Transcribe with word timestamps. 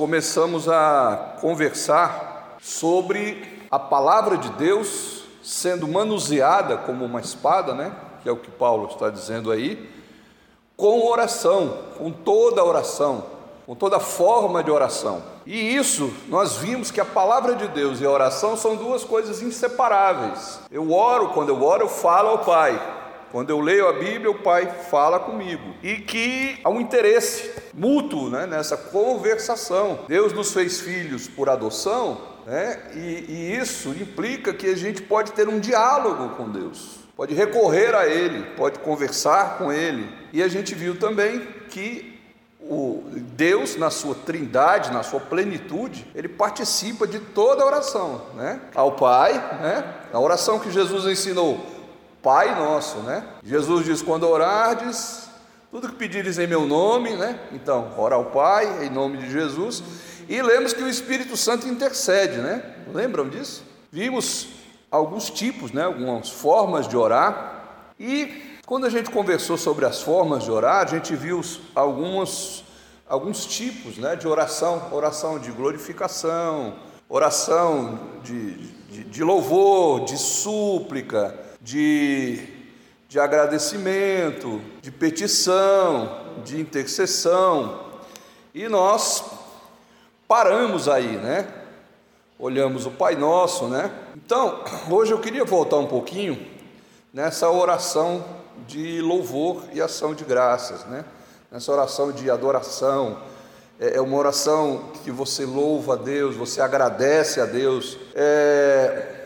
começamos 0.00 0.66
a 0.66 1.34
conversar 1.42 2.56
sobre 2.58 3.66
a 3.70 3.78
palavra 3.78 4.38
de 4.38 4.48
Deus 4.52 5.24
sendo 5.42 5.86
manuseada 5.86 6.78
como 6.78 7.04
uma 7.04 7.20
espada, 7.20 7.74
né? 7.74 7.92
Que 8.22 8.28
é 8.30 8.32
o 8.32 8.38
que 8.38 8.50
Paulo 8.50 8.88
está 8.90 9.10
dizendo 9.10 9.52
aí, 9.52 9.90
com 10.74 11.06
oração, 11.06 11.80
com 11.98 12.10
toda 12.10 12.64
oração, 12.64 13.26
com 13.66 13.74
toda 13.74 14.00
forma 14.00 14.64
de 14.64 14.70
oração. 14.70 15.22
E 15.44 15.76
isso 15.76 16.10
nós 16.28 16.56
vimos 16.56 16.90
que 16.90 17.02
a 17.02 17.04
palavra 17.04 17.54
de 17.54 17.68
Deus 17.68 18.00
e 18.00 18.06
a 18.06 18.10
oração 18.10 18.56
são 18.56 18.76
duas 18.76 19.04
coisas 19.04 19.42
inseparáveis. 19.42 20.60
Eu 20.70 20.90
oro, 20.94 21.28
quando 21.34 21.50
eu 21.50 21.62
oro, 21.62 21.82
eu 21.82 21.90
falo 21.90 22.30
ao 22.30 22.38
Pai. 22.38 22.99
Quando 23.32 23.50
eu 23.50 23.60
leio 23.60 23.88
a 23.88 23.92
Bíblia, 23.92 24.30
o 24.30 24.42
Pai 24.42 24.66
fala 24.90 25.20
comigo. 25.20 25.74
E 25.82 25.96
que 25.96 26.58
há 26.64 26.68
um 26.68 26.80
interesse 26.80 27.50
mútuo 27.72 28.28
né, 28.28 28.46
nessa 28.46 28.76
conversação. 28.76 30.00
Deus 30.08 30.32
nos 30.32 30.52
fez 30.52 30.80
filhos 30.80 31.28
por 31.28 31.48
adoção, 31.48 32.20
né, 32.46 32.90
e, 32.94 33.24
e 33.28 33.56
isso 33.56 33.90
implica 33.90 34.52
que 34.52 34.66
a 34.66 34.76
gente 34.76 35.02
pode 35.02 35.32
ter 35.32 35.48
um 35.48 35.60
diálogo 35.60 36.36
com 36.36 36.50
Deus, 36.50 37.00
pode 37.16 37.34
recorrer 37.34 37.94
a 37.94 38.06
Ele, 38.06 38.42
pode 38.56 38.80
conversar 38.80 39.58
com 39.58 39.72
Ele. 39.72 40.08
E 40.32 40.42
a 40.42 40.48
gente 40.48 40.74
viu 40.74 40.98
também 40.98 41.40
que 41.68 42.18
o 42.60 43.02
Deus, 43.36 43.76
na 43.76 43.90
sua 43.90 44.14
trindade, 44.14 44.92
na 44.92 45.02
sua 45.02 45.18
plenitude, 45.18 46.06
ele 46.14 46.28
participa 46.28 47.06
de 47.06 47.18
toda 47.18 47.62
a 47.62 47.66
oração, 47.66 48.26
né? 48.34 48.60
Ao 48.74 48.92
Pai, 48.92 49.32
né? 49.32 49.94
A 50.12 50.20
oração 50.20 50.58
que 50.58 50.70
Jesus 50.70 51.06
ensinou, 51.06 51.66
Pai 52.22 52.54
nosso, 52.54 52.98
né? 52.98 53.26
Jesus 53.42 53.84
diz: 53.84 54.02
quando 54.02 54.28
orardes, 54.28 55.28
tudo 55.70 55.88
que 55.88 55.94
pedires 55.94 56.38
em 56.38 56.46
meu 56.46 56.66
nome, 56.66 57.16
né? 57.16 57.38
Então, 57.52 57.92
ora 57.96 58.14
ao 58.14 58.26
Pai, 58.26 58.84
em 58.84 58.90
nome 58.90 59.18
de 59.18 59.30
Jesus. 59.30 59.82
E 60.28 60.40
lemos 60.42 60.72
que 60.72 60.82
o 60.82 60.88
Espírito 60.88 61.36
Santo 61.36 61.66
intercede, 61.66 62.38
né? 62.38 62.62
Lembram 62.92 63.28
disso? 63.28 63.64
Vimos 63.90 64.48
alguns 64.90 65.30
tipos, 65.30 65.72
né? 65.72 65.84
Algumas 65.84 66.28
formas 66.28 66.86
de 66.86 66.96
orar. 66.96 67.92
E 67.98 68.58
quando 68.66 68.86
a 68.86 68.90
gente 68.90 69.10
conversou 69.10 69.56
sobre 69.56 69.86
as 69.86 70.02
formas 70.02 70.44
de 70.44 70.50
orar, 70.50 70.84
a 70.84 70.86
gente 70.86 71.16
viu 71.16 71.40
algumas, 71.74 72.62
alguns 73.08 73.46
tipos 73.46 73.96
né, 73.96 74.14
de 74.14 74.28
oração: 74.28 74.88
oração 74.92 75.38
de 75.38 75.50
glorificação, 75.50 76.74
oração 77.08 77.98
de, 78.22 78.56
de, 78.90 79.04
de 79.04 79.24
louvor, 79.24 80.04
de 80.04 80.18
súplica 80.18 81.49
de, 81.60 82.46
de 83.08 83.20
agradecimento, 83.20 84.60
de 84.80 84.90
petição, 84.90 86.40
de 86.44 86.60
intercessão. 86.60 87.84
E 88.54 88.68
nós 88.68 89.22
paramos 90.26 90.88
aí, 90.88 91.16
né? 91.16 91.46
Olhamos 92.38 92.86
o 92.86 92.90
Pai 92.90 93.14
Nosso, 93.14 93.68
né? 93.68 93.92
Então, 94.16 94.64
hoje 94.90 95.12
eu 95.12 95.20
queria 95.20 95.44
voltar 95.44 95.76
um 95.76 95.86
pouquinho 95.86 96.40
nessa 97.12 97.50
oração 97.50 98.24
de 98.66 99.00
louvor 99.00 99.64
e 99.72 99.80
ação 99.80 100.14
de 100.14 100.24
graças, 100.24 100.84
né? 100.86 101.04
Nessa 101.50 101.72
oração 101.72 102.12
de 102.12 102.30
adoração, 102.30 103.18
é, 103.78 103.96
é 103.96 104.00
uma 104.00 104.16
oração 104.16 104.92
que 105.02 105.10
você 105.10 105.44
louva 105.44 105.94
a 105.94 105.96
Deus, 105.96 106.36
você 106.36 106.60
agradece 106.60 107.40
a 107.40 107.46
Deus. 107.46 107.98
É, 108.14 109.19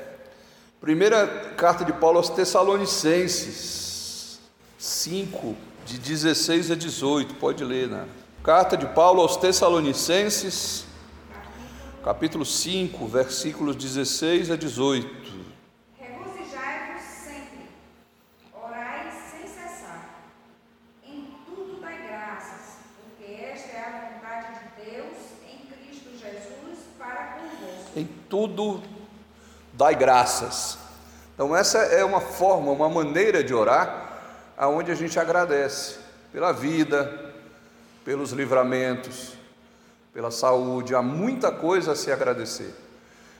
Primeira 0.84 1.26
carta 1.56 1.82
de 1.82 1.94
Paulo 1.94 2.18
aos 2.18 2.28
Tessalonicenses, 2.28 4.38
5, 4.76 5.56
de 5.86 5.96
16 5.96 6.72
a 6.72 6.74
18, 6.74 7.36
pode 7.36 7.64
ler, 7.64 7.88
né? 7.88 8.06
Carta 8.42 8.76
de 8.76 8.84
Paulo 8.88 9.22
aos 9.22 9.38
Tessalonicenses, 9.38 10.84
capítulo 12.04 12.44
5, 12.44 13.06
versículos 13.06 13.76
16 13.76 14.50
a 14.50 14.56
18. 14.56 15.08
Regozijai-vos 15.98 17.02
sempre, 17.02 17.70
orai 18.52 19.10
sem 19.10 19.48
cessar, 19.48 20.20
em 21.02 21.30
tudo 28.26 28.82
dai 29.76 29.96
graças, 29.96 30.78
Então 31.34 31.54
essa 31.54 31.78
é 31.78 32.04
uma 32.04 32.20
forma, 32.20 32.70
uma 32.70 32.88
maneira 32.88 33.42
de 33.42 33.52
orar 33.52 34.12
aonde 34.56 34.92
a 34.92 34.94
gente 34.94 35.18
agradece 35.18 35.96
pela 36.32 36.52
vida, 36.52 37.32
pelos 38.04 38.30
livramentos, 38.30 39.34
pela 40.12 40.30
saúde, 40.30 40.94
há 40.94 41.02
muita 41.02 41.50
coisa 41.50 41.92
a 41.92 41.96
se 41.96 42.12
agradecer. 42.12 42.72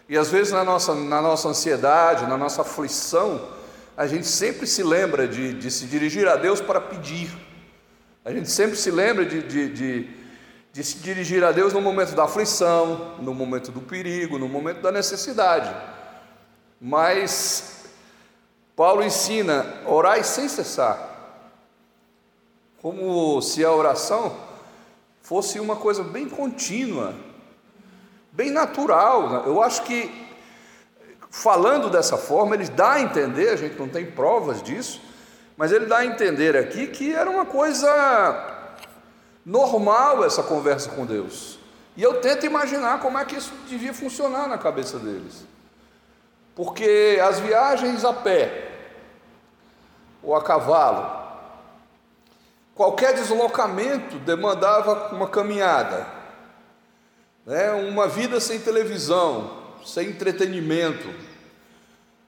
E 0.09 0.19
às 0.19 0.29
vezes 0.29 0.53
na 0.53 0.65
nossa, 0.65 0.95
na 0.95 1.23
nossa 1.23 1.49
ansiedade, 1.49 2.27
na 2.27 2.37
nossa 2.37 2.63
aflição, 2.63 3.49
a 3.97 4.07
gente 4.09 4.27
sempre 4.27 4.67
se 4.67 4.83
lembra 4.83 5.29
de, 5.29 5.55
de 5.55 5.71
se 5.71 5.87
dirigir 5.87 6.27
a 6.27 6.35
Deus 6.35 6.61
para 6.61 6.81
pedir. 6.81 7.31
A 8.25 8.33
gente 8.33 8.51
sempre 8.51 8.77
se 8.77 8.91
lembra 8.91 9.25
de, 9.25 9.43
de, 9.43 9.69
de, 9.69 10.11
de 10.73 10.85
se 10.85 10.99
dirigir 10.99 11.45
a 11.45 11.53
Deus 11.53 11.73
no 11.73 11.81
momento 11.81 12.15
da 12.15 12.25
aflição, 12.25 13.17
no 13.21 13.33
momento 13.33 13.71
do 13.71 13.81
perigo, 13.81 14.37
no 14.37 14.49
momento 14.49 14.81
da 14.81 14.91
necessidade. 14.91 15.73
Mas 16.81 17.84
Paulo 18.77 19.03
ensina: 19.03 19.67
orai 19.87 20.25
sem 20.25 20.49
cessar, 20.49 20.99
como 22.83 23.41
se 23.41 23.65
a 23.65 23.73
oração 23.73 24.37
fosse 25.23 25.59
uma 25.59 25.77
coisa 25.77 26.03
bem 26.03 26.29
contínua, 26.29 27.15
bem 28.33 28.51
natural. 28.51 29.45
Eu 29.47 29.63
acho 29.63 29.83
que, 29.85 30.13
falando 31.31 31.89
dessa 31.89 32.17
forma, 32.17 32.55
ele 32.55 32.69
dá 32.69 32.93
a 32.93 33.01
entender, 33.01 33.51
a 33.51 33.57
gente 33.57 33.79
não 33.79 33.89
tem 33.89 34.11
provas 34.11 34.63
disso, 34.63 35.01
mas 35.57 35.73
ele 35.73 35.87
dá 35.87 35.99
a 35.99 36.07
entender 36.07 36.57
aqui 36.57 36.89
que 36.89 37.15
era 37.15 37.31
uma 37.31 37.47
coisa 37.47 38.51
normal 39.47 40.25
essa 40.25 40.43
conversa 40.43 40.91
com 40.91 41.07
Deus. 41.07 41.59
E 41.97 42.03
eu 42.03 42.21
tento 42.21 42.45
imaginar 42.45 42.99
como 43.01 43.17
é 43.19 43.25
que 43.25 43.37
isso 43.37 43.53
devia 43.69 43.95
funcionar 43.95 44.49
na 44.49 44.59
cabeça 44.59 44.99
deles. 44.99 45.47
Porque 46.55 47.21
as 47.23 47.39
viagens 47.41 48.05
a 48.05 48.13
pé 48.13 48.64
ou 50.25 50.35
a 50.35 50.43
cavalo, 50.43 51.23
qualquer 52.75 53.15
deslocamento 53.15 54.19
demandava 54.19 55.15
uma 55.15 55.29
caminhada, 55.29 56.07
né? 57.47 57.73
uma 57.73 58.09
vida 58.09 58.41
sem 58.41 58.59
televisão, 58.59 59.51
sem 59.85 60.09
entretenimento. 60.09 61.09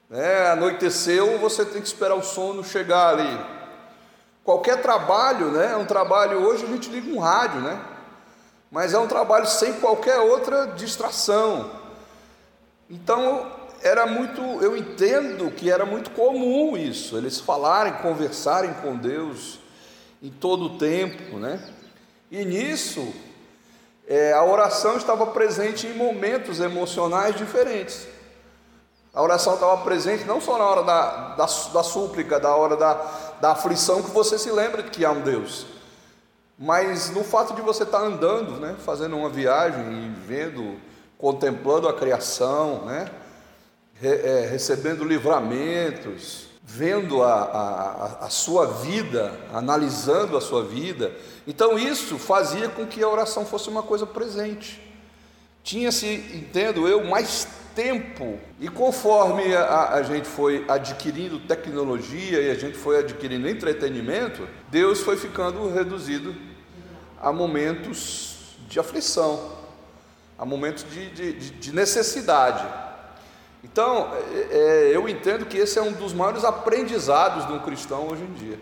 Né? 0.09 0.51
Anoiteceu, 0.51 1.37
você 1.39 1.65
tem 1.65 1.81
que 1.81 1.87
esperar 1.87 2.15
o 2.15 2.23
sono 2.23 2.63
chegar 2.63 3.09
ali. 3.09 3.57
Qualquer 4.43 4.81
trabalho, 4.81 5.51
né? 5.51 5.73
É 5.73 5.75
um 5.75 5.85
trabalho 5.85 6.39
hoje 6.39 6.63
a 6.63 6.67
gente 6.67 6.89
liga 6.89 7.11
um 7.11 7.19
rádio, 7.19 7.59
né? 7.59 7.83
Mas 8.71 8.93
é 8.93 8.97
um 8.97 9.05
trabalho 9.07 9.45
sem 9.45 9.73
qualquer 9.73 10.19
outra 10.19 10.67
distração. 10.67 11.69
Então 12.89 13.51
era 13.81 14.05
muito, 14.05 14.41
eu 14.41 14.75
entendo 14.75 15.51
que 15.51 15.71
era 15.71 15.85
muito 15.85 16.11
comum 16.11 16.77
isso, 16.77 17.17
eles 17.17 17.39
falarem, 17.39 17.93
conversarem 17.93 18.73
com 18.75 18.95
Deus 18.95 19.59
em 20.21 20.29
todo 20.29 20.65
o 20.65 20.77
tempo, 20.77 21.37
né? 21.37 21.59
E 22.31 22.43
nisso, 22.43 23.13
é, 24.07 24.33
a 24.33 24.43
oração 24.43 24.97
estava 24.97 25.27
presente 25.27 25.87
em 25.87 25.93
momentos 25.93 26.59
emocionais 26.59 27.35
diferentes. 27.35 28.07
A 29.13 29.21
oração 29.21 29.55
estava 29.55 29.77
presente 29.83 30.25
não 30.25 30.39
só 30.39 30.57
na 30.57 30.65
hora 30.65 30.83
da, 30.83 31.35
da, 31.35 31.45
da 31.45 31.83
súplica, 31.83 32.39
da 32.39 32.55
hora 32.55 32.75
da, 32.75 32.93
da 33.41 33.51
aflição, 33.51 34.03
que 34.03 34.11
você 34.11 34.37
se 34.37 34.51
lembra 34.51 34.83
de 34.83 34.91
que 34.91 35.03
há 35.03 35.11
um 35.11 35.21
Deus, 35.21 35.65
mas 36.57 37.11
no 37.11 37.23
fato 37.23 37.53
de 37.53 37.61
você 37.61 37.83
estar 37.83 37.99
andando, 37.99 38.59
né, 38.59 38.75
fazendo 38.83 39.15
uma 39.15 39.29
viagem 39.29 39.81
e 39.81 40.09
vendo, 40.09 40.77
contemplando 41.17 41.87
a 41.87 41.93
criação, 41.93 42.85
né, 42.85 43.09
é, 44.01 44.47
recebendo 44.49 45.03
livramentos, 45.03 46.47
vendo 46.63 47.23
a, 47.23 47.33
a, 47.33 48.25
a 48.25 48.29
sua 48.29 48.67
vida, 48.67 49.33
analisando 49.53 50.35
a 50.35 50.41
sua 50.41 50.63
vida. 50.63 51.13
Então 51.47 51.79
isso 51.79 52.17
fazia 52.17 52.67
com 52.67 52.85
que 52.85 53.01
a 53.01 53.07
oração 53.07 53.45
fosse 53.45 53.69
uma 53.69 53.81
coisa 53.81 54.05
presente. 54.05 54.81
Tinha-se, 55.63 56.07
entendo 56.07 56.87
eu, 56.87 57.03
mais 57.05 57.47
tempo, 57.73 58.39
e 58.59 58.67
conforme 58.67 59.55
a, 59.55 59.93
a, 59.93 60.03
gente 60.03 60.27
foi 60.27 60.65
adquirindo 60.67 61.39
tecnologia 61.39 62.41
e 62.41 62.49
a 62.49 62.55
gente 62.55 62.75
foi 62.75 62.97
adquirindo 62.97 63.47
entretenimento, 63.47 64.47
Deus 64.69 65.01
foi 65.01 65.15
ficando 65.15 65.71
reduzido 65.71 66.35
a 67.21 67.31
momentos 67.31 68.55
de 68.67 68.79
aflição, 68.79 69.51
a 70.39 70.43
momentos 70.45 70.85
de, 70.91 71.09
de, 71.11 71.33
de 71.51 71.71
necessidade. 71.71 72.86
Então, 73.63 74.11
é, 74.13 74.57
é, 74.57 74.95
eu 74.95 75.07
entendo 75.09 75.45
que 75.45 75.57
esse 75.57 75.79
é 75.79 75.81
um 75.81 75.91
dos 75.91 76.13
maiores 76.13 76.43
aprendizados 76.43 77.45
de 77.47 77.53
um 77.53 77.59
cristão 77.59 78.07
hoje 78.07 78.23
em 78.23 78.33
dia. 78.33 78.59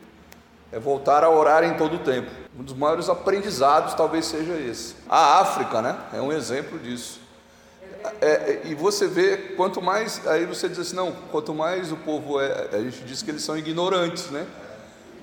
é 0.72 0.80
voltar 0.80 1.24
a 1.24 1.30
orar 1.30 1.64
em 1.64 1.76
todo 1.76 1.98
o 1.98 2.00
tempo. 2.00 2.30
Um 2.58 2.64
dos 2.64 2.74
maiores 2.74 3.10
aprendizados 3.10 3.94
talvez 3.94 4.26
seja 4.26 4.54
esse. 4.54 4.96
A 5.08 5.40
África, 5.40 5.82
né, 5.82 5.98
é 6.14 6.22
um 6.22 6.32
exemplo 6.32 6.80
disso. 6.80 7.20
É, 8.22 8.28
é, 8.28 8.62
e 8.66 8.76
você 8.76 9.08
vê, 9.08 9.38
quanto 9.56 9.82
mais, 9.82 10.26
aí 10.28 10.46
você 10.46 10.70
diz 10.70 10.80
assim, 10.80 10.96
não, 10.96 11.12
quanto 11.32 11.54
mais 11.54 11.92
o 11.92 11.98
povo 11.98 12.40
é, 12.40 12.70
a 12.72 12.82
gente 12.82 13.04
diz 13.04 13.22
que 13.22 13.32
eles 13.32 13.44
são 13.44 13.58
ignorantes, 13.58 14.30
né? 14.30 14.46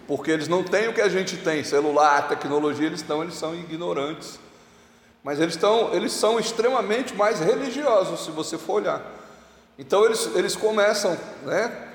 Porque 0.07 0.31
eles 0.31 0.49
não 0.49 0.65
têm 0.65 0.89
o 0.89 0.93
que 0.93 1.01
a 1.01 1.09
gente 1.09 1.37
tem, 1.37 1.63
celular, 1.63 2.29
tecnologia, 2.29 2.87
eles 2.87 3.01
estão, 3.01 3.23
eles 3.23 3.35
são 3.35 3.55
ignorantes. 3.55 4.39
Mas 5.23 5.39
eles, 5.39 5.55
estão, 5.55 5.95
eles 5.95 6.13
são 6.13 6.41
extremamente 6.41 7.15
mais 7.15 7.39
religiosos, 7.39 8.25
se 8.25 8.31
você 8.33 8.59
for 8.59 8.75
olhar. 8.75 9.01
Então 9.79 10.05
eles, 10.05 10.29
eles 10.35 10.57
começam, 10.57 11.17
né? 11.45 11.91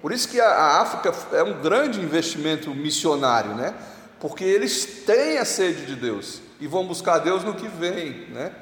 Por 0.00 0.12
isso 0.12 0.28
que 0.28 0.40
a, 0.40 0.80
África 0.80 1.12
é 1.32 1.42
um 1.42 1.60
grande 1.60 2.00
investimento 2.00 2.70
missionário, 2.70 3.54
né? 3.54 3.74
Porque 4.20 4.44
eles 4.44 5.02
têm 5.04 5.38
a 5.38 5.44
sede 5.44 5.86
de 5.86 5.96
Deus 5.96 6.40
e 6.60 6.66
vão 6.66 6.86
buscar 6.86 7.18
Deus 7.18 7.42
no 7.42 7.54
que 7.54 7.66
vem, 7.66 8.28
né? 8.30 8.52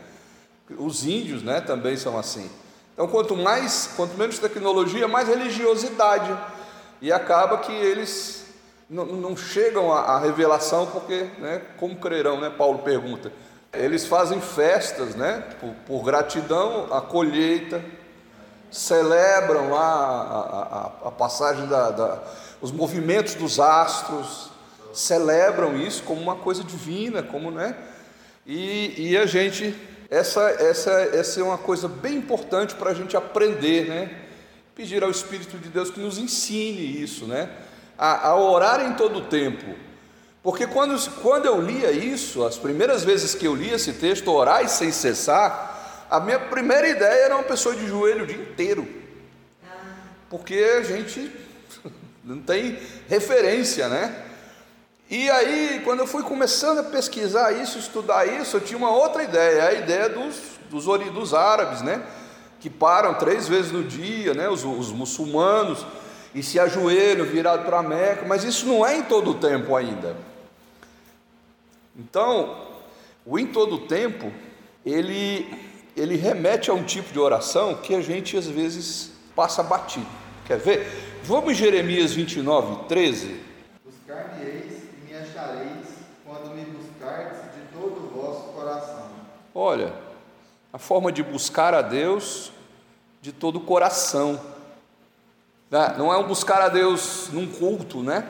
Os 0.79 1.05
índios, 1.05 1.43
né, 1.43 1.61
também 1.61 1.97
são 1.97 2.19
assim. 2.19 2.51
Então, 2.95 3.06
quanto 3.06 3.37
mais, 3.37 3.91
quanto 3.97 4.17
menos 4.17 4.39
tecnologia, 4.39 5.06
mais 5.06 5.29
religiosidade. 5.29 6.35
E 7.03 7.12
acaba 7.12 7.59
que 7.59 7.73
eles 7.73 8.47
não, 8.89 9.05
não 9.05 9.37
chegam 9.37 9.93
à, 9.93 10.01
à, 10.01 10.19
revelação, 10.19 10.87
porque, 10.87 11.29
né, 11.39 11.61
como 11.77 11.97
crerão, 11.97 12.41
né? 12.41 12.49
Paulo 12.49 12.79
pergunta. 12.79 13.31
Eles 13.73 14.06
fazem 14.06 14.41
festas, 14.41 15.15
né? 15.15 15.45
Por, 15.61 15.75
por 15.87 16.05
gratidão 16.05 16.87
à 16.91 17.01
colheita, 17.01 17.85
celebram 18.75 19.73
a, 19.76 20.91
a, 21.05 21.09
a 21.09 21.11
passagem 21.12 21.65
da, 21.69 21.91
da, 21.91 22.19
os 22.61 22.73
movimentos 22.73 23.37
dos 23.37 23.61
astros, 23.61 24.50
celebram 24.93 25.76
isso 25.76 26.03
como 26.03 26.21
uma 26.21 26.35
coisa 26.35 26.65
divina, 26.65 27.23
como 27.23 27.53
né? 27.53 27.76
E, 28.44 29.11
e 29.11 29.17
a 29.17 29.26
gente, 29.26 29.75
essa, 30.11 30.43
essa, 30.50 30.91
essa 30.91 31.41
é 31.41 31.43
uma 31.44 31.56
coisa 31.56 31.87
bem 31.87 32.17
importante 32.17 32.75
para 32.75 32.91
a 32.91 32.94
gente 32.94 33.17
aprender, 33.17 33.87
né? 33.87 34.11
Pedir 34.75 35.05
ao 35.05 35.11
Espírito 35.11 35.56
de 35.56 35.69
Deus 35.69 35.88
que 35.88 36.00
nos 36.00 36.19
ensine 36.19 37.00
isso, 37.00 37.27
né? 37.27 37.49
A, 37.97 38.29
a 38.29 38.37
orar 38.37 38.81
em 38.81 38.94
todo 38.94 39.19
o 39.19 39.27
tempo. 39.27 39.73
Porque 40.43 40.67
quando, 40.67 40.99
quando 41.23 41.47
eu 41.47 41.61
lia 41.61 41.93
isso, 41.93 42.44
as 42.44 42.59
primeiras 42.59 43.05
vezes 43.05 43.37
que 43.37 43.47
eu 43.47 43.55
li 43.55 43.70
esse 43.70 43.93
texto, 43.93 44.32
orar 44.32 44.69
sem 44.69 44.91
cessar, 44.91 45.74
a 46.11 46.21
minha 46.21 46.39
primeira 46.39 46.89
ideia 46.89 47.25
era 47.25 47.35
uma 47.35 47.45
pessoa 47.45 47.75
de 47.75 47.87
joelho 47.87 48.25
o 48.25 48.27
dia 48.27 48.37
inteiro. 48.37 48.87
Porque 50.29 50.55
a 50.79 50.83
gente 50.83 51.31
não 52.25 52.41
tem 52.41 52.79
referência, 53.09 53.89
né? 53.89 54.25
E 55.11 55.31
aí, 55.31 55.83
quando 55.85 56.01
eu 56.01 56.06
fui 56.06 56.23
começando 56.23 56.79
a 56.79 56.85
pesquisar 56.85 57.53
isso, 57.53 57.79
estudar 57.79 58.27
isso, 58.27 58.56
eu 58.56 58.61
tinha 58.61 58.79
uma 58.79 58.91
outra 58.91 59.23
ideia, 59.23 59.65
a 59.69 59.73
ideia 59.75 60.09
dos, 60.09 60.37
dos, 60.71 60.85
dos 61.12 61.35
árabes, 61.35 61.83
né? 61.83 62.03
Que 62.59 62.71
param 62.71 63.15
três 63.15 63.47
vezes 63.47 63.71
no 63.71 63.85
dia, 63.85 64.33
né? 64.33 64.49
Os, 64.49 64.65
os 64.65 64.91
muçulmanos, 64.91 65.87
e 66.35 66.43
se 66.43 66.59
ajoelham 66.59 67.25
virado 67.25 67.65
para 67.65 67.79
a 67.79 67.83
Meca, 67.83 68.27
mas 68.27 68.43
isso 68.43 68.67
não 68.67 68.85
é 68.85 68.97
em 68.97 69.03
todo 69.05 69.31
o 69.31 69.35
tempo 69.35 69.77
ainda. 69.77 70.17
Então, 71.97 72.67
o 73.25 73.39
em 73.39 73.47
todo 73.47 73.77
o 73.77 73.87
tempo, 73.87 74.33
ele, 74.85 75.47
ele 75.96 76.17
remete 76.17 76.70
a 76.70 76.75
um 76.75 76.82
tipo 76.82 77.12
de 77.12 77.19
oração 77.19 77.75
que 77.76 77.94
a 77.94 78.00
gente 78.00 78.37
às 78.37 78.46
vezes 78.46 79.12
passa 79.35 79.62
batido. 79.62 80.06
Quer 80.46 80.58
ver? 80.58 81.20
Vamos 81.23 81.52
em 81.52 81.55
Jeremias 81.55 82.12
29, 82.12 82.87
13. 82.87 83.41
Buscar-me-eis 83.85 84.82
e 84.82 85.08
me 85.08 85.17
achareis 85.17 85.87
quando 86.25 86.55
me 86.55 86.64
buscardes 86.64 87.38
de 87.55 87.61
todo 87.73 88.06
o 88.06 88.20
vosso 88.20 88.52
coração. 88.52 89.08
Olha, 89.55 89.93
a 90.73 90.79
forma 90.79 91.12
de 91.12 91.23
buscar 91.23 91.73
a 91.73 91.82
Deus 91.82 92.52
de 93.23 93.32
todo 93.32 93.56
o 93.56 93.61
coração. 93.61 94.41
Né? 95.70 95.94
Não 95.96 96.12
é 96.12 96.19
um 96.19 96.26
buscar 96.26 96.61
a 96.61 96.69
Deus 96.69 97.31
num 97.32 97.46
culto, 97.46 98.02
né? 98.02 98.29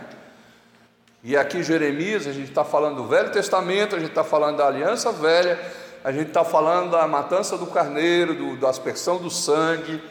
E 1.23 1.37
aqui 1.37 1.63
Jeremias, 1.63 2.27
a 2.27 2.33
gente 2.33 2.51
está 2.51 2.65
falando 2.65 2.97
do 2.97 3.09
Velho 3.09 3.33
Testamento, 3.33 3.97
a 3.97 3.99
gente 3.99 4.11
está 4.11 4.23
falando 4.23 4.59
da 4.59 4.67
Aliança 4.67 5.11
Velha, 5.11 5.59
a 6.05 6.13
gente 6.13 6.29
está 6.29 6.45
falando 6.45 6.91
da 6.91 7.09
matança 7.09 7.57
do 7.57 7.67
carneiro, 7.67 8.35
do, 8.35 8.57
da 8.59 8.69
aspersão 8.69 9.17
do 9.17 9.31
sangue, 9.31 10.03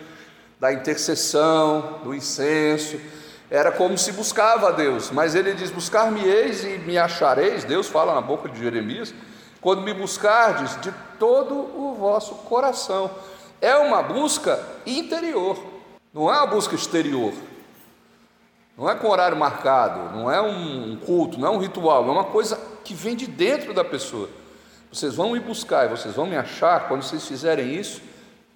da 0.59 0.73
intercessão, 0.73 1.99
do 2.03 2.15
incenso. 2.15 2.99
Era 3.47 3.71
como 3.71 3.95
se 3.95 4.11
buscava 4.11 4.69
a 4.69 4.71
Deus, 4.71 5.11
mas 5.11 5.35
ele 5.35 5.53
diz: 5.53 5.69
Buscar-me-eis 5.69 6.63
e 6.63 6.79
me 6.79 6.97
achareis. 6.97 7.63
Deus 7.63 7.87
fala 7.87 8.15
na 8.15 8.21
boca 8.21 8.49
de 8.49 8.59
Jeremias, 8.59 9.13
quando 9.61 9.83
me 9.83 9.93
buscardes 9.93 10.81
de 10.81 10.91
todo 11.19 11.53
o 11.53 11.93
vosso 11.93 12.33
coração. 12.35 13.11
É 13.61 13.75
uma 13.75 14.01
busca 14.01 14.59
interior, 14.87 15.63
não 16.11 16.33
é 16.33 16.37
uma 16.37 16.47
busca 16.47 16.73
exterior. 16.73 17.33
Não 18.75 18.89
é 18.89 18.95
com 18.95 19.07
horário 19.07 19.37
marcado, 19.37 20.17
não 20.17 20.31
é 20.31 20.41
um 20.41 20.97
culto, 21.05 21.39
não 21.39 21.47
é 21.47 21.51
um 21.51 21.59
ritual, 21.59 22.07
é 22.07 22.11
uma 22.11 22.23
coisa 22.23 22.59
que 22.83 22.95
vem 22.95 23.15
de 23.15 23.27
dentro 23.27 23.71
da 23.71 23.85
pessoa. 23.85 24.27
Vocês 24.93 25.15
vão 25.15 25.31
me 25.31 25.39
buscar 25.39 25.85
e 25.85 25.89
vocês 25.89 26.13
vão 26.13 26.27
me 26.27 26.37
achar 26.37 26.87
quando 26.87 27.01
vocês 27.01 27.27
fizerem 27.27 27.73
isso 27.73 27.99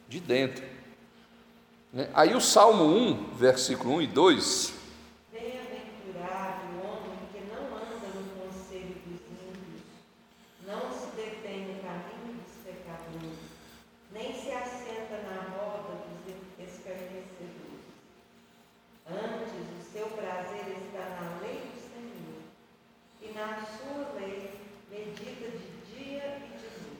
de 0.08 0.20
dentro. 0.20 0.64
Né? 1.92 2.08
Aí 2.14 2.36
o 2.36 2.40
Salmo 2.40 2.84
1, 2.84 3.34
versículo 3.34 3.96
1 3.96 4.02
e 4.04 4.08
2, 4.08 4.74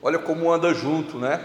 Olha 0.08 0.18
como 0.18 0.50
anda 0.50 0.72
junto, 0.72 1.18
né? 1.18 1.38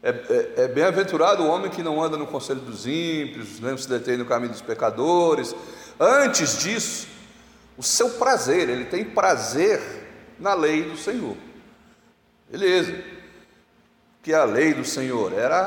É, 0.00 0.10
é, 0.10 0.52
é 0.62 0.68
bem-aventurado 0.68 1.42
o 1.42 1.48
homem 1.48 1.68
que 1.68 1.82
não 1.82 2.00
anda 2.00 2.16
no 2.16 2.28
conselho 2.28 2.60
dos 2.60 2.86
ímpios, 2.86 3.58
não 3.58 3.76
se 3.76 3.88
detém 3.88 4.16
no 4.16 4.24
caminho 4.24 4.52
dos 4.52 4.62
pecadores. 4.62 5.52
Antes 5.98 6.58
disso, 6.58 7.08
o 7.76 7.82
seu 7.82 8.10
prazer, 8.10 8.68
ele 8.68 8.84
tem 8.84 9.04
prazer 9.04 9.80
na 10.38 10.54
lei 10.54 10.84
do 10.84 10.96
Senhor. 10.96 11.36
Beleza. 12.48 13.02
Que 14.22 14.32
a 14.32 14.44
lei 14.44 14.72
do 14.74 14.84
Senhor 14.84 15.32
era 15.32 15.64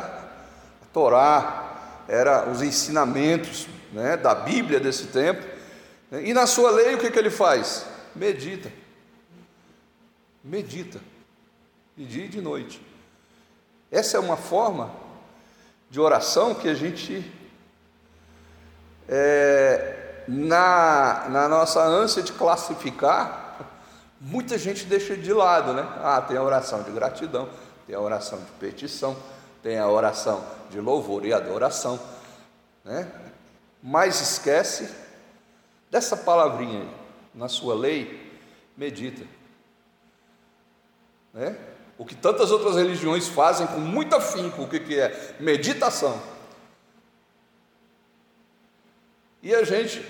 a 0.81 0.85
Torá, 0.93 2.05
era 2.07 2.49
os 2.49 2.61
ensinamentos 2.61 3.67
né, 3.91 4.15
da 4.15 4.33
Bíblia 4.33 4.79
desse 4.79 5.07
tempo. 5.07 5.45
E 6.23 6.33
na 6.33 6.47
sua 6.47 6.71
lei 6.71 6.95
o 6.95 6.97
que, 6.97 7.11
que 7.11 7.19
ele 7.19 7.29
faz? 7.29 7.85
Medita. 8.15 8.71
Medita 10.41 11.14
de 11.95 12.05
dia 12.05 12.25
e 12.25 12.29
de 12.29 12.41
noite. 12.41 12.81
Essa 13.91 14.17
é 14.17 14.19
uma 14.19 14.35
forma 14.35 14.91
de 15.89 15.99
oração 15.99 16.53
que 16.53 16.67
a 16.67 16.73
gente, 16.73 17.31
é, 19.07 20.23
na, 20.27 21.29
na 21.29 21.47
nossa 21.47 21.81
ânsia 21.81 22.21
de 22.21 22.33
classificar, 22.33 23.57
muita 24.19 24.57
gente 24.57 24.85
deixa 24.85 25.15
de 25.15 25.31
lado, 25.31 25.73
né? 25.73 25.87
Ah, 26.03 26.21
tem 26.21 26.35
a 26.35 26.43
oração 26.43 26.83
de 26.83 26.91
gratidão, 26.91 27.49
tem 27.87 27.95
a 27.95 28.01
oração 28.01 28.39
de 28.39 28.51
petição, 28.59 29.15
tem 29.63 29.77
a 29.77 29.87
oração 29.87 30.43
de 30.69 30.81
louvor 30.81 31.25
e 31.25 31.33
adoração, 31.33 31.99
né? 32.83 33.09
Mas 33.81 34.19
esquece 34.19 34.93
dessa 35.91 36.17
palavrinha 36.17 36.81
aí, 36.81 36.89
na 37.33 37.47
sua 37.47 37.75
lei, 37.75 38.41
medita. 38.75 39.23
Né? 41.33 41.55
O 41.97 42.05
que 42.05 42.15
tantas 42.15 42.51
outras 42.51 42.75
religiões 42.75 43.27
fazem 43.27 43.65
com 43.67 43.79
muito 43.79 44.15
afinco, 44.15 44.63
o 44.63 44.67
que, 44.67 44.79
que 44.79 44.99
é? 44.99 45.35
Meditação. 45.39 46.21
E 49.41 49.53
a 49.53 49.63
gente, 49.63 50.03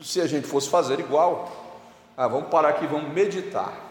se 0.00 0.20
a 0.20 0.26
gente 0.26 0.46
fosse 0.46 0.68
fazer 0.68 1.00
igual, 1.00 1.80
ah, 2.16 2.28
vamos 2.28 2.48
parar 2.50 2.70
aqui, 2.70 2.86
vamos 2.86 3.12
meditar. 3.12 3.86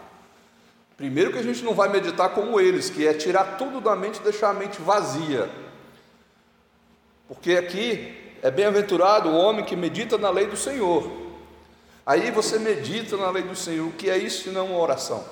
Primeiro 0.96 1.32
que 1.32 1.38
a 1.38 1.42
gente 1.42 1.64
não 1.64 1.74
vai 1.74 1.88
meditar 1.88 2.30
como 2.30 2.60
eles, 2.60 2.88
que 2.88 3.06
é 3.06 3.12
tirar 3.12 3.56
tudo 3.56 3.80
da 3.80 3.96
mente 3.96 4.18
e 4.18 4.22
deixar 4.22 4.50
a 4.50 4.54
mente 4.54 4.80
vazia. 4.80 5.50
Porque 7.28 7.52
aqui 7.52 8.34
é 8.42 8.50
bem-aventurado 8.50 9.28
o 9.28 9.36
homem 9.36 9.64
que 9.64 9.74
medita 9.74 10.16
na 10.16 10.30
lei 10.30 10.46
do 10.46 10.56
Senhor. 10.56 11.10
Aí 12.04 12.30
você 12.30 12.58
medita 12.58 13.16
na 13.16 13.30
lei 13.30 13.42
do 13.42 13.56
Senhor, 13.56 13.88
o 13.88 13.92
que 13.92 14.08
é 14.08 14.16
isso 14.16 14.44
se 14.44 14.50
não 14.50 14.66
uma 14.66 14.78
oração? 14.78 15.24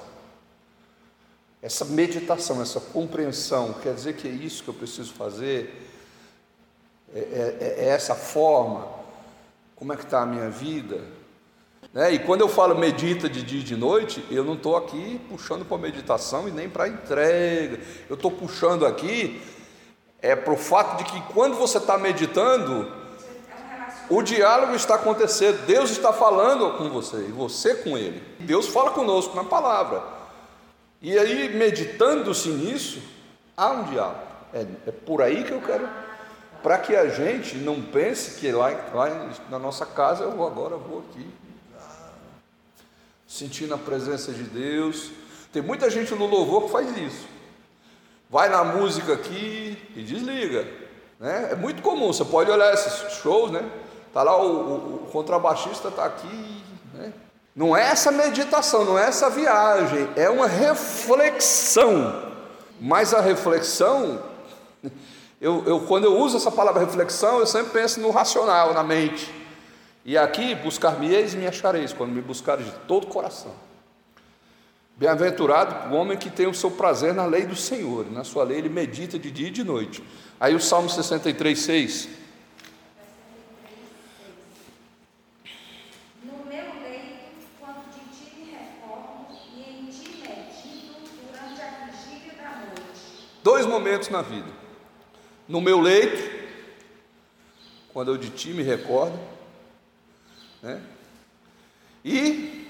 Essa 1.64 1.86
meditação, 1.86 2.60
essa 2.60 2.78
compreensão, 2.78 3.72
quer 3.82 3.94
dizer 3.94 4.16
que 4.16 4.28
é 4.28 4.30
isso 4.30 4.62
que 4.62 4.68
eu 4.68 4.74
preciso 4.74 5.14
fazer? 5.14 5.82
É, 7.14 7.18
é, 7.18 7.74
é 7.78 7.88
essa 7.88 8.14
forma? 8.14 8.86
Como 9.74 9.90
é 9.90 9.96
que 9.96 10.04
está 10.04 10.20
a 10.20 10.26
minha 10.26 10.50
vida? 10.50 11.00
Né? 11.90 12.12
E 12.12 12.18
quando 12.18 12.42
eu 12.42 12.50
falo 12.50 12.74
medita 12.74 13.30
de 13.30 13.42
dia 13.42 13.60
e 13.60 13.62
de 13.62 13.76
noite, 13.76 14.22
eu 14.30 14.44
não 14.44 14.52
estou 14.52 14.76
aqui 14.76 15.18
puxando 15.26 15.64
para 15.64 15.78
meditação 15.78 16.46
e 16.46 16.50
nem 16.50 16.68
para 16.68 16.86
entrega. 16.86 17.80
Eu 18.10 18.16
estou 18.16 18.30
puxando 18.30 18.84
aqui 18.84 19.40
é 20.20 20.36
para 20.36 20.52
o 20.52 20.58
fato 20.58 20.98
de 20.98 21.04
que 21.04 21.18
quando 21.32 21.56
você 21.56 21.78
está 21.78 21.96
meditando, 21.96 22.92
o 24.10 24.20
diálogo 24.20 24.74
está 24.74 24.96
acontecendo, 24.96 25.64
Deus 25.64 25.92
está 25.92 26.12
falando 26.12 26.76
com 26.76 26.90
você 26.90 27.16
e 27.26 27.32
você 27.32 27.74
com 27.74 27.96
Ele. 27.96 28.22
Deus 28.40 28.68
fala 28.68 28.90
conosco 28.90 29.34
na 29.34 29.44
palavra. 29.44 30.13
E 31.04 31.18
aí, 31.18 31.54
meditando-se 31.54 32.48
nisso, 32.48 32.98
há 33.54 33.70
um 33.72 33.84
diálogo. 33.84 34.22
É, 34.54 34.66
é 34.86 34.90
por 34.90 35.20
aí 35.20 35.44
que 35.44 35.52
eu 35.52 35.60
quero, 35.60 35.86
para 36.62 36.78
que 36.78 36.96
a 36.96 37.08
gente 37.08 37.58
não 37.58 37.82
pense 37.82 38.40
que 38.40 38.50
lá, 38.50 38.70
lá 38.94 39.30
na 39.50 39.58
nossa 39.58 39.84
casa 39.84 40.24
eu 40.24 40.30
vou 40.30 40.46
agora 40.46 40.78
vou 40.78 41.00
aqui 41.00 41.28
sentindo 43.28 43.74
a 43.74 43.78
presença 43.78 44.32
de 44.32 44.44
Deus. 44.44 45.10
Tem 45.52 45.60
muita 45.60 45.90
gente 45.90 46.14
no 46.14 46.24
louvor 46.24 46.64
que 46.64 46.70
faz 46.70 46.96
isso. 46.96 47.26
Vai 48.30 48.48
na 48.48 48.64
música 48.64 49.12
aqui 49.12 49.76
e 49.94 50.02
desliga. 50.02 50.66
Né? 51.20 51.48
É 51.52 51.54
muito 51.54 51.82
comum, 51.82 52.14
você 52.14 52.24
pode 52.24 52.50
olhar 52.50 52.72
esses 52.72 53.12
shows, 53.18 53.50
né? 53.50 53.68
Tá 54.10 54.22
lá 54.22 54.40
o, 54.40 54.46
o, 54.46 55.04
o 55.04 55.10
contrabaixista 55.12 55.88
está 55.88 56.06
aqui? 56.06 56.63
Não 57.54 57.76
é 57.76 57.82
essa 57.82 58.10
meditação, 58.10 58.84
não 58.84 58.98
é 58.98 59.06
essa 59.06 59.30
viagem, 59.30 60.08
é 60.16 60.28
uma 60.28 60.46
reflexão. 60.46 62.32
Mas 62.80 63.14
a 63.14 63.20
reflexão, 63.20 64.20
eu, 65.40 65.62
eu, 65.64 65.80
quando 65.80 66.04
eu 66.04 66.16
uso 66.18 66.36
essa 66.36 66.50
palavra 66.50 66.84
reflexão, 66.84 67.38
eu 67.38 67.46
sempre 67.46 67.72
penso 67.72 68.00
no 68.00 68.10
racional, 68.10 68.74
na 68.74 68.82
mente. 68.82 69.32
E 70.04 70.18
aqui 70.18 70.54
buscar-me-eis 70.54 71.34
e 71.34 71.36
me 71.36 71.46
achareis, 71.46 71.92
quando 71.92 72.10
me 72.12 72.20
buscares 72.20 72.66
de 72.66 72.72
todo 72.86 73.04
o 73.04 73.06
coração. 73.06 73.52
Bem-aventurado 74.96 75.92
o 75.92 75.98
homem 75.98 76.16
que 76.16 76.30
tem 76.30 76.46
o 76.46 76.54
seu 76.54 76.70
prazer 76.70 77.12
na 77.12 77.26
lei 77.26 77.44
do 77.44 77.56
Senhor, 77.56 78.08
na 78.12 78.22
sua 78.22 78.44
lei 78.44 78.58
ele 78.58 78.68
medita 78.68 79.18
de 79.18 79.28
dia 79.28 79.48
e 79.48 79.50
de 79.50 79.64
noite. 79.64 80.04
Aí 80.38 80.54
o 80.54 80.60
Salmo 80.60 80.88
63, 80.88 81.58
6. 81.58 82.08
No 86.22 86.44
meu 86.46 86.64
leito, 86.80 87.48
quando 87.58 87.82
de 87.92 88.00
ti 88.14 88.36
me 88.36 88.52
recordo, 88.52 89.34
e 89.56 89.62
em 89.62 89.86
ti 89.86 90.22
medito 90.22 91.10
durante 91.26 91.60
a 91.60 91.90
vigília 91.90 92.34
da 92.40 92.50
noite. 92.66 93.30
Dois 93.44 93.66
momentos 93.66 94.08
na 94.08 94.22
vida. 94.22 94.48
No 95.46 95.60
meu 95.60 95.78
leito, 95.78 96.30
quando 97.92 98.10
eu 98.10 98.16
de 98.16 98.30
ti 98.30 98.54
me 98.54 98.62
recordo, 98.62 99.20
né? 100.62 100.80
E 102.02 102.66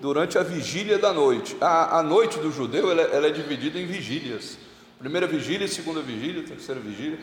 durante 0.00 0.38
a 0.38 0.44
vigília 0.44 0.98
da 0.98 1.12
noite. 1.12 1.56
A, 1.60 1.98
a 1.98 2.02
noite 2.02 2.38
do 2.38 2.52
judeu 2.52 2.92
ela, 2.92 3.02
ela, 3.02 3.26
é 3.26 3.30
dividida 3.30 3.76
em 3.76 3.86
vigílias. 3.86 4.56
Primeira 5.00 5.26
vigília, 5.26 5.66
segunda 5.66 6.00
vigília, 6.00 6.44
terceira 6.44 6.80
vigília. 6.80 7.18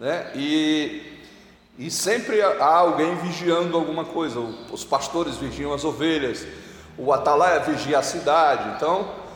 Né? 0.00 0.32
E, 0.34 1.20
e 1.78 1.88
sempre 1.88 2.42
há 2.42 2.64
alguém 2.64 3.14
vigiando 3.14 3.76
alguma 3.76 4.04
coisa. 4.04 4.40
Os 4.72 4.84
pastores 4.84 5.36
vigiam 5.36 5.72
as 5.72 5.84
ovelhas, 5.84 6.44
o 6.96 7.12
atalaia 7.12 7.60
vigia 7.60 8.00
a 8.00 8.02
cidade. 8.02 8.74
Então, 8.74 9.27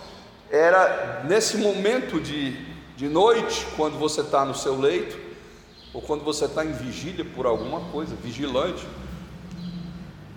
era 0.53 1.25
nesse 1.25 1.57
momento 1.57 2.21
de, 2.21 2.55
de 2.95 3.09
noite, 3.09 3.67
quando 3.75 3.99
você 3.99 4.21
está 4.21 4.45
no 4.45 4.55
seu 4.55 4.79
leito, 4.79 5.19
ou 5.95 6.03
quando 6.03 6.23
você 6.23 6.45
está 6.45 6.63
em 6.63 6.73
vigília 6.73 7.25
por 7.25 7.47
alguma 7.47 7.81
coisa, 7.91 8.15
vigilante, 8.15 8.87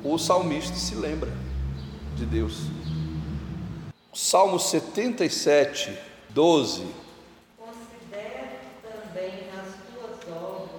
o 0.02 0.18
salmista 0.18 0.78
se 0.78 0.96
lembra 0.96 1.30
de 2.16 2.26
Deus. 2.26 2.62
Salmo 4.14 4.58
77, 4.58 5.98
12. 6.30 6.86
Considero 7.58 8.48
também 8.84 9.50
as 9.52 9.74
tuas 9.92 10.38
obras 10.38 10.70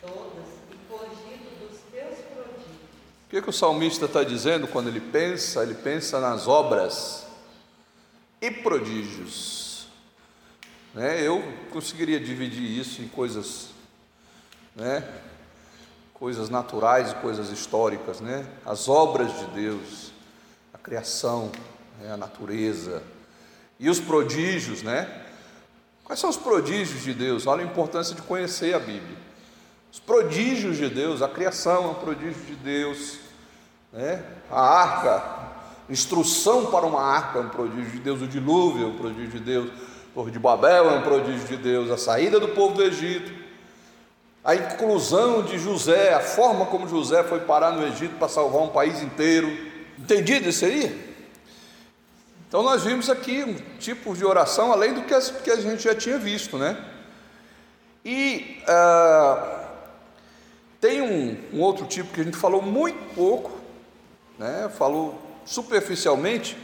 todas 0.00 0.46
e 0.72 0.76
cogito 0.88 1.58
dos 1.60 1.80
teus 1.92 2.18
prodígios. 2.32 2.76
O 3.26 3.28
que, 3.28 3.42
que 3.42 3.50
o 3.50 3.52
salmista 3.52 4.06
está 4.06 4.24
dizendo 4.24 4.66
quando 4.66 4.88
ele 4.88 5.00
pensa? 5.00 5.62
Ele 5.62 5.74
pensa 5.74 6.18
nas 6.18 6.48
obras 6.48 7.25
e 8.40 8.50
prodígios. 8.50 9.88
Né? 10.94 11.26
Eu 11.26 11.42
conseguiria 11.70 12.18
dividir 12.18 12.62
isso 12.62 13.02
em 13.02 13.08
coisas 13.08 13.70
né? 14.76 15.02
coisas 16.12 16.48
naturais 16.48 17.12
e 17.12 17.14
coisas 17.16 17.50
históricas, 17.50 18.20
né? 18.20 18.46
as 18.64 18.88
obras 18.88 19.32
de 19.38 19.46
Deus, 19.46 20.12
a 20.72 20.78
criação, 20.78 21.50
né? 22.00 22.12
a 22.12 22.16
natureza 22.16 23.02
e 23.78 23.90
os 23.90 24.00
prodígios, 24.00 24.82
né? 24.82 25.24
Quais 26.04 26.20
são 26.20 26.30
os 26.30 26.36
prodígios 26.36 27.02
de 27.02 27.12
Deus? 27.12 27.46
Olha 27.46 27.62
a 27.62 27.66
importância 27.66 28.14
de 28.14 28.22
conhecer 28.22 28.74
a 28.74 28.78
Bíblia. 28.78 29.18
Os 29.92 29.98
prodígios 29.98 30.76
de 30.76 30.88
Deus, 30.88 31.20
a 31.20 31.28
criação 31.28 31.84
é 31.84 31.88
um 31.88 31.94
prodígio 31.94 32.42
de 32.44 32.54
Deus, 32.54 33.18
né? 33.92 34.24
a 34.50 34.60
arca, 34.60 35.45
instrução 35.88 36.66
para 36.66 36.86
uma 36.86 37.00
arca 37.00 37.38
é 37.38 37.42
um 37.42 37.48
prodígio 37.48 37.92
de 37.92 37.98
Deus, 37.98 38.22
o 38.22 38.26
dilúvio 38.26 38.84
é 38.84 38.86
um 38.86 38.96
prodígio 38.96 39.30
de 39.30 39.40
Deus, 39.40 39.70
Torre 40.14 40.30
de 40.30 40.38
Babel 40.38 40.90
é 40.90 40.98
um 40.98 41.02
prodígio 41.02 41.46
de 41.46 41.56
Deus, 41.56 41.90
a 41.90 41.96
saída 41.96 42.40
do 42.40 42.48
povo 42.48 42.74
do 42.74 42.82
Egito 42.82 43.46
a 44.46 44.54
inclusão 44.54 45.42
de 45.42 45.58
José, 45.58 46.14
a 46.14 46.20
forma 46.20 46.66
como 46.66 46.86
José 46.86 47.24
foi 47.24 47.40
parar 47.40 47.72
no 47.72 47.84
Egito 47.84 48.14
para 48.16 48.28
salvar 48.28 48.62
um 48.62 48.68
país 48.68 49.02
inteiro. 49.02 49.48
Entendido 49.98 50.48
isso 50.48 50.64
aí? 50.64 51.16
Então 52.46 52.62
nós 52.62 52.84
vimos 52.84 53.10
aqui 53.10 53.42
um 53.42 53.56
tipo 53.80 54.14
de 54.14 54.24
oração 54.24 54.70
além 54.70 54.94
do 54.94 55.02
que 55.02 55.12
a 55.50 55.56
gente 55.56 55.82
já 55.82 55.96
tinha 55.96 56.16
visto, 56.16 56.56
né? 56.56 56.80
E 58.04 58.62
uh, 58.68 59.66
tem 60.80 61.02
um, 61.02 61.36
um, 61.52 61.60
outro 61.60 61.84
tipo 61.84 62.12
que 62.12 62.20
a 62.20 62.24
gente 62.24 62.36
falou 62.36 62.62
muito 62.62 63.16
pouco, 63.16 63.50
né? 64.38 64.70
Falou 64.78 65.20
superficialmente, 65.46 66.58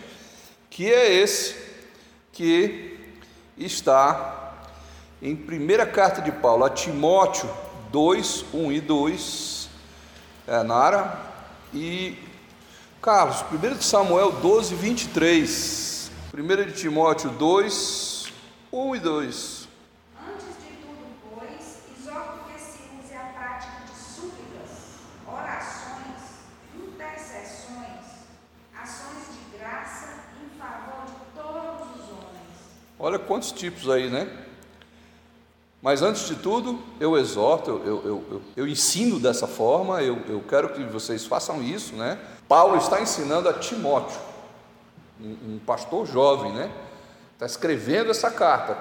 que 0.68 0.92
é 0.92 1.14
esse 1.14 1.56
que 2.32 2.98
está 3.56 4.52
em 5.22 5.34
primeira 5.34 5.86
carta 5.86 6.20
de 6.20 6.32
Paulo 6.32 6.64
a 6.64 6.70
Timóteo, 6.70 7.48
2, 7.90 8.44
1 8.52 8.72
e 8.72 8.80
2, 8.80 9.68
é, 10.46 10.62
Nara, 10.62 11.18
e 11.72 12.18
Carlos, 13.00 13.44
1 13.52 13.76
de 13.78 13.84
Samuel 13.84 14.32
12, 14.32 14.74
23, 14.74 16.10
1 16.34 16.46
de 16.66 16.72
Timóteo 16.72 17.30
2, 17.30 18.32
1 18.72 18.96
e 18.96 19.00
2. 19.00 19.68
Antes 20.28 20.46
de 20.46 20.76
tudo, 20.76 21.04
pois, 21.34 21.82
exorto 21.98 22.44
que 22.46 22.60
se 22.60 22.82
use 22.98 23.14
a 23.14 23.24
prática 23.24 23.84
de 23.86 23.98
súplicas, 23.98 25.00
orações, 25.26 26.42
intercessões, 26.74 28.06
ações 28.74 29.24
de 29.32 29.58
graça 29.58 30.08
em 30.42 30.58
favor 30.58 31.04
de 31.06 31.40
todos 31.40 31.88
os 31.96 32.10
homens. 32.10 32.56
Olha 33.04 33.18
quantos 33.18 33.50
tipos 33.50 33.90
aí, 33.90 34.08
né? 34.08 34.28
Mas 35.82 36.02
antes 36.02 36.28
de 36.28 36.36
tudo, 36.36 36.78
eu 37.00 37.18
exorto, 37.18 37.68
eu, 37.68 37.84
eu, 37.84 38.24
eu, 38.30 38.42
eu 38.58 38.68
ensino 38.68 39.18
dessa 39.18 39.48
forma, 39.48 40.00
eu, 40.00 40.40
quero 40.48 40.68
que 40.68 40.84
vocês 40.84 41.26
façam 41.26 41.60
isso, 41.60 41.96
né? 41.96 42.16
Paulo 42.46 42.76
está 42.76 43.00
ensinando 43.00 43.48
a 43.48 43.54
Timóteo, 43.54 44.20
um, 45.20 45.54
um 45.54 45.60
pastor 45.66 46.06
jovem, 46.06 46.52
né? 46.52 46.70
Está 47.32 47.44
escrevendo 47.44 48.12
essa 48.12 48.30
carta. 48.30 48.78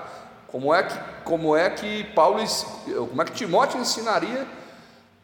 Como 0.49 0.71
é 0.71 0.83
que, 0.83 0.95
como 1.23 1.55
é 1.57 1.71
que 1.71 2.03
Paulo, 2.13 2.43
como 3.09 3.23
é 3.23 3.25
que 3.25 3.31
Timóteo 3.31 3.81
ensinaria 3.81 4.47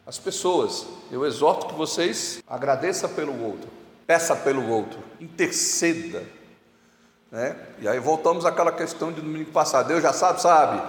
as 0.04 0.18
pessoas? 0.18 0.88
Eu 1.08 1.24
exorto 1.24 1.68
que 1.68 1.74
vocês 1.74 2.42
agradeça 2.48 3.08
pelo 3.08 3.44
outro, 3.44 3.70
peça 4.08 4.34
pelo 4.34 4.68
outro, 4.68 4.98
interceda, 5.20 6.24
né? 7.30 7.56
E 7.80 7.88
aí 7.88 7.98
voltamos 7.98 8.44
àquela 8.46 8.72
questão 8.72 9.12
de 9.12 9.20
domingo 9.20 9.50
passado. 9.50 9.88
Deus 9.88 10.02
já 10.02 10.12
sabe, 10.12 10.40
sabe. 10.40 10.82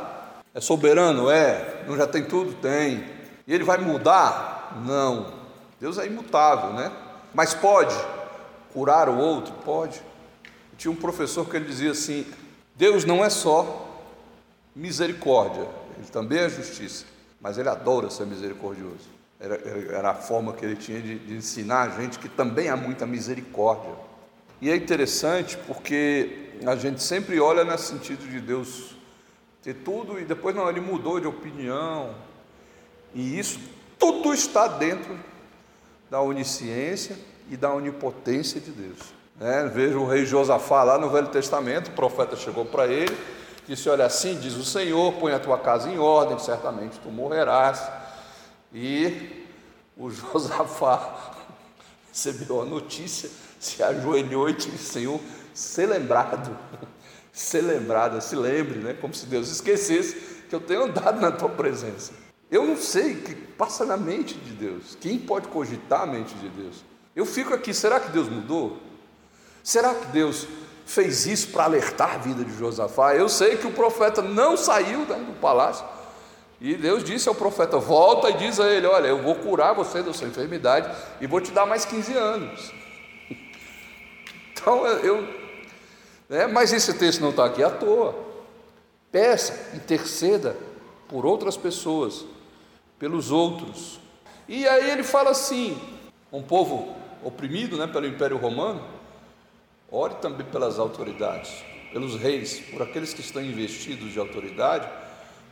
É 0.53 0.61
soberano? 0.61 1.29
É. 1.29 1.83
Não 1.87 1.97
já 1.97 2.07
tem 2.07 2.23
tudo? 2.23 2.53
Tem. 2.53 3.03
E 3.45 3.53
ele 3.53 3.63
vai 3.63 3.77
mudar? 3.77 4.81
Não. 4.85 5.33
Deus 5.79 5.97
é 5.97 6.05
imutável, 6.05 6.73
né? 6.73 6.91
Mas 7.33 7.53
pode 7.53 7.95
curar 8.73 9.09
o 9.09 9.17
outro? 9.17 9.53
Pode. 9.65 10.01
tinha 10.77 10.91
um 10.91 10.95
professor 10.95 11.47
que 11.47 11.55
ele 11.55 11.65
dizia 11.65 11.91
assim: 11.91 12.25
Deus 12.75 13.05
não 13.05 13.23
é 13.23 13.29
só 13.29 13.87
misericórdia, 14.75 15.67
ele 15.97 16.07
também 16.11 16.39
é 16.39 16.49
justiça, 16.49 17.05
mas 17.41 17.57
ele 17.57 17.69
adora 17.69 18.09
ser 18.09 18.25
misericordioso. 18.25 19.19
Era, 19.39 19.55
era 19.91 20.11
a 20.11 20.15
forma 20.15 20.53
que 20.53 20.65
ele 20.65 20.75
tinha 20.75 21.01
de, 21.01 21.17
de 21.19 21.33
ensinar 21.33 21.83
a 21.83 22.01
gente 22.01 22.19
que 22.19 22.27
também 22.27 22.69
há 22.69 22.75
muita 22.75 23.05
misericórdia. 23.05 23.93
E 24.61 24.69
é 24.69 24.75
interessante 24.75 25.57
porque 25.65 26.49
a 26.65 26.75
gente 26.75 27.01
sempre 27.01 27.39
olha 27.39 27.63
nesse 27.63 27.85
sentido 27.85 28.27
de 28.29 28.39
Deus 28.39 28.95
ter 29.61 29.73
tudo 29.75 30.19
e 30.19 30.25
depois 30.25 30.55
não, 30.55 30.69
ele 30.69 30.81
mudou 30.81 31.19
de 31.19 31.27
opinião. 31.27 32.15
E 33.13 33.39
isso 33.39 33.59
tudo 33.97 34.33
está 34.33 34.67
dentro 34.67 35.17
da 36.09 36.21
onisciência 36.21 37.17
e 37.49 37.57
da 37.57 37.73
onipotência 37.73 38.59
de 38.59 38.71
Deus. 38.71 38.99
É, 39.39 39.65
veja 39.67 39.97
o 39.97 40.05
rei 40.05 40.25
Josafá 40.25 40.83
lá 40.83 40.97
no 40.97 41.09
Velho 41.09 41.27
Testamento, 41.27 41.89
o 41.89 41.93
profeta 41.93 42.35
chegou 42.35 42.65
para 42.65 42.87
ele, 42.87 43.15
disse: 43.65 43.89
Olha, 43.89 44.05
assim 44.05 44.37
diz 44.37 44.55
o 44.55 44.65
Senhor, 44.65 45.13
põe 45.13 45.31
a 45.31 45.39
tua 45.39 45.57
casa 45.57 45.89
em 45.89 45.97
ordem, 45.97 46.37
certamente 46.39 46.99
tu 46.99 47.09
morrerás. 47.09 47.81
E 48.73 49.45
o 49.95 50.09
Josafá 50.11 51.31
recebeu 52.11 52.61
a 52.61 52.65
notícia, 52.65 53.29
se 53.59 53.83
ajoelhou 53.83 54.49
e 54.49 54.53
disse: 54.53 54.77
Senhor, 54.77 55.19
ser 55.53 55.87
lembrado, 55.87 56.57
ser 57.31 57.61
lembrado, 57.61 58.19
se 58.21 58.35
lembre, 58.35 58.79
né? 58.79 58.93
como 58.93 59.13
se 59.13 59.25
Deus 59.25 59.51
esquecesse 59.51 60.15
que 60.49 60.55
eu 60.55 60.59
tenho 60.59 60.85
andado 60.85 61.19
na 61.19 61.31
tua 61.31 61.49
presença. 61.49 62.13
Eu 62.49 62.65
não 62.65 62.75
sei 62.75 63.13
o 63.13 63.21
que 63.21 63.35
passa 63.35 63.85
na 63.85 63.95
mente 63.95 64.33
de 64.33 64.53
Deus. 64.53 64.97
Quem 64.99 65.19
pode 65.19 65.47
cogitar 65.49 66.01
a 66.01 66.05
mente 66.07 66.33
de 66.35 66.49
Deus? 66.49 66.83
Eu 67.15 67.25
fico 67.25 67.53
aqui, 67.53 67.73
será 67.73 67.99
que 67.99 68.09
Deus 68.11 68.27
mudou? 68.27 68.77
Será 69.63 69.93
que 69.93 70.07
Deus 70.07 70.47
fez 70.85 71.27
isso 71.27 71.49
para 71.49 71.65
alertar 71.65 72.15
a 72.15 72.17
vida 72.17 72.43
de 72.43 72.57
Josafá? 72.57 73.13
Eu 73.13 73.29
sei 73.29 73.57
que 73.57 73.67
o 73.67 73.71
profeta 73.71 74.21
não 74.23 74.57
saiu 74.57 75.05
do 75.05 75.39
palácio. 75.39 75.85
E 76.59 76.75
Deus 76.75 77.03
disse 77.03 77.29
ao 77.29 77.35
profeta: 77.35 77.77
volta 77.77 78.29
e 78.29 78.33
diz 78.33 78.59
a 78.59 78.67
ele: 78.67 78.87
Olha, 78.87 79.07
eu 79.07 79.21
vou 79.21 79.35
curar 79.35 79.73
você 79.73 80.01
da 80.01 80.13
sua 80.13 80.27
enfermidade 80.27 80.89
e 81.21 81.27
vou 81.27 81.39
te 81.39 81.51
dar 81.51 81.65
mais 81.65 81.85
15 81.85 82.13
anos. 82.13 82.78
Então 84.59 84.85
eu. 84.87 85.39
Né, 86.27 86.45
mas 86.47 86.71
esse 86.71 86.93
texto 86.93 87.21
não 87.21 87.31
está 87.31 87.45
aqui 87.45 87.63
à 87.63 87.71
toa. 87.71 88.15
Peça, 89.11 89.75
interceda 89.75 90.55
por 91.07 91.25
outras 91.25 91.57
pessoas 91.57 92.25
pelos 92.99 93.31
outros. 93.31 93.99
E 94.47 94.67
aí 94.67 94.91
ele 94.91 95.03
fala 95.03 95.31
assim: 95.31 95.79
um 96.31 96.43
povo 96.43 96.93
oprimido 97.23 97.77
né, 97.77 97.87
pelo 97.87 98.05
Império 98.05 98.37
Romano, 98.37 98.83
ore 99.89 100.15
também 100.15 100.45
pelas 100.45 100.77
autoridades, 100.77 101.63
pelos 101.91 102.15
reis, 102.15 102.59
por 102.59 102.81
aqueles 102.81 103.13
que 103.13 103.21
estão 103.21 103.41
investidos 103.41 104.11
de 104.11 104.19
autoridade, 104.19 104.87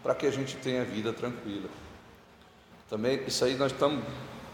para 0.04 0.14
que 0.14 0.28
a 0.28 0.32
gente 0.32 0.58
tenha 0.58 0.84
vida 0.84 1.14
tranquila. 1.14 1.70
Também 2.90 3.22
isso 3.26 3.44
aí 3.44 3.56
nós 3.56 3.72
estamos. 3.72 4.04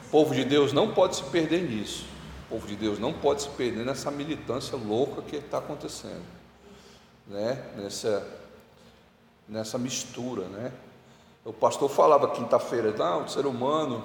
O 0.08 0.10
povo 0.14 0.36
de 0.36 0.46
Deus 0.46 0.72
não 0.72 0.94
pode 0.94 1.16
se 1.16 1.24
perder 1.24 1.64
nisso. 1.64 2.13
O 2.46 2.56
povo 2.56 2.68
de 2.68 2.76
Deus 2.76 3.00
não 3.00 3.14
pode 3.14 3.44
se 3.44 3.50
perder 3.50 3.86
nessa 3.86 4.12
militância 4.12 4.78
louca 4.78 5.22
que 5.22 5.36
está 5.38 5.58
acontecendo, 5.58 6.24
né? 7.28 7.72
Nessa 7.78 8.44
nessa 9.48 9.78
mistura, 9.78 10.46
né? 10.46 10.72
O 11.44 11.52
pastor 11.52 11.90
falava 11.90 12.30
quinta-feira, 12.30 12.94
não, 12.98 13.26
o 13.26 13.30
ser 13.30 13.46
humano, 13.46 14.04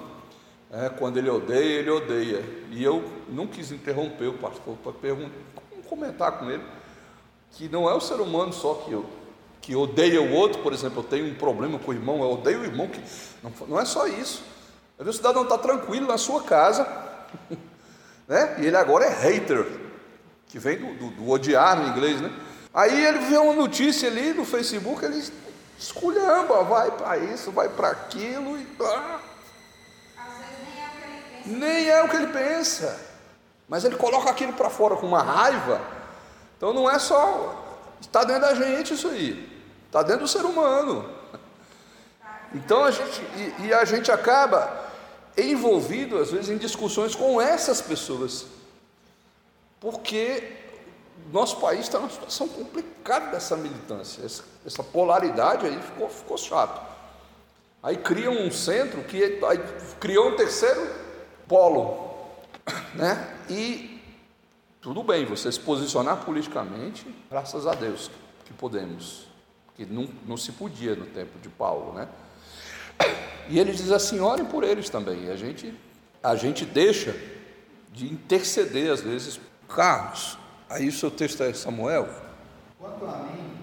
é, 0.71 0.89
quando 0.89 1.17
ele 1.17 1.29
odeia, 1.29 1.79
ele 1.79 1.89
odeia. 1.89 2.43
E 2.69 2.83
eu 2.83 3.03
não 3.29 3.47
quis 3.47 3.71
interromper 3.71 4.27
o 4.27 4.33
pastor 4.33 4.75
para 4.77 4.93
comentar 5.87 6.37
com 6.37 6.49
ele 6.49 6.63
que 7.51 7.67
não 7.67 7.89
é 7.89 7.93
o 7.93 8.01
ser 8.01 8.21
humano 8.21 8.53
só 8.53 8.75
que, 8.75 8.91
eu, 8.91 9.05
que 9.61 9.75
odeia 9.75 10.21
o 10.21 10.33
outro, 10.33 10.61
por 10.61 10.73
exemplo, 10.73 10.99
eu 10.99 11.03
tenho 11.03 11.25
um 11.25 11.33
problema 11.33 11.79
com 11.79 11.91
o 11.91 11.93
irmão, 11.93 12.21
eu 12.21 12.33
odeio 12.33 12.61
o 12.61 12.63
irmão, 12.63 12.87
que 12.87 13.01
não, 13.41 13.51
não 13.67 13.79
é 13.79 13.85
só 13.85 14.07
isso. 14.07 14.43
Às 14.99 15.05
vezes 15.05 15.15
o 15.15 15.23
cidadão 15.23 15.43
está 15.43 15.57
tranquilo 15.57 16.07
na 16.07 16.17
sua 16.17 16.43
casa, 16.43 16.85
né? 18.29 18.55
e 18.59 18.67
ele 18.67 18.77
agora 18.77 19.05
é 19.05 19.09
hater, 19.09 19.65
que 20.47 20.59
vem 20.59 20.77
do, 20.77 20.93
do, 20.93 21.09
do 21.09 21.29
odiar 21.29 21.75
no 21.75 21.89
inglês, 21.89 22.21
né? 22.21 22.31
Aí 22.71 23.03
ele 23.03 23.19
vê 23.19 23.37
uma 23.37 23.53
notícia 23.53 24.07
ali 24.07 24.33
no 24.33 24.45
Facebook, 24.45 25.03
ele 25.03 25.23
esculhamba, 25.77 26.63
vai 26.63 26.91
para 26.91 27.17
isso, 27.17 27.51
vai 27.51 27.67
para 27.67 27.89
aquilo 27.89 28.57
e. 28.57 28.67
Ah, 28.81 29.19
nem 31.45 31.89
é 31.89 32.03
o 32.03 32.09
que 32.09 32.15
ele 32.15 32.27
pensa. 32.27 32.99
Mas 33.67 33.83
ele 33.83 33.95
coloca 33.95 34.29
aquilo 34.29 34.53
para 34.53 34.69
fora 34.69 34.95
com 34.95 35.07
uma 35.07 35.23
raiva. 35.23 35.81
Então 36.57 36.73
não 36.73 36.89
é 36.89 36.99
só. 36.99 37.65
Está 37.99 38.23
dentro 38.23 38.41
da 38.41 38.53
gente 38.53 38.93
isso 38.93 39.07
aí. 39.07 39.49
Está 39.87 40.03
dentro 40.03 40.21
do 40.21 40.27
ser 40.27 40.45
humano. 40.45 41.09
Então 42.53 42.83
a 42.83 42.91
gente. 42.91 43.21
E, 43.35 43.67
e 43.67 43.73
a 43.73 43.85
gente 43.85 44.11
acaba 44.11 44.88
envolvido, 45.37 46.17
às 46.17 46.31
vezes, 46.31 46.49
em 46.49 46.57
discussões 46.57 47.15
com 47.15 47.41
essas 47.41 47.81
pessoas. 47.81 48.45
Porque 49.79 50.57
nosso 51.31 51.57
país 51.57 51.81
está 51.81 51.99
numa 51.99 52.09
situação 52.09 52.47
complicada 52.47 53.31
dessa 53.31 53.55
militância, 53.55 54.25
essa, 54.25 54.43
essa, 54.65 54.83
polaridade 54.83 55.65
aí 55.65 55.79
ficou, 55.81 56.09
ficou 56.09 56.37
chato. 56.37 56.81
Aí 57.81 57.97
cria 57.97 58.29
um 58.29 58.51
centro 58.51 59.03
que 59.03 59.39
criou 59.99 60.29
um 60.29 60.35
terceiro 60.35 60.89
polo, 61.47 62.13
né? 62.93 63.35
E 63.49 64.01
tudo 64.81 65.03
bem, 65.03 65.25
você 65.25 65.51
se 65.51 65.59
posicionar 65.59 66.25
politicamente, 66.25 67.05
graças 67.29 67.65
a 67.67 67.73
Deus 67.73 68.09
que 68.45 68.53
podemos, 68.53 69.27
que 69.75 69.85
não, 69.85 70.09
não 70.25 70.35
se 70.35 70.51
podia 70.51 70.95
no 70.95 71.05
tempo 71.05 71.39
de 71.39 71.47
Paulo, 71.47 71.93
né? 71.93 72.07
E 73.47 73.59
ele 73.59 73.71
diz 73.71 73.91
assim: 73.91 74.19
orem 74.19 74.45
por 74.45 74.63
eles 74.63 74.89
também. 74.89 75.25
E 75.25 75.31
a 75.31 75.35
gente, 75.35 75.73
a 76.21 76.35
gente 76.35 76.65
deixa 76.65 77.15
de 77.91 78.05
interceder 78.05 78.91
às 78.91 79.01
vezes. 79.01 79.39
Carlos, 79.67 80.39
Aí 80.69 80.87
o 80.87 80.91
seu 80.91 81.09
texto 81.09 81.41
é 81.41 81.51
Samuel? 81.51 82.07
Quanto 82.77 83.03
a 83.03 83.23
mim, 83.23 83.57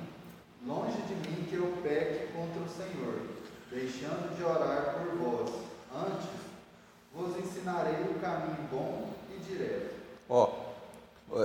longe 0.66 1.00
de 1.02 1.14
mim 1.14 1.46
que 1.48 1.54
eu 1.54 1.78
peque 1.80 2.32
contra 2.32 2.60
o 2.60 2.68
Senhor, 2.68 3.20
deixando 3.70 4.36
de 4.36 4.42
orar 4.42 4.96
por 4.96 5.16
vós. 5.16 5.50
Antes, 5.94 6.28
vos 7.14 7.38
ensinarei 7.38 8.02
o 8.10 8.18
caminho 8.20 8.68
bom 8.72 9.10
e 9.32 9.38
direto. 9.38 9.94
Ó, 10.28 10.52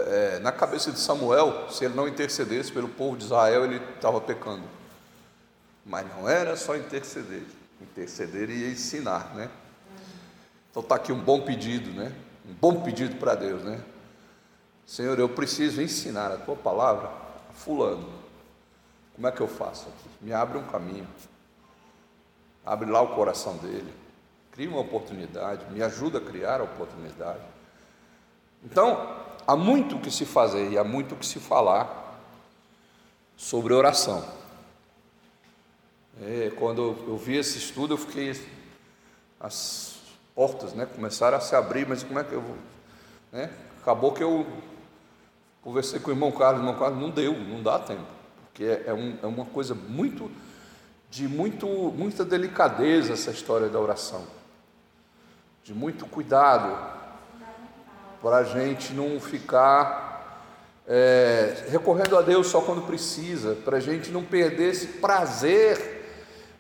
é, 0.08 0.40
na 0.40 0.52
cabeça 0.52 0.92
de 0.92 1.00
Samuel, 1.00 1.70
se 1.70 1.86
ele 1.86 1.94
não 1.94 2.08
intercedesse 2.08 2.72
pelo 2.72 2.90
povo 2.90 3.16
de 3.16 3.26
Israel, 3.26 3.66
ele 3.66 3.80
estava 3.96 4.20
pecando. 4.20 4.64
Mas 5.86 6.08
não 6.08 6.28
era 6.28 6.56
só 6.56 6.76
interceder, 6.76 7.44
interceder 7.82 8.50
e 8.50 8.72
ensinar, 8.72 9.34
né? 9.36 9.50
Então 10.70 10.82
está 10.82 10.96
aqui 10.96 11.12
um 11.12 11.20
bom 11.20 11.42
pedido, 11.42 11.92
né? 11.92 12.14
Um 12.48 12.54
bom 12.54 12.82
pedido 12.82 13.16
para 13.18 13.36
Deus, 13.36 13.64
né? 13.64 13.84
Senhor, 14.86 15.18
eu 15.20 15.30
preciso 15.30 15.82
ensinar 15.82 16.32
a 16.32 16.38
tua 16.38 16.56
palavra 16.56 17.10
a 17.50 17.54
Fulano. 17.54 18.10
Como 19.16 19.28
é 19.28 19.32
que 19.32 19.42
eu 19.42 19.48
faço 19.48 19.88
aqui? 19.90 20.10
Me 20.22 20.34
abre 20.34 20.58
um 20.58 20.64
caminho, 20.64 21.08
abre 22.66 22.90
lá 22.90 23.02
o 23.02 23.16
coração 23.16 23.58
dele, 23.58 23.94
cria 24.52 24.70
uma 24.70 24.80
oportunidade, 24.80 25.66
me 25.72 25.82
ajuda 25.84 26.18
a 26.18 26.22
criar 26.22 26.62
a 26.62 26.64
oportunidade. 26.64 27.44
Então, 28.64 29.16
há 29.46 29.56
muito 29.56 29.96
o 29.96 30.00
que 30.00 30.12
se 30.12 30.26
fazer 30.26 30.72
e 30.72 30.78
há 30.78 30.84
muito 30.84 31.16
o 31.16 31.18
que 31.18 31.26
se 31.26 31.40
falar 31.40 32.20
sobre 33.36 33.74
oração. 33.74 34.41
É, 36.20 36.52
quando 36.58 36.82
eu 37.08 37.18
vi 37.18 37.38
esse 37.38 37.58
estudo, 37.58 37.94
eu 37.94 37.98
fiquei. 37.98 38.36
As 39.40 40.00
portas 40.36 40.74
né, 40.74 40.86
começaram 40.86 41.38
a 41.38 41.42
se 41.42 41.56
abrir, 41.56 41.88
mas 41.88 42.04
como 42.04 42.20
é 42.20 42.24
que 42.24 42.34
eu 42.34 42.42
vou. 42.42 42.58
Né? 43.32 43.50
Acabou 43.80 44.12
que 44.14 44.24
eu 44.24 44.46
Conversei 45.62 46.00
com 46.00 46.10
o 46.10 46.14
irmão 46.14 46.32
Carlos, 46.32 46.60
o 46.60 46.64
irmão 46.64 46.80
Carlos 46.80 47.00
não 47.00 47.12
deu, 47.12 47.34
não 47.34 47.62
dá 47.62 47.78
tempo, 47.78 48.08
porque 48.46 48.64
é, 48.64 48.86
é, 48.88 48.94
um, 48.94 49.16
é 49.22 49.28
uma 49.28 49.46
coisa 49.46 49.76
muito, 49.76 50.32
de 51.08 51.28
muito, 51.28 51.68
muita 51.68 52.26
delicadeza 52.26 53.14
essa 53.14 53.30
história 53.30 53.70
da 53.70 53.80
oração, 53.80 54.26
de 55.64 55.72
muito 55.72 56.08
cuidado, 56.08 56.76
para 58.24 58.38
a 58.38 58.44
gente 58.44 58.92
não 58.94 59.20
ficar 59.20 60.42
é, 60.88 61.66
recorrendo 61.70 62.18
a 62.18 62.24
Deus 62.24 62.48
só 62.48 62.62
quando 62.62 62.82
precisa, 62.88 63.54
para 63.54 63.78
a 63.78 63.80
gente 63.80 64.10
não 64.10 64.24
perder 64.24 64.72
esse 64.72 64.88
prazer 64.88 66.01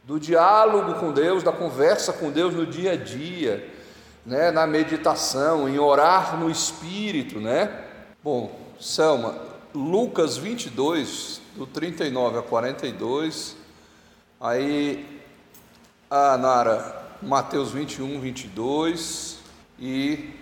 do 0.04 0.20
diálogo 0.20 0.96
com 0.96 1.12
Deus, 1.12 1.44
da 1.44 1.52
conversa 1.52 2.12
com 2.14 2.32
Deus 2.32 2.54
no 2.54 2.66
dia 2.66 2.94
a 2.94 2.96
dia, 2.96 3.70
né, 4.26 4.52
na 4.52 4.68
meditação, 4.68 5.68
em 5.68 5.80
orar 5.80 6.38
no 6.38 6.50
Espírito, 6.50 7.40
né? 7.40 7.86
Bom, 8.24 8.52
Selma, 8.80 9.36
Lucas 9.74 10.38
22, 10.38 11.42
do 11.56 11.66
39 11.66 12.40
a 12.40 12.42
42, 12.42 13.56
aí 14.40 15.22
a 16.10 16.38
Nara, 16.38 17.02
Mateus 17.22 17.72
21, 17.72 18.20
22 18.20 19.40
e, 19.80 20.36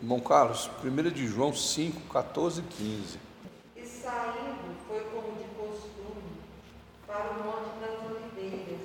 irmão 0.00 0.20
Carlos, 0.20 0.70
1 0.84 1.10
de 1.10 1.26
João 1.26 1.52
5, 1.52 2.00
14 2.12 2.60
e 2.60 2.64
15. 2.64 3.18
E 3.76 3.86
saindo 3.86 4.76
foi 4.86 5.00
como 5.12 5.36
de 5.36 5.44
costume 5.54 6.40
para 7.06 7.32
o 7.32 7.44
Monte 7.44 7.80
das 7.80 7.98
Oliveiras, 8.08 8.80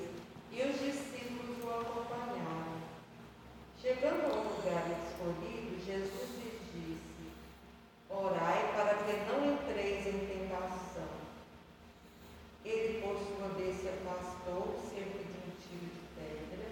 e 0.50 0.62
os 0.62 0.80
discípulos 0.80 1.64
o 1.64 1.70
acompanharam. 1.70 2.82
Chegando 3.80 4.34
ao 4.34 4.42
lugar 4.42 4.84
escolhido, 5.06 5.84
Jesus 5.86 6.28
lhes 6.36 6.60
disse: 6.74 7.32
Orai 8.10 8.72
que 9.04 9.32
não 9.32 9.54
entreis 9.54 10.06
em 10.06 10.26
tentação. 10.26 11.08
Ele, 12.64 13.00
por 13.00 13.16
sua 13.16 13.48
vez, 13.56 13.80
se 13.80 13.88
afastou 13.88 14.78
cerca 14.88 15.18
de 15.18 15.38
um 15.38 15.52
tiro 15.60 15.90
de 15.92 16.00
pedra 16.14 16.68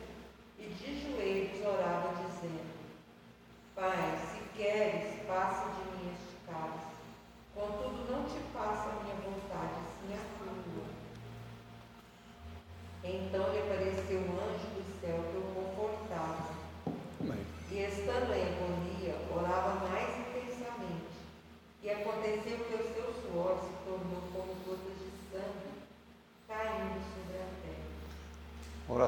e 0.59 0.68
de 0.68 1.01
joelhos 1.01 1.66
orava, 1.66 2.14
dizendo: 2.14 2.70
Pai, 3.75 4.20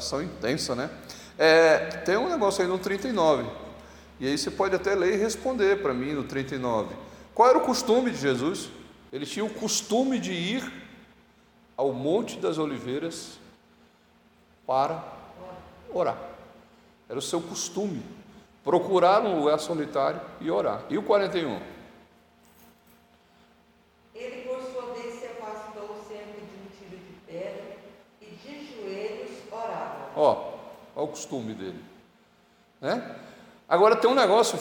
Oração 0.02 0.20
intensa, 0.20 0.74
né? 0.74 0.90
É, 1.38 1.78
tem 2.04 2.16
um 2.16 2.28
negócio 2.28 2.60
aí 2.60 2.68
no 2.68 2.76
39. 2.76 3.48
E 4.18 4.26
aí 4.26 4.36
você 4.36 4.50
pode 4.50 4.74
até 4.74 4.96
ler 4.96 5.14
e 5.14 5.16
responder 5.16 5.80
para 5.80 5.94
mim 5.94 6.12
no 6.12 6.24
39. 6.24 6.92
Qual 7.32 7.48
era 7.48 7.56
o 7.56 7.60
costume 7.60 8.10
de 8.10 8.16
Jesus? 8.16 8.68
Ele 9.12 9.24
tinha 9.24 9.44
o 9.44 9.50
costume 9.50 10.18
de 10.18 10.32
ir 10.32 10.72
ao 11.76 11.92
Monte 11.92 12.36
das 12.38 12.58
Oliveiras 12.58 13.38
para 14.66 15.04
orar. 15.94 16.18
Era 17.08 17.18
o 17.20 17.22
seu 17.22 17.40
costume. 17.40 18.02
Procurar 18.64 19.22
um 19.22 19.38
lugar 19.38 19.60
solitário 19.60 20.20
e 20.40 20.50
orar. 20.50 20.82
E 20.90 20.98
o 20.98 21.02
41? 21.04 21.60
Ele, 24.16 24.48
por 24.48 24.60
sua 24.72 24.94
vez, 24.94 25.20
se 25.20 25.26
afastou 25.26 25.96
sempre 26.08 26.40
de 26.40 26.56
um 26.56 26.66
tiro 26.76 27.00
de 27.00 27.12
pedra 27.24 27.76
e 28.20 28.26
de 28.26 28.66
joelhos 28.74 29.30
orava. 29.52 30.10
Ó, 30.16 30.54
ó 30.96 31.04
o 31.04 31.08
costume 31.22 31.54
dele. 31.54 31.82
Né? 32.80 33.16
Agora 33.68 33.94
tem 33.94 34.10
um 34.10 34.14
negócio 34.14 34.58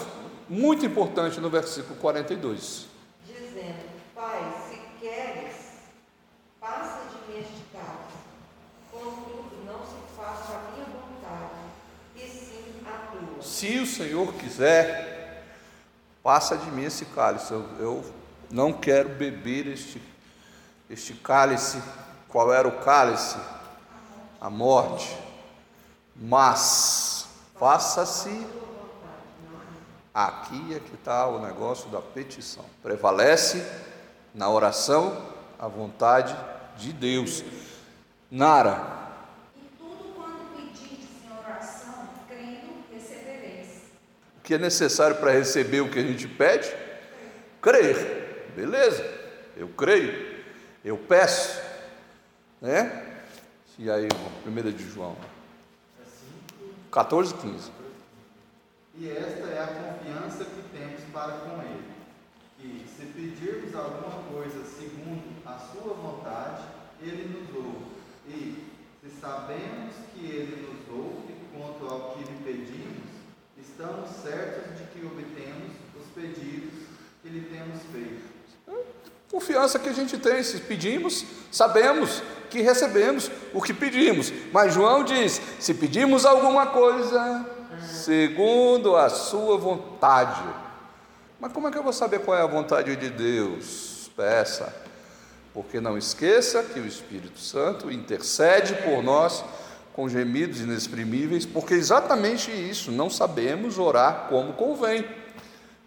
muito 0.47 0.85
importante 0.85 1.39
no 1.39 1.49
versículo 1.49 1.95
42. 1.99 2.85
dizendo: 3.25 3.89
Pai, 4.13 4.53
se 4.69 4.79
queres, 4.99 5.55
passa 6.59 6.99
de 7.09 7.31
mim 7.31 7.39
este 7.39 7.63
cálice. 7.73 8.21
Contudo, 8.91 9.65
não 9.65 9.79
se 9.79 10.15
faça 10.15 10.53
a 10.53 10.71
minha 10.71 10.85
vontade, 10.85 11.55
e 12.15 12.27
sim 12.27 12.75
a 12.85 13.11
tua. 13.11 13.41
Se 13.41 13.79
o 13.79 13.87
Senhor 13.87 14.31
quiser, 14.33 15.43
passa 16.21 16.57
de 16.57 16.69
mim 16.69 16.83
esse 16.83 17.05
cálice. 17.05 17.51
Eu, 17.51 17.67
eu 17.79 18.13
não 18.51 18.71
quero 18.71 19.09
beber 19.09 19.65
este, 19.65 19.99
este 20.89 21.13
cálice. 21.15 21.81
Qual 22.27 22.53
era 22.53 22.67
o 22.67 22.83
cálice? 22.83 23.37
A 24.39 24.49
morte. 24.49 25.30
Mas 26.21 27.25
faça-se. 27.57 28.45
Aqui 30.13 30.75
é 30.75 30.79
que 30.79 30.93
está 30.93 31.25
o 31.27 31.41
negócio 31.41 31.89
da 31.89 31.99
petição. 31.99 32.65
Prevalece 32.83 33.65
na 34.31 34.47
oração 34.47 35.19
a 35.57 35.67
vontade 35.67 36.37
de 36.77 36.93
Deus. 36.93 37.43
Nara, 38.29 38.99
E 39.55 39.61
tudo 39.77 40.13
quanto 40.13 40.55
pedirdes 40.55 41.07
em 41.25 41.37
oração, 41.39 42.07
crendo, 42.27 42.83
recebereis. 42.93 43.81
O 44.37 44.41
que 44.41 44.53
é 44.53 44.57
necessário 44.59 45.15
para 45.15 45.31
receber 45.31 45.81
o 45.81 45.89
que 45.89 45.97
a 45.97 46.03
gente 46.03 46.27
pede? 46.27 46.71
Crer. 47.61 48.53
Beleza, 48.55 49.03
eu 49.57 49.69
creio, 49.69 50.43
eu 50.85 50.97
peço. 50.97 51.59
Né? 52.61 53.07
E 53.79 53.89
aí, 53.89 54.05
irmão, 54.05 54.31
1 54.45 54.71
de 54.71 54.87
João. 54.87 55.17
14, 56.91 57.33
15. 57.35 57.71
E 58.99 59.09
esta 59.09 59.47
é 59.47 59.63
a 59.63 59.67
confiança 59.67 60.43
que 60.43 60.77
temos 60.77 61.01
para 61.13 61.31
com 61.37 61.61
Ele, 61.61 61.85
que 62.59 62.85
se 62.85 63.05
pedirmos 63.05 63.73
alguma 63.73 64.21
coisa 64.23 64.65
segundo 64.65 65.41
a 65.45 65.57
Sua 65.57 65.93
vontade, 65.93 66.63
Ele 67.01 67.29
nos 67.29 67.55
ouve. 67.55 67.85
E, 68.27 68.67
se 69.01 69.09
sabemos 69.21 69.93
que 70.13 70.25
Ele 70.25 70.67
nos 70.67 70.93
ouve 70.93 71.33
quanto 71.55 71.87
ao 71.87 72.11
que 72.11 72.25
lhe 72.25 72.37
pedimos, 72.43 73.07
estamos 73.57 74.09
certos 74.09 74.77
de 74.77 74.83
que 74.91 75.05
obtemos 75.05 75.71
os 75.97 76.07
pedidos 76.13 76.73
que 77.23 77.29
lhe 77.29 77.41
temos 77.49 77.81
feito. 77.93 78.31
Confiança 79.31 79.79
que 79.79 79.87
a 79.87 79.93
gente 79.93 80.17
tem, 80.17 80.43
se 80.43 80.59
pedimos, 80.59 81.25
sabemos 81.49 82.21
que 82.51 82.61
recebemos 82.61 83.31
o 83.53 83.61
que 83.61 83.73
pedimos. 83.73 84.31
Mas 84.51 84.73
João 84.73 85.03
diz: 85.03 85.41
se 85.59 85.73
pedimos 85.73 86.25
alguma 86.25 86.67
coisa, 86.67 87.45
segundo 87.87 88.95
a 88.95 89.09
sua 89.09 89.57
vontade. 89.57 90.43
Mas 91.39 91.51
como 91.51 91.67
é 91.67 91.71
que 91.71 91.77
eu 91.77 91.83
vou 91.83 91.93
saber 91.93 92.19
qual 92.19 92.37
é 92.37 92.41
a 92.41 92.47
vontade 92.47 92.95
de 92.95 93.09
Deus? 93.09 94.11
Peça. 94.15 94.71
Porque 95.53 95.81
não 95.81 95.97
esqueça 95.97 96.61
que 96.61 96.79
o 96.79 96.85
Espírito 96.85 97.39
Santo 97.39 97.91
intercede 97.91 98.75
por 98.83 99.01
nós 99.01 99.43
com 99.93 100.07
gemidos 100.07 100.61
inexprimíveis, 100.61 101.45
porque 101.45 101.73
exatamente 101.73 102.51
isso, 102.51 102.91
não 102.91 103.09
sabemos 103.09 103.77
orar 103.77 104.27
como 104.29 104.53
convém. 104.53 105.05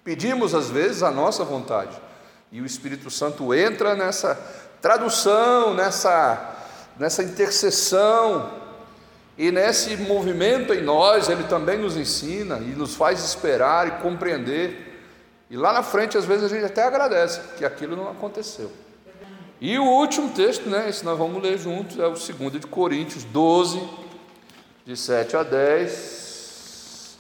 Pedimos 0.02 0.54
às 0.54 0.68
vezes 0.68 1.02
a 1.02 1.10
nossa 1.10 1.44
vontade, 1.44 1.96
e 2.52 2.60
o 2.60 2.66
Espírito 2.66 3.10
Santo 3.10 3.54
entra 3.54 3.94
nessa 3.94 4.34
tradução, 4.82 5.72
nessa, 5.72 6.53
nessa 6.98 7.22
intercessão, 7.22 8.50
e 9.36 9.50
nesse 9.50 9.96
movimento 9.96 10.72
em 10.72 10.82
nós, 10.82 11.28
ele 11.28 11.44
também 11.44 11.78
nos 11.78 11.96
ensina 11.96 12.58
e 12.58 12.74
nos 12.76 12.94
faz 12.94 13.24
esperar 13.24 13.88
e 13.88 13.90
compreender. 14.02 15.00
E 15.50 15.56
lá 15.56 15.72
na 15.72 15.82
frente, 15.82 16.16
às 16.16 16.24
vezes, 16.24 16.44
a 16.44 16.48
gente 16.48 16.64
até 16.64 16.84
agradece 16.84 17.40
que 17.56 17.64
aquilo 17.64 17.96
não 17.96 18.08
aconteceu. 18.08 18.70
E 19.60 19.78
o 19.78 19.84
último 19.84 20.30
texto, 20.30 20.68
né, 20.68 20.88
esse 20.88 21.04
nós 21.04 21.18
vamos 21.18 21.42
ler 21.42 21.58
juntos, 21.58 21.98
é 21.98 22.06
o 22.06 22.10
2 22.10 22.60
de 22.60 22.66
Coríntios 22.66 23.24
12, 23.24 23.82
de 24.84 24.96
7 24.96 25.36
a 25.36 25.42
10. 25.42 27.16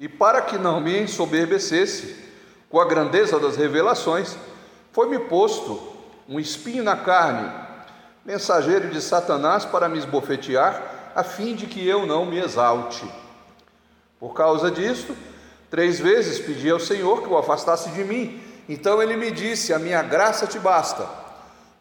E 0.00 0.08
para 0.08 0.40
que 0.42 0.58
não 0.58 0.80
me 0.80 0.98
ensoberbecesse 0.98 2.16
com 2.68 2.80
a 2.80 2.86
grandeza 2.86 3.38
das 3.38 3.56
revelações, 3.56 4.36
foi-me 4.92 5.18
posto 5.18 5.94
um 6.28 6.40
espinho 6.40 6.82
na 6.82 6.96
carne, 6.96 7.50
mensageiro 8.24 8.88
de 8.88 9.00
Satanás 9.00 9.64
para 9.64 9.88
me 9.88 9.98
esbofetear, 9.98 11.12
a 11.14 11.24
fim 11.24 11.54
de 11.54 11.66
que 11.66 11.86
eu 11.86 12.06
não 12.06 12.24
me 12.24 12.38
exalte. 12.38 13.04
Por 14.18 14.34
causa 14.34 14.70
disto, 14.70 15.16
três 15.70 15.98
vezes 15.98 16.38
pedi 16.38 16.70
ao 16.70 16.78
Senhor 16.78 17.22
que 17.22 17.28
o 17.28 17.38
afastasse 17.38 17.90
de 17.90 18.04
mim. 18.04 18.40
Então 18.68 19.02
ele 19.02 19.16
me 19.16 19.30
disse: 19.30 19.72
A 19.72 19.78
minha 19.78 20.02
graça 20.02 20.46
te 20.46 20.58
basta, 20.58 21.08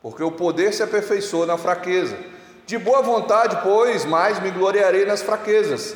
porque 0.02 0.23
o 0.23 0.32
poder 0.32 0.73
se 0.73 0.82
aperfeiçoa 0.82 1.45
na 1.45 1.58
fraqueza. 1.58 2.17
De 2.65 2.78
boa 2.78 3.02
vontade, 3.02 3.60
pois, 3.63 4.06
mais 4.06 4.39
me 4.39 4.52
gloriarei 4.52 5.06
nas 5.06 5.21
fraquezas, 5.21 5.95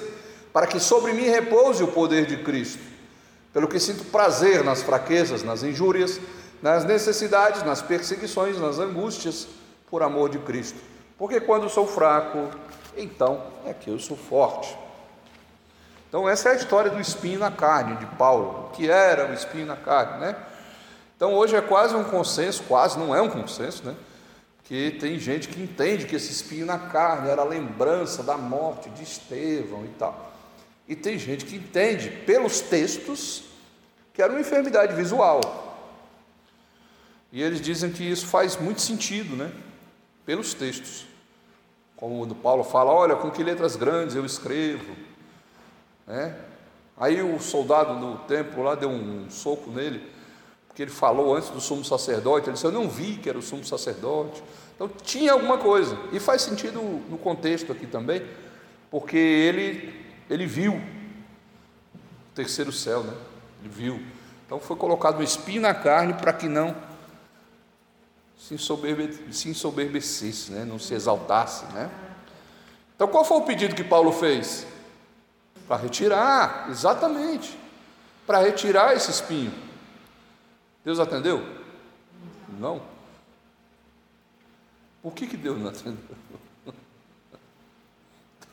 para 0.52 0.68
que 0.68 0.80
sobre 0.80 1.14
mim 1.14 1.26
repouse 1.26 1.84
o 1.84 1.88
poder 1.88 2.26
de 2.26 2.38
Cristo. 2.38 2.82
Pelo 3.54 3.68
que 3.68 3.80
sinto 3.80 4.04
prazer 4.06 4.64
nas 4.64 4.82
fraquezas, 4.82 5.44
nas 5.44 5.62
injúrias, 5.62 6.20
nas 6.62 6.84
necessidades, 6.84 7.64
nas 7.64 7.82
perseguições, 7.82 8.60
nas 8.60 8.80
angústias, 8.80 9.48
por 9.94 10.02
amor 10.02 10.28
de 10.28 10.40
Cristo. 10.40 10.80
Porque 11.20 11.40
quando 11.40 11.70
sou 11.70 11.86
fraco, 11.86 12.50
então 12.98 13.44
é 13.64 13.76
que 13.76 13.92
eu 13.92 14.00
sou 14.00 14.18
forte. 14.18 14.76
Então, 16.10 16.28
essa 16.28 16.50
é 16.50 16.54
a 16.54 16.56
história 16.56 16.90
do 16.90 17.00
espinho 17.00 17.38
na 17.38 17.52
carne 17.52 17.98
de 17.98 18.08
Paulo. 18.16 18.72
Que 18.74 18.90
era 18.90 19.30
o 19.30 19.34
espinho 19.36 19.68
na 19.68 19.76
carne, 19.76 20.20
né? 20.20 20.36
Então, 21.16 21.36
hoje 21.36 21.56
é 21.56 21.62
quase 21.62 21.96
um 21.96 22.04
consenso, 22.04 22.64
quase 22.64 22.98
não 22.98 23.14
é 23.14 23.22
um 23.22 23.30
consenso, 23.30 23.86
né? 23.86 23.96
Que 24.64 24.98
tem 25.00 25.20
gente 25.20 25.48
que 25.48 25.62
entende 25.62 26.08
que 26.08 26.16
esse 26.16 26.32
espinho 26.32 26.66
na 26.66 26.80
carne 26.80 27.30
era 27.30 27.44
a 27.44 27.46
lembrança 27.46 28.24
da 28.24 28.36
morte 28.36 28.90
de 28.90 29.04
Estevão 29.04 29.86
e 29.86 29.90
tal. 29.90 30.34
E 30.88 30.96
tem 30.96 31.20
gente 31.20 31.46
que 31.46 31.56
entende 31.56 32.10
pelos 32.10 32.62
textos 32.62 33.44
que 34.12 34.24
era 34.24 34.34
uma 34.34 34.42
enfermidade 34.42 34.96
visual. 34.96 35.40
E 37.32 37.44
eles 37.44 37.62
dizem 37.62 37.92
que 37.92 38.04
isso 38.04 38.26
faz 38.26 38.58
muito 38.58 38.82
sentido, 38.82 39.36
né? 39.36 39.52
Pelos 40.26 40.54
textos. 40.54 41.06
Como 41.96 42.22
o 42.22 42.26
do 42.26 42.36
Paulo 42.36 42.64
fala, 42.64 42.92
olha, 42.92 43.16
com 43.16 43.32
que 43.32 43.44
letras 43.44 43.76
grandes 43.76 44.16
eu 44.16 44.26
escrevo. 44.26 44.96
Né? 46.06 46.36
Aí 46.98 47.22
o 47.22 47.40
soldado 47.40 48.00
do 48.00 48.18
templo 48.28 48.64
lá 48.64 48.76
deu 48.76 48.90
um 48.90 49.30
soco 49.30 49.72
nele, 49.72 50.12
porque 50.68 50.82
ele 50.82 50.92
falou 50.92 51.36
antes 51.36 51.50
do 51.50 51.62
sumo 51.62 51.84
sacerdote, 51.84 52.48
ele 52.48 52.54
disse, 52.54 52.66
eu 52.66 52.72
não 52.72 52.90
vi 52.90 53.18
que 53.18 53.30
era 53.30 53.38
o 53.38 53.42
sumo 53.42 53.64
sacerdote. 53.64 54.44
Então 54.76 54.88
tinha 54.88 55.32
alguma 55.34 55.58
coisa. 55.58 55.98
E 56.12 56.20
faz 56.20 56.42
sentido 56.42 56.82
no 57.10 57.18
contexto 57.18 57.72
aqui 57.72 57.88
também, 57.88 58.26
porque 58.90 59.18
ele, 59.18 60.06
ele 60.30 60.46
viu 60.46 60.74
o 60.74 62.36
terceiro 62.36 62.72
céu, 62.72 63.04
né? 63.04 63.14
Ele 63.62 63.70
viu. 63.70 64.04
Então 64.46 64.60
foi 64.60 64.76
colocado 64.76 65.20
um 65.20 65.24
espinho 65.24 65.62
na 65.62 65.74
carne 65.74 66.14
para 66.14 66.34
que 66.34 66.48
não 66.48 66.76
se, 68.44 68.58
se 69.32 69.50
ensoberbecesse, 69.50 70.52
né? 70.52 70.66
não 70.66 70.78
se 70.78 70.94
exaltasse. 70.94 71.66
Né? 71.68 71.90
Então 72.94 73.08
qual 73.08 73.24
foi 73.24 73.38
o 73.38 73.44
pedido 73.44 73.74
que 73.74 73.84
Paulo 73.84 74.12
fez? 74.12 74.68
Para 75.66 75.82
retirar, 75.82 76.68
exatamente, 76.70 77.58
para 78.28 78.40
retirar 78.40 78.94
esse 78.94 79.10
espinho. 79.10 79.54
Deus 80.84 81.00
atendeu? 81.00 81.42
Não. 82.60 82.82
Por 85.02 85.14
que, 85.14 85.26
que 85.26 85.38
Deus 85.38 85.58
não 85.58 85.70
atendeu? 85.70 86.18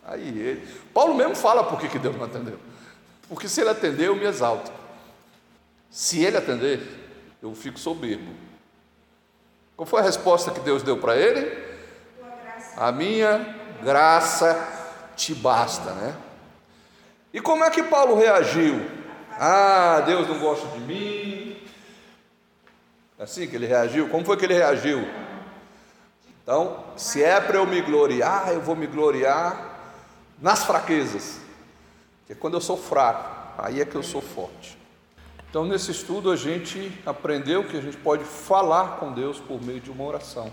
Aí 0.04 0.28
ele. 0.28 0.68
Paulo 0.94 1.14
mesmo 1.14 1.34
fala 1.34 1.64
por 1.64 1.80
que, 1.80 1.88
que 1.88 1.98
Deus 1.98 2.14
não 2.16 2.24
atendeu. 2.24 2.60
Porque 3.28 3.48
se 3.48 3.60
ele 3.60 3.70
atender, 3.70 4.06
eu 4.06 4.14
me 4.14 4.24
exalto. 4.24 4.70
Se 5.90 6.24
ele 6.24 6.36
atender, 6.36 6.80
eu 7.42 7.52
fico 7.56 7.78
soberbo. 7.78 8.49
Qual 9.80 9.86
foi 9.86 10.00
a 10.00 10.04
resposta 10.04 10.50
que 10.50 10.60
Deus 10.60 10.82
deu 10.82 10.98
para 10.98 11.16
ele? 11.16 11.58
A 12.76 12.92
minha 12.92 13.56
graça 13.82 14.54
te 15.16 15.34
basta, 15.34 15.92
né? 15.92 16.14
E 17.32 17.40
como 17.40 17.64
é 17.64 17.70
que 17.70 17.82
Paulo 17.84 18.14
reagiu? 18.14 18.78
Ah, 19.38 20.02
Deus 20.04 20.28
não 20.28 20.38
gosta 20.38 20.66
de 20.68 20.80
mim. 20.80 21.66
É 23.18 23.22
assim 23.22 23.48
que 23.48 23.56
ele 23.56 23.66
reagiu? 23.66 24.10
Como 24.10 24.22
foi 24.22 24.36
que 24.36 24.44
ele 24.44 24.52
reagiu? 24.52 25.02
Então, 26.42 26.84
se 26.94 27.24
é 27.24 27.40
para 27.40 27.56
eu 27.56 27.66
me 27.66 27.80
gloriar, 27.80 28.52
eu 28.52 28.60
vou 28.60 28.76
me 28.76 28.86
gloriar 28.86 29.94
nas 30.38 30.62
fraquezas. 30.62 31.40
Que 32.26 32.34
é 32.34 32.36
quando 32.36 32.52
eu 32.52 32.60
sou 32.60 32.76
fraco, 32.76 33.54
aí 33.56 33.80
é 33.80 33.86
que 33.86 33.96
eu 33.96 34.02
sou 34.02 34.20
forte. 34.20 34.79
Então, 35.50 35.64
nesse 35.64 35.90
estudo, 35.90 36.30
a 36.30 36.36
gente 36.36 36.96
aprendeu 37.04 37.66
que 37.66 37.76
a 37.76 37.80
gente 37.80 37.96
pode 37.96 38.22
falar 38.22 38.98
com 38.98 39.12
Deus 39.12 39.40
por 39.40 39.60
meio 39.60 39.80
de 39.80 39.90
uma 39.90 40.04
oração 40.04 40.50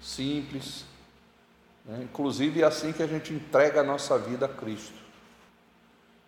simples, 0.00 0.86
né? 1.84 2.00
inclusive 2.04 2.62
é 2.62 2.64
assim 2.64 2.90
que 2.90 3.02
a 3.02 3.06
gente 3.06 3.34
entrega 3.34 3.82
a 3.82 3.84
nossa 3.84 4.18
vida 4.18 4.46
a 4.46 4.48
Cristo. 4.48 4.96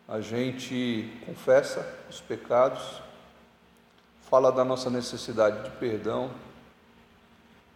A 0.06 0.20
gente 0.20 1.10
confessa 1.24 1.98
os 2.10 2.20
pecados, 2.20 3.00
fala 4.28 4.52
da 4.52 4.62
nossa 4.62 4.90
necessidade 4.90 5.64
de 5.64 5.70
perdão 5.76 6.30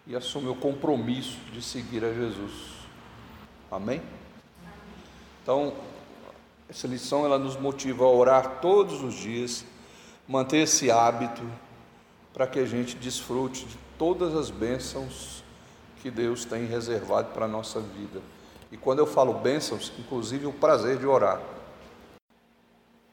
e 0.07 0.15
assume 0.15 0.49
o 0.49 0.55
compromisso 0.55 1.39
de 1.51 1.63
seguir 1.63 2.05
a 2.05 2.13
Jesus. 2.13 2.53
Amém? 3.71 4.03
Então, 5.43 5.73
essa 6.69 6.87
lição 6.87 7.25
ela 7.25 7.39
nos 7.39 7.57
motiva 7.57 8.05
a 8.05 8.09
orar 8.09 8.61
todos 8.61 9.03
os 9.03 9.15
dias, 9.15 9.65
manter 10.27 10.59
esse 10.59 10.91
hábito 10.91 11.43
para 12.33 12.47
que 12.47 12.59
a 12.59 12.65
gente 12.65 12.97
desfrute 12.97 13.65
de 13.67 13.79
todas 13.99 14.35
as 14.35 14.51
bênçãos 14.51 15.45
que 16.01 16.11
Deus 16.11 16.45
tem 16.45 16.67
reservado 16.67 17.29
para 17.33 17.45
a 17.45 17.49
nossa 17.49 17.81
vida. 17.81 18.21
E 18.71 18.77
quando 18.77 18.99
eu 18.99 19.07
falo 19.07 19.35
bênçãos, 19.35 19.93
inclusive 19.99 20.47
o 20.47 20.53
prazer 20.53 20.99
de 20.99 21.07
orar. 21.07 21.41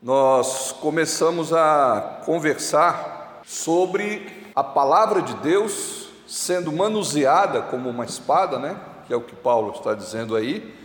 Nós 0.01 0.71
começamos 0.71 1.53
a 1.53 2.21
conversar 2.25 3.41
sobre 3.45 4.49
a 4.55 4.63
palavra 4.63 5.21
de 5.21 5.35
Deus 5.35 6.09
sendo 6.27 6.71
manuseada 6.71 7.61
como 7.61 7.89
uma 7.89 8.05
espada, 8.05 8.57
né? 8.57 8.79
Que 9.05 9.13
é 9.13 9.17
o 9.17 9.21
que 9.21 9.35
Paulo 9.35 9.73
está 9.73 9.93
dizendo 9.93 10.35
aí, 10.35 10.75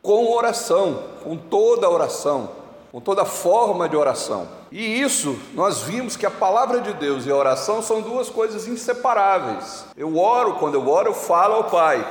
com 0.00 0.32
oração, 0.32 1.04
com 1.22 1.36
toda 1.36 1.88
oração, 1.88 2.50
com 2.90 3.00
toda 3.00 3.24
forma 3.24 3.88
de 3.88 3.96
oração. 3.96 4.61
E 4.72 5.02
isso 5.02 5.38
nós 5.52 5.82
vimos 5.82 6.16
que 6.16 6.24
a 6.24 6.30
palavra 6.30 6.80
de 6.80 6.94
Deus 6.94 7.26
e 7.26 7.30
a 7.30 7.36
oração 7.36 7.82
são 7.82 8.00
duas 8.00 8.30
coisas 8.30 8.66
inseparáveis. 8.66 9.84
Eu 9.94 10.16
oro, 10.16 10.54
quando 10.54 10.74
eu 10.74 10.88
oro, 10.88 11.10
eu 11.10 11.14
falo 11.14 11.56
ao 11.56 11.64
Pai. 11.64 12.02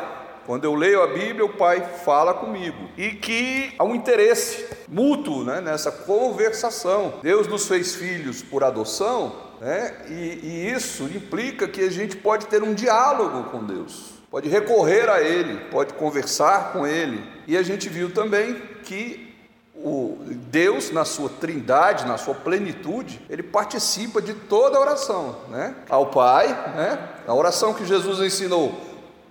Quando 0.46 0.64
eu 0.64 0.76
leio 0.76 1.02
a 1.02 1.08
Bíblia, 1.08 1.44
o 1.44 1.58
Pai 1.58 1.82
fala 2.06 2.36
comigo. 2.36 2.78
E 2.96 3.10
que 3.12 3.74
há 3.80 3.84
um 3.84 3.96
interesse 3.96 4.68
mútuo 4.88 5.44
né, 5.44 5.60
nessa 5.60 5.92
conversação. 5.92 7.16
Deus 7.24 7.48
nos 7.48 7.68
fez 7.68 7.96
filhos 7.96 8.44
por 8.44 8.64
adoção, 8.64 9.36
né, 9.60 10.06
e, 10.08 10.40
e 10.44 10.72
isso 10.72 11.06
implica 11.06 11.68
que 11.68 11.82
a 11.82 11.90
gente 11.90 12.16
pode 12.16 12.46
ter 12.46 12.62
um 12.62 12.74
diálogo 12.76 13.50
com 13.50 13.64
Deus 13.64 14.22
pode 14.32 14.48
recorrer 14.48 15.10
a 15.10 15.22
Ele, 15.22 15.60
pode 15.70 15.94
conversar 15.94 16.72
com 16.72 16.88
Ele. 16.88 17.22
E 17.46 17.58
a 17.58 17.62
gente 17.62 17.90
viu 17.90 18.14
também 18.14 18.56
que 18.82 19.31
o 19.76 20.18
Deus, 20.26 20.92
na 20.92 21.06
sua 21.06 21.30
trindade, 21.30 22.06
na 22.06 22.18
sua 22.18 22.36
plenitude, 22.36 23.22
ele 23.30 23.42
participa 23.42 24.22
de 24.22 24.34
toda 24.34 24.78
a 24.78 24.82
oração, 24.82 25.38
né? 25.50 25.76
Ao 25.90 26.08
Pai, 26.08 26.48
né? 26.76 27.10
A 27.28 27.34
oração 27.34 27.74
que 27.74 27.86
Jesus 27.86 28.20
ensinou, 28.20 28.80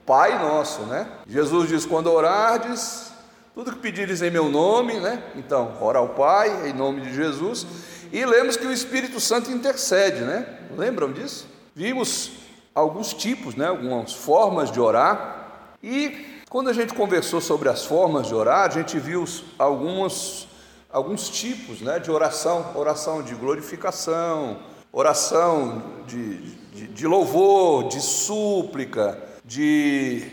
Pai 0.07 0.39
nosso, 0.39 0.83
né? 0.83 1.07
Jesus 1.29 1.69
diz: 1.69 1.87
quando 1.87 2.11
orardes, 2.11 3.13
tudo 3.55 3.73
que 3.73 3.79
pedires 3.79 4.23
em 4.23 4.31
meu 4.31 4.49
nome, 4.49 4.99
né? 4.99 5.23
Então, 5.37 5.77
ora 5.81 5.99
ao 5.99 6.09
Pai, 6.11 6.69
em 6.69 6.73
nome 6.73 7.03
de 7.03 7.15
Jesus. 7.15 7.67
E 8.13 8.25
lemos 8.25 8.57
que 8.57 8.67
o 8.67 8.73
Espírito 8.73 9.21
Santo 9.21 9.53
intercede, 9.53 10.23
né? 10.23 10.47
Lembram 10.77 11.13
disso? 11.13 11.47
Vimos 11.75 12.33
alguns 12.75 13.13
tipos, 13.15 13.55
né? 13.55 13.69
Algumas 13.69 14.13
formas 14.13 14.71
de 14.73 14.81
orar. 14.81 15.77
E 15.83 16.40
quando 16.51 16.69
a 16.69 16.73
gente 16.73 16.93
conversou 16.93 17.41
sobre 17.41 17.69
as 17.69 17.85
formas 17.85 18.27
de 18.27 18.35
orar, 18.35 18.69
a 18.69 18.69
gente 18.69 18.99
viu 18.99 19.25
alguns, 19.57 20.49
alguns 20.93 21.29
tipos 21.29 21.81
né, 21.81 22.01
de 22.01 22.11
oração: 22.11 22.73
oração 22.75 23.23
de 23.23 23.37
glorificação, 23.37 24.59
oração 24.93 25.81
de, 26.09 26.39
de, 26.73 26.89
de 26.89 27.07
louvor, 27.07 27.87
de 27.87 28.01
súplica, 28.01 29.17
de, 29.45 30.29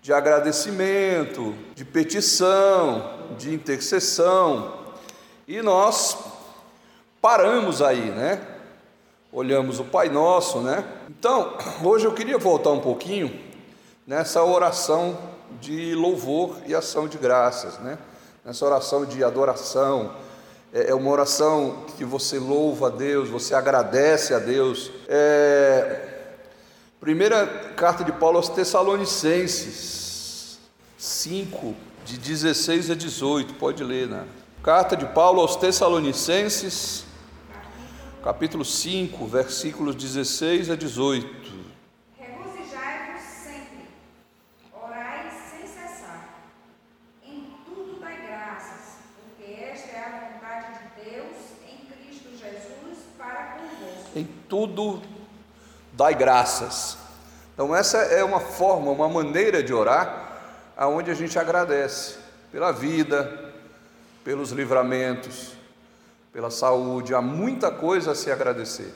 de 0.00 0.14
agradecimento, 0.14 1.54
de 1.74 1.84
petição, 1.84 3.28
de 3.38 3.52
intercessão. 3.52 4.78
E 5.46 5.60
nós 5.60 6.16
paramos 7.20 7.82
aí, 7.82 8.10
né? 8.10 8.40
Olhamos 9.30 9.78
o 9.78 9.84
Pai 9.84 10.08
Nosso, 10.08 10.60
né? 10.60 10.82
Então, 11.10 11.52
hoje 11.84 12.06
eu 12.06 12.14
queria 12.14 12.38
voltar 12.38 12.70
um 12.70 12.80
pouquinho 12.80 13.30
nessa 14.06 14.42
oração 14.42 15.29
de 15.60 15.94
louvor 15.94 16.56
e 16.66 16.74
ação 16.74 17.06
de 17.06 17.18
graças, 17.18 17.78
né? 17.78 17.98
Nessa 18.44 18.64
oração 18.64 19.04
de 19.04 19.22
adoração, 19.22 20.14
é, 20.72 20.90
é 20.90 20.94
uma 20.94 21.10
oração 21.10 21.84
que 21.96 22.04
você 22.04 22.38
louva 22.38 22.88
a 22.88 22.90
Deus, 22.90 23.28
você 23.28 23.54
agradece 23.54 24.34
a 24.34 24.38
Deus. 24.38 24.90
É, 25.08 26.10
Primeira 27.00 27.46
carta 27.76 28.04
de 28.04 28.12
Paulo 28.12 28.36
aos 28.36 28.50
Tessalonicenses, 28.50 30.58
5, 30.98 31.74
de 32.04 32.18
16 32.18 32.90
a 32.90 32.94
18, 32.94 33.54
pode 33.54 33.82
ler, 33.82 34.06
né? 34.06 34.26
Carta 34.62 34.94
de 34.94 35.06
Paulo 35.06 35.40
aos 35.40 35.56
Tessalonicenses, 35.56 37.06
capítulo 38.22 38.66
5, 38.66 39.26
versículos 39.26 39.94
16 39.94 40.68
a 40.68 40.76
18. 40.76 41.26
Regozijai-vos 42.18 43.22
sempre, 43.22 43.88
orai 44.70 45.30
sem 45.50 45.66
cessar, 45.66 46.44
em 47.24 47.54
tudo 47.64 47.98
dai 47.98 48.26
graças, 48.26 48.96
porque 49.16 49.50
esta 49.50 49.90
é 49.90 50.04
a 50.04 50.34
vontade 50.34 50.80
de 50.80 50.84
Deus 51.12 51.34
em 51.66 51.78
Cristo 51.86 52.28
Jesus 52.32 52.98
para 53.16 53.56
convosco. 53.56 54.18
Em 54.18 54.39
tudo 54.50 55.00
dai 55.92 56.14
graças. 56.14 56.98
Então 57.54 57.74
essa 57.74 57.98
é 57.98 58.24
uma 58.24 58.40
forma, 58.40 58.90
uma 58.90 59.08
maneira 59.08 59.62
de 59.62 59.72
orar 59.72 60.28
aonde 60.76 61.10
a 61.10 61.14
gente 61.14 61.38
agradece 61.38 62.16
pela 62.50 62.72
vida, 62.72 63.52
pelos 64.24 64.50
livramentos, 64.50 65.52
pela 66.32 66.50
saúde, 66.50 67.14
há 67.14 67.22
muita 67.22 67.70
coisa 67.70 68.12
a 68.12 68.14
se 68.14 68.30
agradecer. 68.30 68.92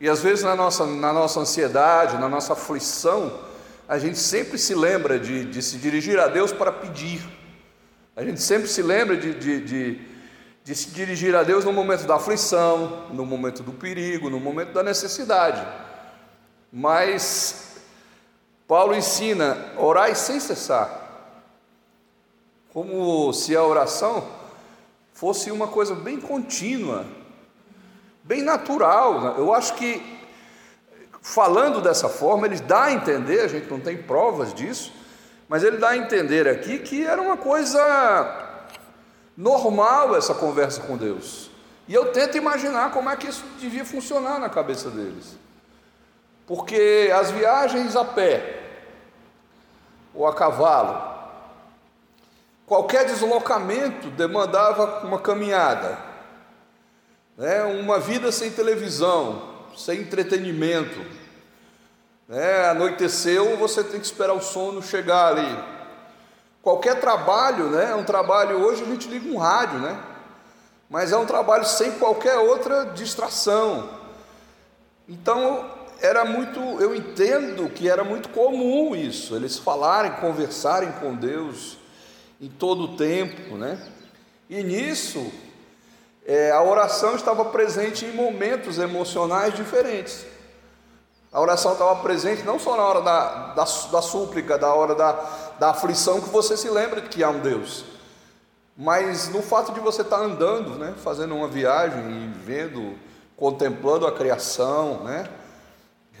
E 0.00 0.08
às 0.08 0.20
vezes 0.20 0.44
na 0.44 0.56
nossa, 0.56 0.84
na 0.84 1.12
nossa 1.12 1.40
ansiedade, 1.40 2.18
na 2.18 2.28
nossa 2.28 2.54
aflição, 2.54 3.40
a 3.88 3.98
gente 3.98 4.18
sempre 4.18 4.58
se 4.58 4.74
lembra 4.74 5.18
de, 5.18 5.44
de 5.44 5.62
se 5.62 5.76
dirigir 5.78 6.18
a 6.18 6.26
Deus 6.26 6.52
para 6.52 6.72
pedir. 6.72 7.22
A 8.16 8.24
gente 8.24 8.40
sempre 8.42 8.68
se 8.68 8.82
lembra 8.82 9.16
de, 9.16 9.34
de, 9.34 9.60
de, 9.60 9.94
de 10.64 10.74
se 10.74 10.90
dirigir 10.90 11.34
a 11.34 11.42
Deus 11.42 11.64
no 11.64 11.72
momento 11.72 12.06
da 12.06 12.16
aflição, 12.16 13.08
no 13.10 13.26
momento 13.26 13.62
do 13.62 13.72
perigo, 13.72 14.30
no 14.30 14.38
momento 14.38 14.72
da 14.72 14.82
necessidade. 14.82 15.66
Mas 16.72 17.78
Paulo 18.68 18.94
ensina: 18.94 19.72
orai 19.76 20.14
sem 20.14 20.38
cessar, 20.38 20.88
como 22.72 23.32
se 23.32 23.56
a 23.56 23.62
oração 23.62 24.26
fosse 25.12 25.50
uma 25.50 25.66
coisa 25.66 25.94
bem 25.94 26.20
contínua, 26.20 27.04
bem 28.22 28.42
natural. 28.42 29.36
Eu 29.36 29.52
acho 29.52 29.74
que, 29.74 30.00
falando 31.20 31.80
dessa 31.80 32.08
forma, 32.08 32.46
ele 32.46 32.60
dá 32.60 32.84
a 32.84 32.92
entender, 32.92 33.40
a 33.40 33.48
gente 33.48 33.68
não 33.68 33.80
tem 33.80 33.96
provas 34.00 34.54
disso, 34.54 34.92
mas 35.48 35.64
ele 35.64 35.76
dá 35.76 35.90
a 35.90 35.96
entender 35.96 36.46
aqui 36.48 36.78
que 36.78 37.04
era 37.04 37.20
uma 37.20 37.36
coisa 37.36 38.51
normal 39.36 40.16
essa 40.16 40.34
conversa 40.34 40.82
com 40.82 40.96
Deus. 40.96 41.50
E 41.88 41.94
eu 41.94 42.12
tento 42.12 42.36
imaginar 42.36 42.90
como 42.90 43.10
é 43.10 43.16
que 43.16 43.28
isso 43.28 43.44
devia 43.58 43.84
funcionar 43.84 44.38
na 44.38 44.48
cabeça 44.48 44.90
deles. 44.90 45.36
Porque 46.46 47.10
as 47.14 47.30
viagens 47.30 47.96
a 47.96 48.04
pé 48.04 48.60
ou 50.14 50.26
a 50.26 50.34
cavalo, 50.34 51.12
qualquer 52.66 53.06
deslocamento 53.06 54.10
demandava 54.10 55.06
uma 55.06 55.18
caminhada, 55.18 55.98
né? 57.36 57.64
uma 57.64 57.98
vida 57.98 58.30
sem 58.30 58.50
televisão, 58.50 59.50
sem 59.76 60.00
entretenimento. 60.00 61.00
Né? 62.28 62.68
Anoiteceu, 62.68 63.56
você 63.56 63.82
tem 63.82 63.98
que 63.98 64.06
esperar 64.06 64.34
o 64.34 64.42
sono 64.42 64.82
chegar 64.82 65.28
ali. 65.28 65.81
Qualquer 66.62 67.00
trabalho, 67.00 67.70
né? 67.70 67.90
É 67.90 67.94
um 67.94 68.04
trabalho 68.04 68.58
hoje 68.58 68.82
a 68.84 68.86
gente 68.86 69.08
liga 69.08 69.28
um 69.28 69.36
rádio, 69.36 69.80
né? 69.80 70.00
Mas 70.88 71.10
é 71.10 71.16
um 71.16 71.26
trabalho 71.26 71.64
sem 71.64 71.92
qualquer 71.92 72.38
outra 72.38 72.84
distração. 72.86 73.90
Então 75.08 75.68
era 76.00 76.24
muito, 76.24 76.60
eu 76.80 76.94
entendo 76.94 77.68
que 77.68 77.88
era 77.88 78.04
muito 78.04 78.28
comum 78.28 78.94
isso, 78.94 79.34
eles 79.34 79.58
falarem, 79.58 80.12
conversarem 80.12 80.90
com 80.92 81.14
Deus 81.14 81.78
em 82.40 82.48
todo 82.48 82.84
o 82.84 82.96
tempo, 82.96 83.56
né? 83.56 83.80
E 84.48 84.62
nisso, 84.62 85.32
é, 86.26 86.50
a 86.50 86.62
oração 86.62 87.16
estava 87.16 87.44
presente 87.46 88.04
em 88.04 88.12
momentos 88.12 88.78
emocionais 88.78 89.54
diferentes. 89.54 90.26
A 91.32 91.40
oração 91.40 91.72
estava 91.72 91.96
presente 92.02 92.42
não 92.42 92.58
só 92.58 92.76
na 92.76 92.82
hora 92.82 93.00
da, 93.00 93.54
da, 93.54 93.64
da 93.64 94.02
súplica, 94.02 94.58
da 94.58 94.74
hora 94.74 94.94
da, 94.94 95.12
da 95.58 95.70
aflição, 95.70 96.20
que 96.20 96.28
você 96.28 96.56
se 96.56 96.68
lembra 96.68 97.00
de 97.00 97.08
que 97.08 97.22
há 97.22 97.30
um 97.30 97.40
Deus, 97.40 97.84
mas 98.76 99.28
no 99.28 99.42
fato 99.42 99.72
de 99.72 99.80
você 99.80 100.02
estar 100.02 100.20
andando, 100.20 100.78
né, 100.78 100.94
fazendo 101.02 101.34
uma 101.34 101.48
viagem 101.48 102.00
e 102.00 102.32
vendo, 102.44 102.94
contemplando 103.36 104.06
a 104.06 104.12
criação, 104.12 105.04
né, 105.04 105.28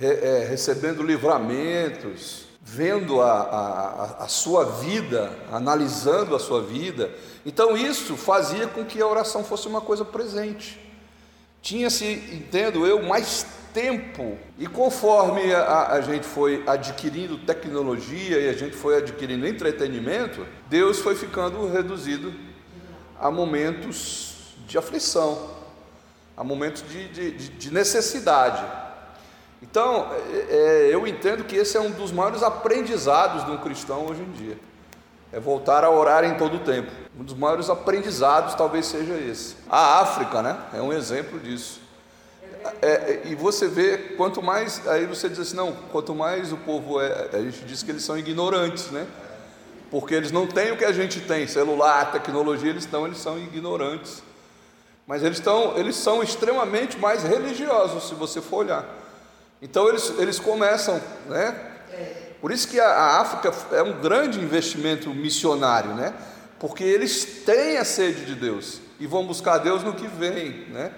é, 0.00 0.46
recebendo 0.48 1.02
livramentos, 1.02 2.46
vendo 2.60 3.20
a, 3.20 3.32
a, 3.32 4.24
a 4.24 4.28
sua 4.28 4.64
vida, 4.64 5.32
analisando 5.50 6.36
a 6.36 6.38
sua 6.38 6.62
vida, 6.62 7.10
então 7.44 7.76
isso 7.76 8.16
fazia 8.16 8.66
com 8.66 8.84
que 8.84 9.00
a 9.00 9.06
oração 9.06 9.42
fosse 9.42 9.66
uma 9.66 9.80
coisa 9.80 10.04
presente. 10.04 10.78
Tinha-se, 11.60 12.04
entendo 12.32 12.86
eu, 12.86 13.02
mais 13.02 13.46
tempo, 13.72 14.38
e 14.58 14.66
conforme 14.66 15.52
a, 15.54 15.92
a, 15.92 16.00
gente 16.00 16.26
foi 16.26 16.62
adquirindo 16.66 17.38
tecnologia 17.38 18.38
e 18.38 18.48
a 18.48 18.52
gente 18.52 18.76
foi 18.76 18.96
adquirindo 18.98 19.46
entretenimento, 19.46 20.46
Deus 20.68 20.98
foi 20.98 21.14
ficando 21.14 21.70
reduzido 21.70 22.32
a 23.18 23.30
momentos 23.30 24.54
de 24.66 24.76
aflição, 24.78 25.50
a 26.36 26.44
momentos 26.44 26.84
de, 26.88 27.08
de, 27.08 27.48
de 27.48 27.72
necessidade. 27.72 28.64
Então, 29.62 30.08
é, 30.12 30.88
é, 30.88 30.94
eu 30.94 31.06
entendo 31.06 31.44
que 31.44 31.54
esse 31.54 31.76
é 31.76 31.80
um 31.80 31.92
dos 31.92 32.10
maiores 32.10 32.42
aprendizados 32.42 33.44
de 33.44 33.50
um 33.52 33.58
cristão 33.58 34.06
hoje 34.06 34.22
em 34.22 34.32
dia. 34.32 34.58
É 35.32 35.40
voltar 35.40 35.84
a 35.84 35.90
orar 35.90 36.24
em 36.24 36.34
todo 36.36 36.56
o 36.56 36.60
tempo. 36.60 36.90
Um 37.18 37.22
dos 37.22 37.34
maiores 37.34 37.70
aprendizados 37.70 38.54
talvez 38.54 38.86
seja 38.86 39.14
esse. 39.14 39.56
A 39.70 40.00
África, 40.00 40.42
né? 40.42 40.58
É 40.74 40.82
um 40.82 40.92
exemplo 40.92 41.38
disso. 41.38 41.80
É, 42.80 42.86
é, 42.86 43.22
e 43.26 43.34
você 43.34 43.66
vê, 43.66 43.98
quanto 44.16 44.42
mais, 44.42 44.86
aí 44.86 45.06
você 45.06 45.28
diz 45.28 45.38
assim, 45.38 45.56
não, 45.56 45.72
quanto 45.90 46.14
mais 46.14 46.52
o 46.52 46.56
povo 46.56 47.00
é, 47.00 47.30
a 47.32 47.38
gente 47.38 47.64
diz 47.64 47.82
que 47.82 47.90
eles 47.90 48.04
são 48.04 48.16
ignorantes, 48.16 48.90
né? 48.90 49.06
Porque 49.90 50.14
eles 50.14 50.30
não 50.30 50.46
têm 50.46 50.72
o 50.72 50.76
que 50.76 50.84
a 50.84 50.92
gente 50.92 51.20
tem, 51.20 51.46
celular, 51.46 52.12
tecnologia, 52.12 52.70
eles 52.70 52.84
estão, 52.84 53.06
eles 53.06 53.18
são 53.18 53.38
ignorantes. 53.38 54.22
Mas 55.06 55.22
eles, 55.22 55.38
estão, 55.38 55.76
eles 55.76 55.96
são 55.96 56.22
extremamente 56.22 56.98
mais 56.98 57.22
religiosos, 57.22 58.08
se 58.08 58.14
você 58.14 58.40
for 58.40 58.58
olhar. 58.58 58.86
Então 59.60 59.88
eles, 59.88 60.12
eles 60.18 60.38
começam, 60.38 61.00
né? 61.28 61.70
Por 62.40 62.50
isso 62.50 62.66
que 62.66 62.80
a, 62.80 62.86
a 62.86 63.20
África 63.20 63.52
é 63.76 63.82
um 63.82 64.00
grande 64.00 64.40
investimento 64.40 65.10
missionário, 65.10 65.94
né? 65.94 66.12
Porque 66.58 66.82
eles 66.82 67.42
têm 67.44 67.76
a 67.76 67.84
sede 67.84 68.24
de 68.24 68.34
Deus 68.34 68.80
e 68.98 69.06
vão 69.06 69.26
buscar 69.26 69.58
Deus 69.58 69.84
no 69.84 69.92
que 69.92 70.06
vem, 70.06 70.66
né? 70.70 70.92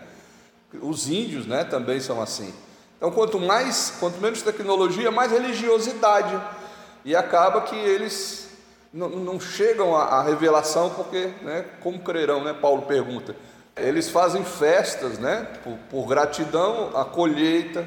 Os 0.81 1.09
índios, 1.09 1.47
né, 1.47 1.65
também 1.65 2.01
são 2.01 2.21
assim. 2.21 2.53
Então, 2.97 3.11
quanto 3.11 3.39
mais, 3.39 3.95
quanto 4.01 4.21
menos 4.21 4.43
tecnologia, 4.43 5.11
mais 5.11 5.31
religiosidade. 5.31 6.41
E 7.05 7.15
acaba 7.15 7.61
que 7.63 7.77
eles 7.77 8.49
não, 8.95 9.41
chegam 9.41 9.97
à, 9.97 10.23
revelação, 10.23 10.91
porque, 10.91 11.33
né, 11.43 11.65
como 11.81 11.99
crerão, 11.99 12.45
né? 12.45 12.53
Paulo 12.55 12.83
pergunta. 12.83 13.35
Eles 13.77 14.09
fazem 14.09 14.45
festas, 14.45 15.19
né, 15.19 15.49
por, 15.65 15.77
por 15.91 16.07
gratidão 16.07 16.97
à 16.97 17.05
colheita, 17.05 17.85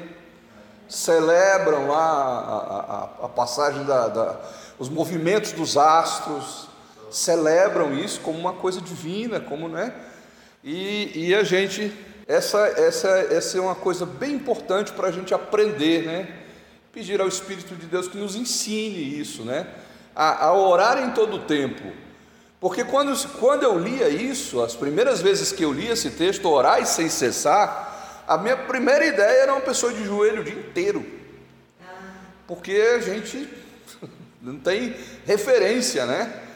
celebram 0.86 1.92
a, 1.92 3.08
a, 3.20 3.24
a 3.24 3.28
passagem 3.28 3.84
da, 3.84 4.08
da, 4.08 4.40
os 4.78 4.88
movimentos 4.88 5.52
dos 5.52 5.76
astros, 5.76 6.68
celebram 7.10 7.94
isso 7.94 8.20
como 8.20 8.38
uma 8.38 8.52
coisa 8.52 8.80
divina, 8.80 9.40
como, 9.40 9.66
né? 9.68 9.94
E, 10.62 11.28
e 11.28 11.34
a 11.34 11.42
gente 11.42 11.92
essa, 12.28 12.58
essa, 12.76 13.08
essa 13.08 13.56
é 13.56 13.60
uma 13.60 13.74
coisa 13.74 14.04
bem 14.04 14.34
importante 14.34 14.92
para 14.92 15.08
a 15.08 15.10
gente 15.10 15.32
aprender, 15.32 16.04
né? 16.04 16.28
Pedir 16.92 17.18
ao 17.22 17.26
Espírito 17.26 17.74
de 17.74 17.86
Deus 17.86 18.06
que 18.06 18.18
nos 18.18 18.36
ensine 18.36 19.18
isso, 19.18 19.44
né? 19.44 19.66
A, 20.14 20.44
a 20.44 20.52
orar 20.52 21.02
em 21.02 21.12
todo 21.12 21.36
o 21.36 21.38
tempo. 21.40 21.90
Porque 22.60 22.84
quando, 22.84 23.16
quando 23.38 23.62
eu 23.62 23.78
lia 23.78 24.10
isso, 24.10 24.60
as 24.60 24.74
primeiras 24.74 25.22
vezes 25.22 25.52
que 25.52 25.64
eu 25.64 25.72
li 25.72 25.88
esse 25.88 26.10
texto, 26.10 26.46
orar 26.50 26.82
e 26.82 26.86
sem 26.86 27.08
cessar, 27.08 28.24
a 28.28 28.36
minha 28.36 28.58
primeira 28.58 29.06
ideia 29.06 29.44
era 29.44 29.52
uma 29.54 29.62
pessoa 29.62 29.90
de 29.90 30.04
joelho 30.04 30.42
o 30.42 30.44
dia 30.44 30.58
inteiro. 30.58 31.06
Porque 32.46 32.72
a 32.72 32.98
gente 32.98 33.48
não 34.42 34.58
tem 34.58 34.94
referência, 35.24 36.04
né? 36.04 36.47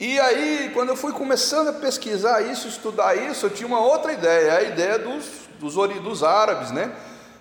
E 0.00 0.18
aí, 0.18 0.70
quando 0.72 0.88
eu 0.88 0.96
fui 0.96 1.12
começando 1.12 1.68
a 1.68 1.72
pesquisar 1.74 2.40
isso, 2.40 2.66
estudar 2.66 3.14
isso, 3.14 3.44
eu 3.44 3.50
tinha 3.50 3.66
uma 3.66 3.80
outra 3.80 4.14
ideia, 4.14 4.54
a 4.54 4.62
ideia 4.62 4.98
dos, 4.98 5.46
dos, 5.58 5.74
dos 6.00 6.24
árabes, 6.24 6.70
né? 6.70 6.90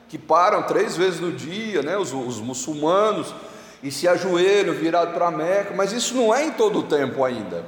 Que 0.09 0.17
param 0.17 0.63
três 0.63 0.97
vezes 0.97 1.21
no 1.21 1.31
dia, 1.31 1.81
né? 1.81 1.97
Os, 1.97 2.11
os 2.11 2.41
muçulmanos, 2.41 3.33
e 3.81 3.89
se 3.89 4.09
ajoelham 4.09 4.73
virado 4.73 5.13
para 5.13 5.31
Meca, 5.31 5.73
mas 5.73 5.93
isso 5.93 6.13
não 6.13 6.35
é 6.35 6.47
em 6.47 6.51
todo 6.51 6.79
o 6.79 6.83
tempo 6.83 7.23
ainda. 7.23 7.63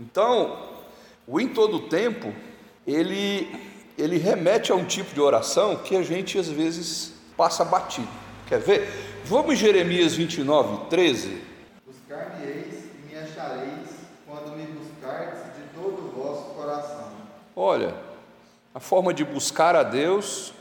Então, 0.00 0.70
o 1.26 1.38
em 1.38 1.48
todo 1.48 1.76
o 1.76 1.80
tempo, 1.88 2.34
ele, 2.86 3.54
ele 3.98 4.16
remete 4.16 4.72
a 4.72 4.74
um 4.74 4.86
tipo 4.86 5.12
de 5.12 5.20
oração 5.20 5.76
que 5.76 5.94
a 5.96 6.02
gente 6.02 6.38
às 6.38 6.48
vezes 6.48 7.12
passa 7.36 7.62
batido. 7.62 8.08
Quer 8.46 8.60
ver? 8.60 9.20
Vamos 9.26 9.52
em 9.52 9.56
Jeremias 9.56 10.14
29, 10.14 10.86
13. 10.88 11.51
Olha, 17.54 17.94
a 18.74 18.80
forma 18.80 19.12
de 19.12 19.24
buscar 19.24 19.76
a 19.76 19.82
Deus 19.82 20.54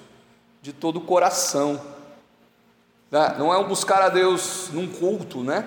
de 0.62 0.73
todo 0.73 0.97
o 0.97 1.01
coração. 1.01 1.80
Né? 3.10 3.36
Não 3.39 3.54
é 3.54 3.58
um 3.58 3.63
buscar 3.63 4.01
a 4.01 4.10
Deus 4.10 4.69
num 4.73 4.88
culto, 4.88 5.41
né? 5.41 5.65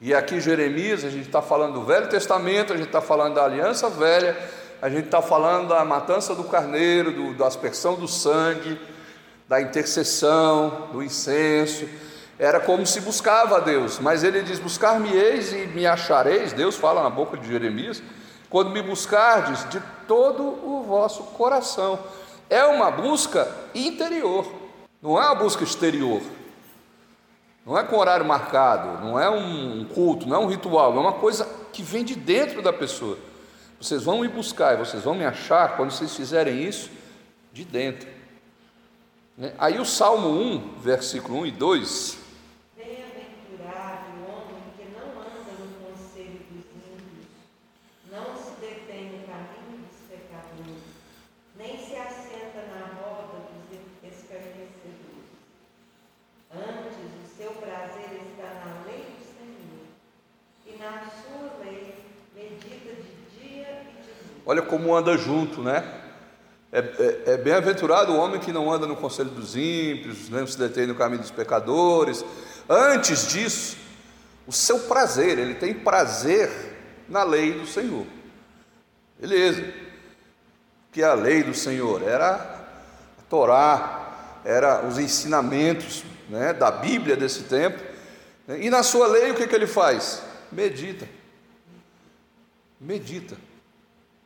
E 0.00 0.14
aqui 0.14 0.40
Jeremias, 0.40 1.04
a 1.04 1.10
gente 1.10 1.26
está 1.26 1.42
falando 1.42 1.74
do 1.74 1.82
Velho 1.82 2.08
Testamento, 2.08 2.72
a 2.72 2.76
gente 2.76 2.86
está 2.86 3.00
falando 3.00 3.34
da 3.34 3.44
Aliança 3.44 3.90
Velha, 3.90 4.36
a 4.80 4.88
gente 4.88 5.06
está 5.06 5.20
falando 5.20 5.68
da 5.68 5.84
matança 5.84 6.32
do 6.32 6.44
carneiro, 6.44 7.10
do, 7.10 7.34
da 7.34 7.48
aspersão 7.48 7.96
do 7.96 8.06
sangue, 8.06 8.80
da 9.48 9.60
intercessão, 9.60 10.88
do 10.92 11.02
incenso. 11.02 11.88
Era 12.38 12.60
como 12.60 12.86
se 12.86 13.00
buscava 13.00 13.56
a 13.56 13.60
Deus, 13.60 13.98
mas 13.98 14.22
ele 14.22 14.42
diz: 14.42 14.60
Buscar-me-eis 14.60 15.52
e 15.52 15.66
me 15.66 15.84
achareis. 15.84 16.52
Deus 16.52 16.76
fala 16.76 17.02
na 17.02 17.10
boca 17.10 17.36
de 17.36 17.48
Jeremias 17.48 18.00
quando 18.50 18.70
me 18.70 18.82
buscardes 18.82 19.68
de 19.68 19.80
todo 20.06 20.42
o 20.42 20.82
vosso 20.82 21.22
coração. 21.24 21.98
É 22.48 22.64
uma 22.64 22.90
busca 22.90 23.50
interior, 23.74 24.50
não 25.02 25.20
é 25.20 25.26
uma 25.26 25.34
busca 25.34 25.64
exterior. 25.64 26.22
Não 27.68 27.76
é 27.76 27.82
com 27.82 27.98
horário 27.98 28.24
marcado, 28.24 29.04
não 29.04 29.20
é 29.20 29.28
um 29.28 29.84
culto, 29.84 30.26
não 30.26 30.36
é 30.36 30.38
um 30.38 30.46
ritual, 30.46 30.96
é 30.96 30.98
uma 30.98 31.12
coisa 31.12 31.46
que 31.70 31.82
vem 31.82 32.02
de 32.02 32.14
dentro 32.14 32.62
da 32.62 32.72
pessoa. 32.72 33.18
Vocês 33.78 34.02
vão 34.02 34.20
me 34.22 34.28
buscar 34.28 34.72
e 34.72 34.78
vocês 34.78 35.02
vão 35.02 35.14
me 35.14 35.26
achar 35.26 35.76
quando 35.76 35.90
vocês 35.90 36.16
fizerem 36.16 36.64
isso 36.64 36.90
de 37.52 37.66
dentro. 37.66 38.08
Né? 39.36 39.52
Aí 39.58 39.78
o 39.78 39.84
Salmo 39.84 40.30
1, 40.30 40.80
versículo 40.80 41.40
1 41.40 41.46
e 41.46 41.50
2, 41.50 42.18
Olha 64.48 64.62
como 64.62 64.96
anda 64.96 65.14
junto, 65.18 65.60
né? 65.60 65.84
É, 66.72 66.78
é, 66.78 67.32
é 67.34 67.36
bem-aventurado 67.36 68.14
o 68.14 68.16
homem 68.16 68.40
que 68.40 68.50
não 68.50 68.72
anda 68.72 68.86
no 68.86 68.96
conselho 68.96 69.28
dos 69.28 69.54
ímpios, 69.54 70.30
não 70.30 70.46
se 70.46 70.58
detém 70.58 70.86
no 70.86 70.94
caminho 70.94 71.20
dos 71.20 71.30
pecadores. 71.30 72.24
Antes 72.66 73.28
disso, 73.28 73.76
o 74.46 74.52
seu 74.52 74.78
prazer, 74.80 75.38
ele 75.38 75.54
tem 75.54 75.74
prazer 75.74 76.50
na 77.10 77.24
lei 77.24 77.52
do 77.52 77.66
Senhor. 77.66 78.06
Beleza. 79.20 79.70
Que 80.92 81.02
é 81.02 81.04
a 81.04 81.12
lei 81.12 81.42
do 81.42 81.52
Senhor 81.52 82.02
era 82.02 82.36
a 83.18 83.22
Torá, 83.28 84.40
era 84.46 84.86
os 84.86 84.96
ensinamentos 84.98 86.04
né, 86.26 86.54
da 86.54 86.70
Bíblia 86.70 87.18
desse 87.18 87.42
tempo. 87.42 87.82
E 88.48 88.70
na 88.70 88.82
sua 88.82 89.08
lei 89.08 89.30
o 89.30 89.34
que, 89.34 89.46
que 89.46 89.54
ele 89.54 89.66
faz? 89.66 90.22
Medita. 90.50 91.06
Medita 92.80 93.47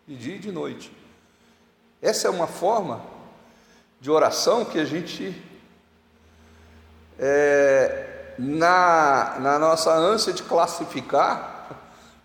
de 0.06 0.16
dia 0.16 0.36
e 0.36 0.38
de 0.38 0.52
noite. 0.52 0.92
Essa 2.00 2.28
é 2.28 2.30
uma 2.30 2.46
forma 2.46 3.02
de 4.00 4.10
oração 4.10 4.64
que 4.64 4.78
a 4.78 4.84
gente, 4.84 5.40
é, 7.18 8.34
na, 8.38 9.38
na 9.38 9.58
nossa 9.58 9.92
ânsia 9.92 10.32
de 10.32 10.42
classificar, 10.42 11.68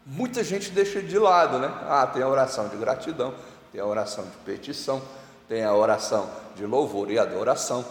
muita 0.05 0.43
gente 0.43 0.71
deixa 0.71 1.01
de 1.01 1.19
lado, 1.19 1.59
né? 1.59 1.71
Ah, 1.87 2.07
tem 2.07 2.23
a 2.23 2.27
oração 2.27 2.67
de 2.69 2.77
gratidão, 2.77 3.35
tem 3.71 3.79
a 3.79 3.85
oração 3.85 4.25
de 4.25 4.37
petição, 4.37 5.01
tem 5.47 5.63
a 5.63 5.73
oração 5.73 6.29
de 6.55 6.65
louvor 6.65 7.11
e 7.11 7.19
adoração, 7.19 7.85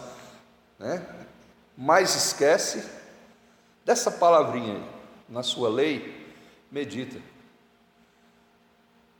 né? 0.78 1.06
Mas 1.76 2.16
esquece 2.16 2.84
dessa 3.84 4.10
palavrinha 4.10 4.74
aí, 4.74 4.84
na 5.28 5.42
sua 5.42 5.68
lei, 5.68 6.34
medita. 6.72 7.20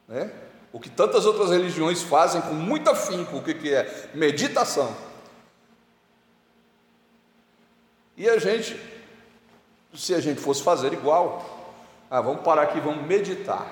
Né? 0.08 0.30
O 0.72 0.80
que 0.80 0.90
tantas 0.90 1.24
outras 1.24 1.50
religiões 1.50 2.02
fazem 2.02 2.40
com 2.42 2.54
muito 2.54 2.90
afinco, 2.90 3.36
o 3.36 3.42
que, 3.42 3.54
que 3.54 3.72
é? 3.72 4.10
Meditação. 4.14 4.94
E 8.16 8.28
a 8.28 8.38
gente, 8.38 8.80
se 9.94 10.14
a 10.14 10.20
gente 10.20 10.40
fosse 10.40 10.62
fazer 10.62 10.92
igual, 10.92 11.74
ah, 12.10 12.20
vamos 12.20 12.42
parar 12.42 12.62
aqui, 12.62 12.80
vamos 12.80 13.06
meditar. 13.06 13.66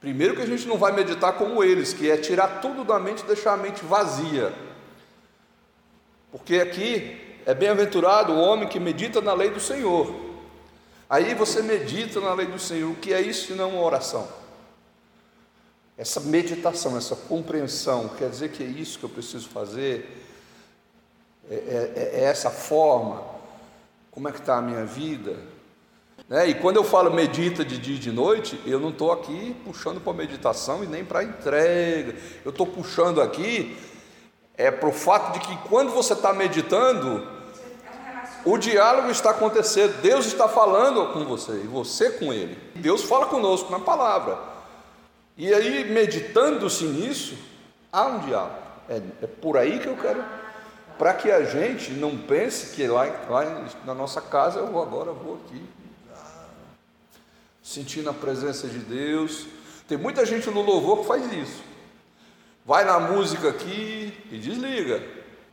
Primeiro 0.00 0.36
que 0.36 0.42
a 0.42 0.46
gente 0.46 0.66
não 0.66 0.78
vai 0.78 0.92
meditar 0.92 1.34
como 1.34 1.62
eles, 1.62 1.92
que 1.92 2.10
é 2.10 2.16
tirar 2.16 2.60
tudo 2.60 2.84
da 2.84 2.98
mente 2.98 3.20
e 3.20 3.26
deixar 3.26 3.54
a 3.54 3.56
mente 3.56 3.84
vazia. 3.84 4.52
Porque 6.30 6.56
aqui 6.56 7.40
é 7.44 7.54
bem-aventurado 7.54 8.32
o 8.32 8.38
homem 8.38 8.68
que 8.68 8.78
medita 8.78 9.20
na 9.20 9.32
lei 9.32 9.50
do 9.50 9.60
Senhor. 9.60 10.14
Aí 11.08 11.34
você 11.34 11.62
medita 11.62 12.20
na 12.20 12.34
lei 12.34 12.46
do 12.46 12.58
Senhor, 12.58 12.90
o 12.90 12.96
que 12.96 13.12
é 13.12 13.20
isso 13.20 13.48
se 13.48 13.52
não 13.52 13.70
uma 13.70 13.82
oração? 13.82 14.28
Essa 15.98 16.20
meditação, 16.20 16.96
essa 16.96 17.16
compreensão, 17.16 18.08
quer 18.08 18.28
dizer 18.28 18.50
que 18.50 18.62
é 18.62 18.66
isso 18.66 18.98
que 18.98 19.04
eu 19.04 19.10
preciso 19.10 19.48
fazer, 19.48 20.24
é, 21.50 21.54
é, 21.54 22.10
é 22.20 22.24
essa 22.24 22.50
forma, 22.50 23.22
como 24.10 24.28
é 24.28 24.32
que 24.32 24.40
está 24.40 24.58
a 24.58 24.62
minha 24.62 24.84
vida. 24.84 25.36
Né? 26.28 26.48
E 26.48 26.54
quando 26.54 26.76
eu 26.76 26.84
falo 26.84 27.10
medita 27.10 27.64
de 27.64 27.78
dia 27.78 27.96
e 27.96 27.98
de 27.98 28.12
noite, 28.12 28.60
eu 28.66 28.78
não 28.78 28.90
estou 28.90 29.10
aqui 29.12 29.56
puxando 29.64 30.00
para 30.00 30.12
meditação 30.12 30.84
e 30.84 30.86
nem 30.86 31.04
para 31.04 31.24
entrega, 31.24 32.14
eu 32.44 32.50
estou 32.50 32.66
puxando 32.66 33.22
aqui 33.22 33.76
é 34.56 34.70
para 34.70 34.88
o 34.88 34.92
fato 34.92 35.34
de 35.34 35.40
que 35.40 35.56
quando 35.68 35.92
você 35.92 36.14
está 36.14 36.32
meditando, 36.32 37.26
o 38.44 38.56
diálogo 38.56 39.10
está 39.10 39.30
acontecendo, 39.30 40.00
Deus 40.00 40.26
está 40.26 40.48
falando 40.48 41.12
com 41.12 41.24
você 41.24 41.52
e 41.52 41.66
você 41.66 42.10
com 42.10 42.32
Ele. 42.32 42.56
Deus 42.74 43.02
fala 43.02 43.26
conosco 43.26 43.70
na 43.70 43.80
palavra. 43.80 44.55
E 45.36 45.52
aí, 45.52 45.84
meditando-se 45.84 46.84
nisso, 46.84 47.36
há 47.92 48.06
um 48.06 48.20
diálogo. 48.20 48.56
É, 48.88 49.02
é, 49.22 49.26
por 49.26 49.58
aí 49.58 49.78
que 49.78 49.86
eu 49.86 49.96
quero, 49.96 50.24
para 50.96 51.12
que 51.12 51.30
a 51.30 51.44
gente 51.44 51.90
não 51.90 52.16
pense 52.16 52.74
que 52.74 52.86
lá, 52.86 53.04
lá 53.28 53.68
na 53.84 53.94
nossa 53.94 54.20
casa 54.20 54.60
eu 54.60 54.68
vou 54.68 54.80
agora 54.82 55.12
vou 55.12 55.40
aqui, 55.44 55.62
sentindo 57.62 58.08
a 58.08 58.14
presença 58.14 58.66
de 58.66 58.78
Deus. 58.78 59.46
Tem 59.86 59.98
muita 59.98 60.24
gente 60.24 60.48
no 60.50 60.62
louvor 60.62 61.00
que 61.00 61.06
faz 61.06 61.30
isso. 61.32 61.62
Vai 62.64 62.84
na 62.84 62.98
música 62.98 63.50
aqui 63.50 64.14
e 64.30 64.38
desliga. 64.38 65.02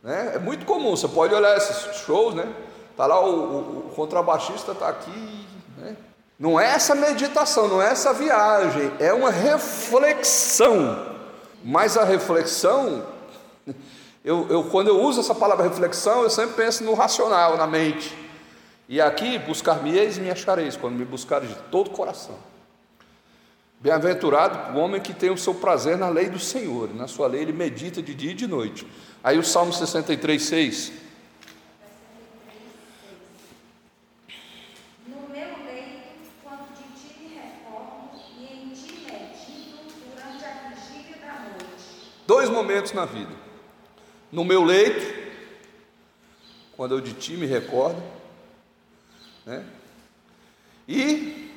Né? 0.02 0.32
É 0.36 0.38
muito 0.38 0.64
comum, 0.64 0.96
você 0.96 1.08
pode 1.08 1.34
olhar 1.34 1.56
esses 1.56 1.96
shows, 1.96 2.34
né? 2.34 2.50
Tá 2.96 3.06
lá 3.06 3.20
o, 3.20 3.30
o, 3.30 3.78
o 3.88 3.92
contrabaixista 3.94 4.72
está 4.72 4.88
aqui, 4.88 5.46
né? 5.76 5.96
Não 6.38 6.58
é 6.58 6.66
essa 6.66 6.94
meditação, 6.94 7.68
não 7.68 7.80
é 7.80 7.92
essa 7.92 8.12
viagem, 8.12 8.92
é 8.98 9.12
uma 9.12 9.30
reflexão. 9.30 11.14
Mas 11.62 11.96
a 11.96 12.04
reflexão, 12.04 13.06
eu, 14.24 14.46
eu, 14.50 14.64
quando 14.64 14.88
eu 14.88 15.00
uso 15.00 15.20
essa 15.20 15.34
palavra 15.34 15.68
reflexão, 15.68 16.22
eu 16.22 16.30
sempre 16.30 16.56
penso 16.56 16.82
no 16.84 16.94
racional, 16.94 17.56
na 17.56 17.66
mente. 17.66 18.16
E 18.88 19.00
aqui, 19.00 19.38
buscar-me-eis 19.38 20.18
e 20.18 20.20
me 20.20 20.30
achareis, 20.30 20.76
quando 20.76 20.94
me 20.94 21.04
buscares 21.04 21.48
de 21.48 21.54
todo 21.70 21.86
o 21.86 21.90
coração. 21.90 22.36
Bem-aventurado 23.80 24.76
o 24.76 24.80
homem 24.80 25.00
que 25.00 25.12
tem 25.12 25.30
o 25.30 25.38
seu 25.38 25.54
prazer 25.54 25.96
na 25.96 26.08
lei 26.08 26.28
do 26.28 26.38
Senhor, 26.38 26.94
na 26.94 27.06
sua 27.06 27.26
lei 27.26 27.42
ele 27.42 27.52
medita 27.52 28.02
de 28.02 28.14
dia 28.14 28.32
e 28.32 28.34
de 28.34 28.46
noite. 28.46 28.86
Aí 29.22 29.38
o 29.38 29.44
Salmo 29.44 29.72
63, 29.72 30.42
6. 30.42 30.92
Dois 42.26 42.48
momentos 42.48 42.92
na 42.92 43.04
vida. 43.04 43.32
No 44.30 44.44
meu 44.44 44.64
leito, 44.64 45.04
quando 46.76 46.94
eu 46.94 47.00
de 47.00 47.12
ti 47.12 47.32
me 47.32 47.46
recordo, 47.46 48.02
né? 49.46 49.64
E 50.88 51.50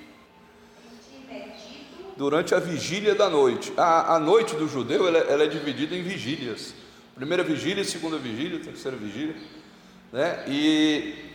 durante 2.16 2.56
a 2.56 2.60
vigília 2.60 3.14
da 3.14 3.30
noite. 3.30 3.72
A, 3.78 4.16
a 4.16 4.20
noite 4.20 4.56
do 4.56 4.68
judeu 4.68 5.08
ela, 5.08 5.20
ela, 5.20 5.44
é 5.44 5.48
dividida 5.48 5.96
em 5.96 6.04
vigílias. 6.04 6.74
Primeira 7.16 7.44
vigília, 7.44 7.84
segunda 7.84 8.18
vigília, 8.18 8.60
terceira 8.60 8.98
vigília, 8.98 9.36
né? 10.12 10.44
E 10.48 11.28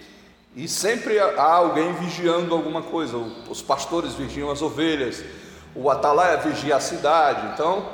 e 0.54 0.68
sempre 0.68 1.18
há 1.18 1.42
alguém 1.42 1.94
vigiando 1.94 2.54
alguma 2.54 2.82
coisa. 2.82 3.16
Os 3.48 3.62
pastores 3.62 4.14
vigiam 4.14 4.50
as 4.50 4.60
ovelhas, 4.60 5.24
o 5.74 5.88
atalaia 5.88 6.36
vigia 6.36 6.76
a 6.76 6.80
cidade. 6.80 7.54
Então, 7.54 7.88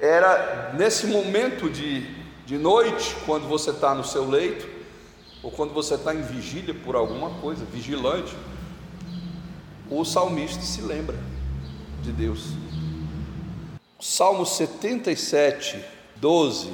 era 0.00 0.72
nesse 0.74 1.06
momento 1.06 1.68
de, 1.68 2.06
de 2.46 2.56
noite, 2.56 3.16
quando 3.26 3.48
você 3.48 3.70
está 3.70 3.94
no 3.94 4.04
seu 4.04 4.28
leito, 4.28 4.68
ou 5.42 5.50
quando 5.50 5.72
você 5.72 5.94
está 5.94 6.14
em 6.14 6.22
vigília 6.22 6.74
por 6.74 6.96
alguma 6.96 7.30
coisa, 7.40 7.64
vigilante, 7.64 8.34
o 9.90 10.04
salmista 10.04 10.62
se 10.62 10.82
lembra 10.82 11.16
de 12.02 12.12
Deus. 12.12 12.52
Salmo 14.00 14.46
77, 14.46 15.84
12. 16.16 16.72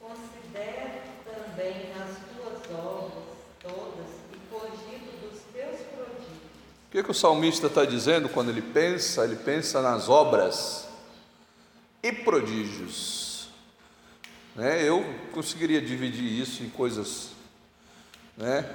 Considera 0.00 1.02
também 1.24 1.90
as 2.00 2.10
tuas 2.36 2.78
obras 2.78 3.24
todas 3.60 4.06
e 4.32 4.36
cogito 4.52 5.20
dos 5.22 5.40
teus 5.52 5.80
prodígios. 5.92 6.38
O 6.88 6.92
que, 6.92 7.02
que 7.02 7.10
o 7.10 7.14
salmista 7.14 7.66
está 7.66 7.84
dizendo 7.84 8.28
quando 8.28 8.50
ele 8.50 8.62
pensa? 8.62 9.24
Ele 9.24 9.36
pensa 9.36 9.82
nas 9.82 10.08
obras 10.08 10.86
e 12.04 12.12
prodígios. 12.12 13.48
Né? 14.54 14.86
Eu 14.86 15.02
conseguiria 15.32 15.80
dividir 15.80 16.38
isso 16.38 16.62
em 16.62 16.68
coisas, 16.68 17.30
né? 18.36 18.70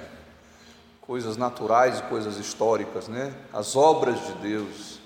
coisas 1.00 1.36
naturais 1.36 2.00
e 2.00 2.02
coisas 2.02 2.38
históricas, 2.38 3.06
né? 3.06 3.32
as 3.52 3.76
obras 3.76 4.26
de 4.26 4.32
Deus, 4.34 4.98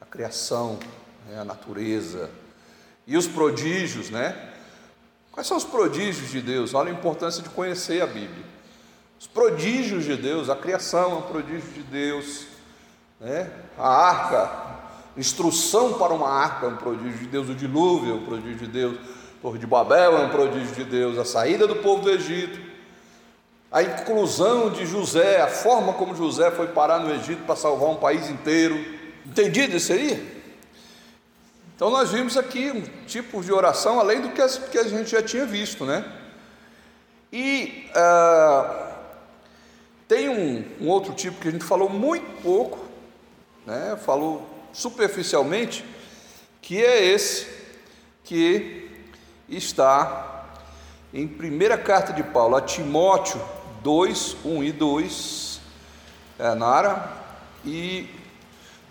a 0.00 0.04
criação, 0.04 0.80
né? 1.28 1.38
a 1.38 1.44
natureza 1.44 2.28
e 3.06 3.16
os 3.16 3.28
prodígios, 3.28 4.10
né? 4.10 4.48
Quais 5.32 5.46
são 5.46 5.56
os 5.56 5.64
prodígios 5.64 6.30
de 6.30 6.40
Deus? 6.40 6.74
Olha 6.74 6.90
a 6.90 6.94
importância 6.94 7.42
de 7.42 7.48
conhecer 7.48 8.02
a 8.02 8.06
Bíblia. 8.06 8.44
Os 9.18 9.28
prodígios 9.28 10.04
de 10.04 10.16
Deus, 10.16 10.50
a 10.50 10.56
criação 10.56 11.12
é 11.12 11.14
um 11.14 11.22
prodígio 11.22 11.72
de 11.72 11.82
Deus, 11.84 12.46
né? 13.20 13.50
a 13.78 13.88
arca 13.88 14.79
Instrução 15.16 15.94
para 15.94 16.12
uma 16.12 16.28
arca 16.28 16.66
é 16.66 16.68
um 16.68 16.76
prodígio 16.76 17.18
de 17.18 17.26
Deus, 17.26 17.48
o 17.48 17.54
dilúvio 17.54 18.12
é 18.12 18.14
um 18.14 18.24
prodígio 18.24 18.58
de 18.58 18.66
Deus, 18.66 18.96
a 18.96 19.42
Torre 19.42 19.58
de 19.58 19.66
Babel 19.66 20.16
é 20.16 20.24
um 20.24 20.28
prodígio 20.28 20.74
de 20.74 20.84
Deus, 20.84 21.18
a 21.18 21.24
saída 21.24 21.66
do 21.66 21.76
povo 21.76 22.02
do 22.02 22.10
Egito, 22.10 22.60
a 23.72 23.82
inclusão 23.82 24.70
de 24.70 24.84
José, 24.84 25.40
a 25.40 25.48
forma 25.48 25.92
como 25.92 26.14
José 26.14 26.50
foi 26.50 26.68
parar 26.68 26.98
no 26.98 27.14
Egito 27.14 27.44
para 27.44 27.54
salvar 27.54 27.88
um 27.90 27.96
país 27.96 28.28
inteiro. 28.28 28.76
Entendido 29.24 29.76
isso 29.76 29.92
aí? 29.92 30.42
Então 31.76 31.88
nós 31.88 32.10
vimos 32.10 32.36
aqui 32.36 32.70
um 32.70 32.82
tipo 33.06 33.42
de 33.42 33.52
oração 33.52 34.00
além 34.00 34.20
do 34.20 34.30
que 34.30 34.42
a 34.78 34.82
gente 34.84 35.10
já 35.10 35.22
tinha 35.22 35.46
visto, 35.46 35.84
né? 35.86 36.04
E 37.32 37.88
uh, 37.90 38.90
tem 40.08 40.28
um, 40.28 40.64
um, 40.80 40.88
outro 40.88 41.14
tipo 41.14 41.40
que 41.40 41.46
a 41.46 41.50
gente 41.52 41.64
falou 41.64 41.88
muito 41.88 42.42
pouco, 42.42 42.84
né? 43.64 43.96
Falou 44.04 44.49
superficialmente, 44.72 45.84
que 46.62 46.82
é 46.82 47.04
esse 47.04 47.46
que 48.24 48.88
está 49.48 50.56
em 51.12 51.26
primeira 51.26 51.76
carta 51.76 52.12
de 52.12 52.22
Paulo 52.22 52.56
a 52.56 52.60
Timóteo 52.60 53.40
2, 53.82 54.36
1 54.44 54.64
e 54.64 54.72
2, 54.72 55.60
é, 56.38 56.54
Nara, 56.54 57.16
e 57.64 58.08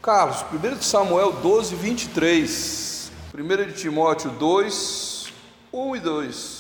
Carlos, 0.01 0.45
1 0.53 0.82
Samuel 0.82 1.32
12, 1.32 1.75
23, 1.75 3.11
1 3.34 3.65
de 3.67 3.73
Timóteo 3.73 4.32
2, 4.32 5.34
1 5.71 5.95
e 5.95 5.99
2. 5.99 6.59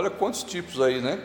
Olha 0.00 0.08
quantos 0.08 0.42
tipos 0.42 0.80
aí, 0.80 0.98
né? 0.98 1.22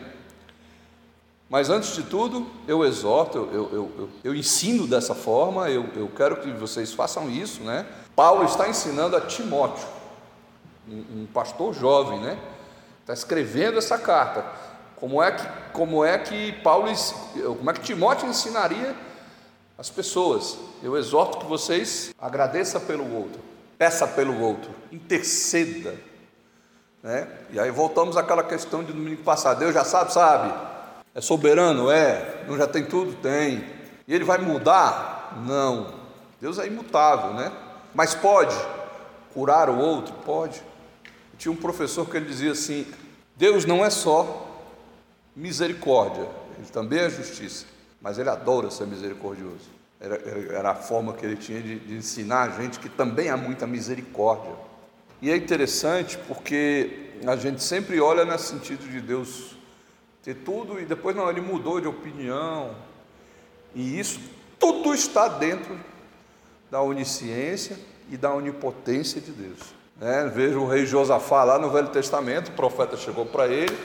Mas 1.48 1.70
antes 1.70 1.94
de 1.94 2.02
tudo, 2.02 2.46
eu 2.68 2.84
exorto, 2.84 3.38
eu, 3.38 3.50
eu, 3.50 3.72
eu, 3.72 4.10
eu 4.22 4.34
ensino 4.34 4.86
dessa 4.86 5.14
forma, 5.14 5.70
eu, 5.70 5.88
eu 5.96 6.08
quero 6.14 6.36
que 6.42 6.50
vocês 6.50 6.92
façam 6.92 7.30
isso, 7.30 7.62
né? 7.62 7.86
Paulo 8.14 8.44
está 8.44 8.68
ensinando 8.68 9.16
a 9.16 9.22
Timóteo, 9.22 9.88
um, 10.86 11.22
um 11.22 11.28
pastor 11.32 11.72
jovem, 11.72 12.20
né? 12.20 12.38
Está 13.00 13.14
escrevendo 13.14 13.78
essa 13.78 13.96
carta. 13.96 14.44
Como 14.96 15.22
é 15.22 15.32
que, 15.32 15.48
como 15.72 16.04
é 16.04 16.18
que 16.18 16.52
Paulo, 16.60 16.88
como 17.56 17.70
é 17.70 17.72
que 17.72 17.80
Timóteo 17.80 18.28
ensinaria 18.28 18.94
as 19.78 19.88
pessoas? 19.88 20.58
Eu 20.82 20.98
exorto 20.98 21.38
que 21.38 21.46
vocês 21.46 22.14
agradeça 22.18 22.78
pelo 22.78 23.10
outro, 23.16 23.40
peça 23.78 24.06
pelo 24.06 24.38
outro, 24.38 24.70
interceda. 24.92 25.94
Né? 27.06 27.28
E 27.52 27.60
aí 27.60 27.70
voltamos 27.70 28.16
àquela 28.16 28.42
questão 28.42 28.82
de 28.82 28.92
domingo 28.92 29.22
passado. 29.22 29.60
Deus 29.60 29.72
já 29.72 29.84
sabe, 29.84 30.12
sabe. 30.12 30.52
É 31.14 31.20
soberano? 31.20 31.88
É. 31.88 32.42
Não 32.48 32.56
já 32.56 32.66
tem 32.66 32.84
tudo? 32.84 33.14
Tem. 33.22 33.64
E 34.08 34.12
ele 34.12 34.24
vai 34.24 34.38
mudar? 34.38 35.40
Não. 35.46 35.94
Deus 36.40 36.58
é 36.58 36.66
imutável, 36.66 37.32
né? 37.32 37.52
Mas 37.94 38.12
pode 38.12 38.56
curar 39.32 39.70
o 39.70 39.78
outro? 39.78 40.12
Pode. 40.24 40.60
Eu 41.32 41.38
tinha 41.38 41.52
um 41.52 41.56
professor 41.56 42.10
que 42.10 42.16
ele 42.16 42.26
dizia 42.26 42.50
assim: 42.50 42.84
Deus 43.36 43.64
não 43.64 43.84
é 43.84 43.88
só 43.88 44.44
misericórdia, 45.36 46.26
ele 46.58 46.66
também 46.72 46.98
é 46.98 47.08
justiça, 47.08 47.66
mas 48.00 48.18
ele 48.18 48.30
adora 48.30 48.68
ser 48.68 48.88
misericordioso. 48.88 49.76
Era, 50.00 50.16
era 50.52 50.70
a 50.72 50.74
forma 50.74 51.12
que 51.12 51.24
ele 51.24 51.36
tinha 51.36 51.62
de, 51.62 51.78
de 51.78 51.94
ensinar 51.94 52.42
a 52.42 52.60
gente 52.60 52.80
que 52.80 52.88
também 52.88 53.30
há 53.30 53.36
muita 53.36 53.64
misericórdia. 53.64 54.65
E 55.20 55.30
é 55.30 55.36
interessante 55.36 56.18
porque 56.28 57.10
a 57.26 57.36
gente 57.36 57.62
sempre 57.62 58.00
olha 58.00 58.24
nesse 58.24 58.48
sentido 58.48 58.88
de 58.88 59.00
Deus 59.00 59.56
ter 60.22 60.34
tudo 60.34 60.80
e 60.80 60.84
depois 60.84 61.14
não, 61.14 61.30
ele 61.30 61.40
mudou 61.40 61.80
de 61.80 61.86
opinião. 61.86 62.74
E 63.74 63.98
isso 63.98 64.20
tudo 64.58 64.94
está 64.94 65.28
dentro 65.28 65.78
da 66.70 66.82
onisciência 66.82 67.78
e 68.10 68.16
da 68.16 68.32
onipotência 68.34 69.20
de 69.20 69.30
Deus. 69.30 69.58
Né? 69.96 70.30
Veja 70.34 70.58
o 70.58 70.66
rei 70.66 70.84
Josafá 70.84 71.44
lá 71.44 71.58
no 71.58 71.70
Velho 71.70 71.88
Testamento, 71.88 72.48
o 72.48 72.52
profeta 72.52 72.96
chegou 72.96 73.24
para 73.24 73.46
ele, 73.46 73.76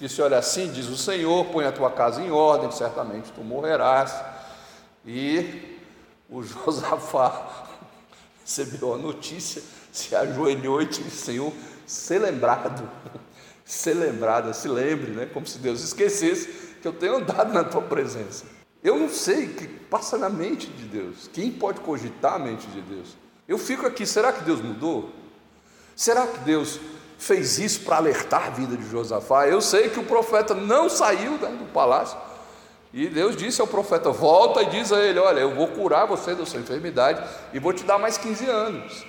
disse: 0.00 0.22
Olha, 0.22 0.38
assim 0.38 0.70
diz 0.70 0.86
o 0.88 0.96
Senhor, 0.96 1.46
põe 1.46 1.64
a 1.66 1.72
tua 1.72 1.90
casa 1.90 2.22
em 2.22 2.30
ordem, 2.30 2.70
certamente 2.70 3.32
tu 3.32 3.42
morrerás. 3.42 4.14
E 5.06 5.78
o 6.30 6.42
Josafá 6.44 7.66
recebeu 8.44 8.94
a 8.94 8.98
notícia, 8.98 9.62
se 9.98 10.14
ajoelhou 10.14 10.80
e 10.82 10.86
disse: 10.86 11.10
Senhor, 11.10 11.52
ser 11.86 12.18
lembrado 12.18 12.88
ser 13.68 13.92
lembrada, 13.92 14.54
se 14.54 14.66
lembre, 14.66 15.10
né? 15.10 15.26
como 15.26 15.46
se 15.46 15.58
Deus 15.58 15.84
esquecesse 15.84 16.48
que 16.80 16.88
eu 16.88 16.92
tenho 16.92 17.16
andado 17.16 17.52
na 17.52 17.62
tua 17.62 17.82
presença. 17.82 18.46
Eu 18.82 18.98
não 18.98 19.10
sei 19.10 19.44
o 19.44 19.54
que 19.54 19.66
passa 19.66 20.16
na 20.16 20.30
mente 20.30 20.68
de 20.68 20.84
Deus. 20.84 21.28
Quem 21.30 21.52
pode 21.52 21.80
cogitar 21.80 22.34
a 22.34 22.38
mente 22.38 22.66
de 22.68 22.80
Deus? 22.80 23.14
Eu 23.46 23.58
fico 23.58 23.86
aqui, 23.86 24.06
será 24.06 24.32
que 24.32 24.42
Deus 24.42 24.62
mudou? 24.62 25.10
Será 25.94 26.26
que 26.26 26.38
Deus 26.38 26.80
fez 27.18 27.58
isso 27.58 27.80
para 27.80 27.96
alertar 27.96 28.46
a 28.46 28.50
vida 28.50 28.74
de 28.74 28.88
Josafá? 28.88 29.46
Eu 29.46 29.60
sei 29.60 29.90
que 29.90 30.00
o 30.00 30.04
profeta 30.04 30.54
não 30.54 30.88
saiu 30.88 31.36
do 31.36 31.70
palácio. 31.70 32.16
E 32.94 33.06
Deus 33.06 33.36
disse 33.36 33.60
ao 33.60 33.66
profeta: 33.66 34.10
Volta 34.10 34.62
e 34.62 34.70
diz 34.70 34.92
a 34.92 35.00
ele: 35.00 35.18
Olha, 35.18 35.40
eu 35.40 35.54
vou 35.54 35.68
curar 35.68 36.06
você 36.06 36.34
da 36.34 36.46
sua 36.46 36.60
enfermidade 36.60 37.22
e 37.52 37.58
vou 37.58 37.74
te 37.74 37.84
dar 37.84 37.98
mais 37.98 38.16
15 38.16 38.46
anos. 38.46 39.04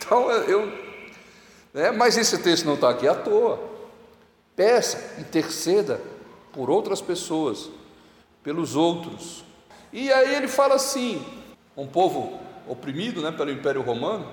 Então 0.00 0.30
eu, 0.30 0.66
né? 1.72 1.90
Mas 1.90 2.16
esse 2.16 2.38
texto 2.38 2.64
não 2.64 2.74
está 2.74 2.90
aqui 2.90 3.06
à 3.06 3.14
toa. 3.14 3.60
Peça, 4.56 5.20
interceda 5.20 6.00
por 6.52 6.68
outras 6.68 7.00
pessoas, 7.00 7.70
pelos 8.42 8.74
outros. 8.76 9.44
E 9.92 10.12
aí 10.12 10.34
ele 10.34 10.48
fala 10.48 10.74
assim: 10.74 11.24
um 11.76 11.86
povo 11.86 12.40
oprimido 12.66 13.20
né, 13.20 13.30
pelo 13.30 13.50
Império 13.50 13.82
Romano, 13.82 14.26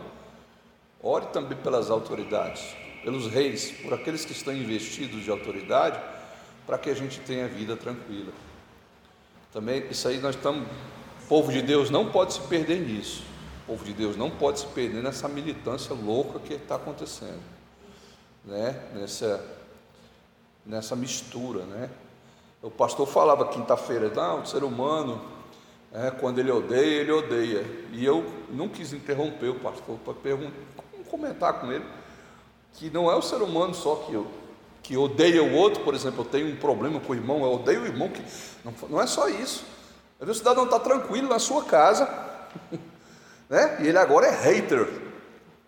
ore 1.01 1.28
também 1.28 1.57
pelas 1.57 1.89
autoridades, 1.89 2.63
pelos 3.03 3.28
reis, 3.28 3.72
por 3.84 3.93
aqueles 3.93 4.26
que 4.26 4.32
estão 4.32 4.53
investidos 4.53 5.24
de 5.24 5.30
autoridade, 5.30 5.99
para 6.65 6.78
que 6.78 6.89
a 6.89 6.93
gente 6.93 7.20
tenha 7.20 7.47
vida 7.47 7.76
tranquila. 7.76 8.34
Também 9.53 9.86
isso 9.89 10.07
aí 10.07 10.20
nós 10.20 10.36
estamos, 10.36 10.68
o 11.24 11.28
povo 11.28 11.51
de 11.51 11.61
Deus 11.61 11.89
não 11.89 12.11
pode 12.11 12.34
se 12.34 12.41
perder 12.41 12.80
nisso. 12.80 13.24
O 13.68 13.72
povo 13.72 13.84
de 13.84 13.93
Deus 13.93 14.15
não 14.15 14.30
pode 14.30 14.61
se 14.61 14.65
perder 14.68 15.03
nessa 15.03 15.28
militância 15.28 15.93
louca 15.93 16.39
que 16.39 16.53
está 16.53 16.76
acontecendo, 16.76 17.41
né? 18.45 18.82
nessa, 18.93 19.43
nessa 20.65 20.95
mistura. 20.95 21.65
Né? 21.65 21.89
O 22.61 22.72
pastor 22.72 23.05
falava 23.05 23.47
quinta-feira, 23.49 24.09
não, 24.09 24.41
o 24.41 24.45
ser 24.45 24.63
humano, 24.63 25.22
é, 25.93 26.09
quando 26.11 26.39
ele 26.39 26.49
odeia, 26.49 27.01
ele 27.01 27.11
odeia. 27.11 27.65
E 27.91 28.05
eu 28.05 28.26
não 28.49 28.70
quis 28.70 28.93
interromper 28.93 29.49
o 29.49 29.55
pastor 29.59 29.97
para 29.97 30.13
comentar 31.09 31.59
com 31.59 31.72
ele 31.72 31.86
que 32.78 32.89
não 32.89 33.11
é 33.11 33.15
o 33.15 33.22
ser 33.22 33.41
humano 33.41 33.74
só 33.74 33.95
que, 33.95 34.13
eu, 34.13 34.28
que 34.84 34.95
odeia 34.95 35.43
o 35.43 35.53
outro, 35.53 35.84
por 35.84 35.95
exemplo, 35.95 36.22
eu 36.22 36.26
tenho 36.26 36.47
um 36.47 36.55
problema 36.55 36.99
com 36.99 37.11
o 37.11 37.15
irmão, 37.15 37.43
eu 37.43 37.53
odeio 37.53 37.82
o 37.82 37.86
irmão, 37.86 38.07
que 38.09 38.22
não, 38.63 38.74
não 38.89 39.01
é 39.01 39.07
só 39.07 39.28
isso. 39.28 39.65
Às 40.20 40.28
vezes 40.28 40.41
o 40.41 40.43
cidadão 40.43 40.65
está 40.65 40.80
tranquilo 40.80 41.28
na 41.28 41.39
sua 41.39 41.63
casa, 41.63 42.07
né? 43.49 43.77
E 43.79 43.87
ele 43.87 43.97
agora 43.97 44.27
é 44.27 44.31
hater, 44.31 44.87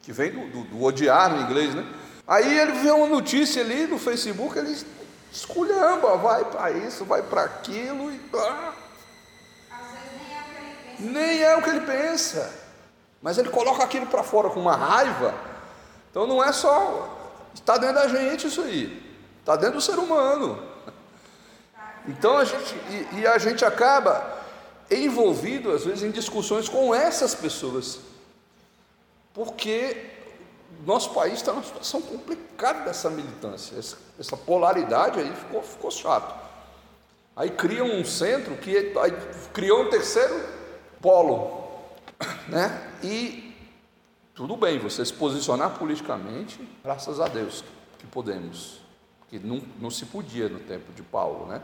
que 0.01 0.11
vem 0.11 0.32
do, 0.32 0.47
do, 0.47 0.63
do 0.65 0.84
odiar 0.84 1.30
no 1.30 1.41
inglês, 1.41 1.73
né? 1.73 1.86
Aí 2.27 2.59
ele 2.59 2.73
vê 2.73 2.91
uma 2.91 3.07
notícia 3.07 3.61
ali 3.61 3.88
no 3.88 3.97
Facebook, 3.97 4.57
ele 4.57 4.77
esculhamba, 5.32 6.17
vai 6.17 6.45
para 6.45 6.71
isso, 6.71 7.05
vai 7.05 7.21
para 7.21 7.43
aquilo 7.43 8.11
e. 8.11 8.21
Ah, 8.36 8.73
nem 10.99 11.41
é 11.41 11.55
o 11.55 11.61
que 11.61 11.69
ele 11.69 11.82
pensa. 11.82 12.53
Mas 13.21 13.38
ele 13.38 13.49
coloca 13.49 13.84
aquilo 13.84 14.05
para 14.05 14.23
fora 14.23 14.49
com 14.49 14.59
uma 14.59 14.75
raiva. 14.75 15.34
Então 16.11 16.27
não 16.27 16.43
é 16.43 16.51
só. 16.51 17.17
Está 17.53 17.77
dentro 17.77 17.95
da 17.95 18.07
gente 18.07 18.47
isso 18.47 18.61
aí. 18.61 19.01
Está 19.39 19.55
dentro 19.55 19.75
do 19.75 19.82
ser 19.82 19.97
humano. 19.97 20.61
Então 22.07 22.38
a 22.38 22.45
gente. 22.45 22.75
E, 22.89 23.19
e 23.19 23.27
a 23.27 23.38
gente 23.38 23.65
acaba 23.65 24.38
envolvido, 24.91 25.71
às 25.71 25.85
vezes, 25.85 26.03
em 26.03 26.11
discussões 26.11 26.67
com 26.67 26.93
essas 26.93 27.35
pessoas, 27.35 27.99
porque 29.33 30.09
nosso 30.85 31.13
país 31.13 31.35
está 31.35 31.51
numa 31.51 31.63
situação 31.63 32.01
complicada 32.01 32.85
dessa 32.85 33.09
militância, 33.09 33.77
essa, 33.77 34.37
polaridade 34.37 35.19
aí 35.19 35.31
ficou, 35.35 35.61
ficou 35.61 35.91
chato. 35.91 36.47
Aí 37.35 37.49
criam 37.49 37.87
um 37.87 38.03
centro 38.03 38.55
que 38.57 38.93
criou 39.53 39.83
um 39.83 39.89
terceiro 39.89 40.43
polo, 41.01 41.69
né? 42.47 42.91
E 43.01 43.55
tudo 44.33 44.57
bem, 44.57 44.79
você 44.79 45.05
se 45.05 45.13
posicionar 45.13 45.77
politicamente, 45.77 46.59
graças 46.83 47.19
a 47.19 47.27
Deus 47.27 47.63
que 47.97 48.07
podemos, 48.07 48.81
que 49.29 49.39
não, 49.39 49.61
não 49.79 49.89
se 49.89 50.05
podia 50.05 50.49
no 50.49 50.59
tempo 50.59 50.91
de 50.93 51.01
Paulo, 51.01 51.45
né? 51.45 51.61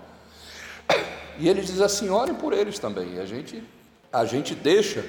E 1.38 1.50
ele 1.50 1.62
diz 1.62 1.82
assim: 1.82 2.10
orem 2.10 2.36
por 2.36 2.54
eles 2.54 2.80
também. 2.80 3.16
E 3.16 3.20
a 3.20 3.26
gente, 3.26 3.64
a 4.12 4.26
gente 4.26 4.56
deixa 4.56 5.06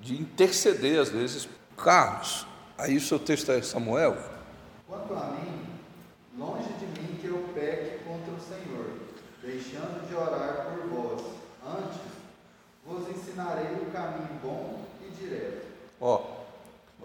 de 0.00 0.20
interceder 0.20 1.00
às 1.00 1.08
vezes. 1.08 1.48
Carlos, 1.76 2.46
aí 2.78 2.96
o 2.96 3.00
seu 3.00 3.18
texto 3.18 3.50
é 3.50 3.60
Samuel. 3.60 4.16
Quanto 4.86 5.12
a 5.14 5.26
mim, 5.26 5.66
longe 6.38 6.68
de 6.74 6.86
mim 6.86 7.18
que 7.20 7.26
eu 7.26 7.48
peque 7.52 8.04
contra 8.04 8.32
o 8.32 8.40
Senhor, 8.40 8.86
deixando 9.42 10.06
de 10.08 10.14
orar 10.14 10.68
por 10.68 10.88
vós. 10.88 11.22
Antes, 11.66 12.00
vos 12.86 13.08
ensinarei 13.08 13.74
o 13.74 13.90
caminho 13.90 14.38
bom 14.40 14.84
e 15.04 15.10
direto. 15.20 15.66
Ó, 16.00 16.22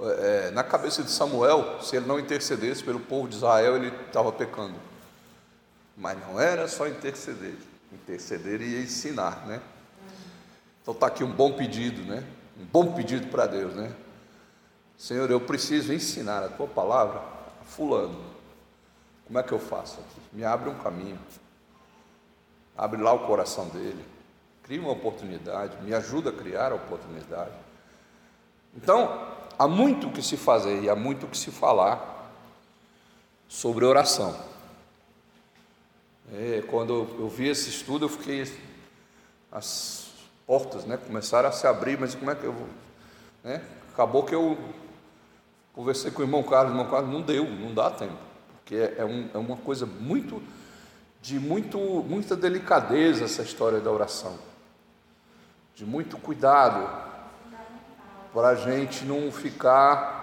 é, 0.02 0.52
na 0.52 0.64
cabeça 0.64 1.02
de 1.02 1.10
Samuel, 1.10 1.82
se 1.82 1.96
ele 1.96 2.06
não 2.06 2.20
intercedesse 2.20 2.84
pelo 2.84 3.00
povo 3.00 3.28
de 3.28 3.36
Israel, 3.36 3.76
ele 3.76 3.92
estava 4.06 4.32
pecando. 4.32 4.76
Mas 5.98 6.20
não 6.20 6.40
era 6.40 6.68
só 6.68 6.88
interceder 6.88 7.56
interceder 7.92 8.62
e 8.62 8.84
ensinar, 8.84 9.46
né? 9.48 9.62
Então 10.82 10.94
está 10.94 11.08
aqui 11.08 11.24
um 11.24 11.32
bom 11.32 11.54
pedido, 11.54 12.04
né? 12.04 12.24
Um 12.60 12.66
bom 12.66 12.94
pedido 12.94 13.28
para 13.28 13.46
Deus, 13.46 13.76
né? 13.76 13.94
Senhor, 14.98 15.30
eu 15.32 15.40
preciso 15.40 15.94
ensinar 15.94 16.44
a 16.44 16.50
tua 16.50 16.68
palavra 16.68 17.22
a 17.62 17.66
fulano. 17.66 18.20
Como 19.26 19.40
é 19.40 19.44
que 19.44 19.52
eu 19.52 19.60
faço 19.60 20.00
aqui? 20.00 20.22
Me 20.34 20.44
abre 20.44 20.70
um 20.70 20.76
caminho. 20.76 21.20
Abre 22.78 23.02
lá 23.02 23.14
o 23.14 23.28
coração 23.28 23.68
dele. 23.70 24.04
Cria 24.64 24.82
uma 24.82 24.92
oportunidade, 24.92 25.82
me 25.82 25.94
ajuda 25.94 26.30
a 26.32 26.34
criar 26.34 26.72
a 26.72 26.76
oportunidade. 26.76 27.56
Então, 28.76 29.28
há 29.58 29.68
muito 29.68 30.10
que 30.10 30.22
se 30.22 30.38
fazer 30.38 30.84
e 30.84 30.90
há 30.90 30.96
muito 30.96 31.28
que 31.28 31.38
se 31.38 31.52
falar 31.52 32.32
sobre 33.48 33.86
oração. 33.86 34.36
É, 36.34 36.64
quando 36.68 37.08
eu 37.18 37.28
vi 37.28 37.48
esse 37.48 37.70
estudo, 37.70 38.06
eu 38.06 38.10
fiquei. 38.10 38.52
As 39.52 40.10
portas 40.46 40.86
né, 40.86 40.98
começaram 40.98 41.50
a 41.50 41.52
se 41.52 41.66
abrir, 41.66 41.98
mas 42.00 42.14
como 42.14 42.30
é 42.30 42.36
que 42.36 42.44
eu 42.44 42.54
vou. 42.54 42.68
Né? 43.44 43.62
Acabou 43.94 44.24
que 44.24 44.34
eu 44.34 44.58
conversei 45.74 46.12
com 46.12 46.22
o 46.22 46.26
irmão 46.26 46.44
Carlos, 46.44 46.72
o 46.72 46.76
irmão 46.76 46.90
Carlos 46.90 47.12
não 47.12 47.22
deu, 47.22 47.46
não 47.46 47.74
dá 47.74 47.90
tempo, 47.90 48.18
porque 48.58 48.76
é, 48.76 48.96
é, 48.98 49.06
um, 49.06 49.30
é 49.34 49.38
uma 49.38 49.58
coisa 49.58 49.86
muito 49.86 50.42
de 51.22 51.40
muito, 51.40 51.78
muita 51.78 52.36
delicadeza 52.36 53.26
essa 53.26 53.42
história 53.42 53.80
da 53.80 53.92
oração, 53.92 54.38
de 55.76 55.86
muito 55.86 56.18
cuidado 56.18 56.88
para 58.34 58.50
a 58.50 58.56
gente 58.56 59.06
não 59.06 59.32
ficar 59.32 60.20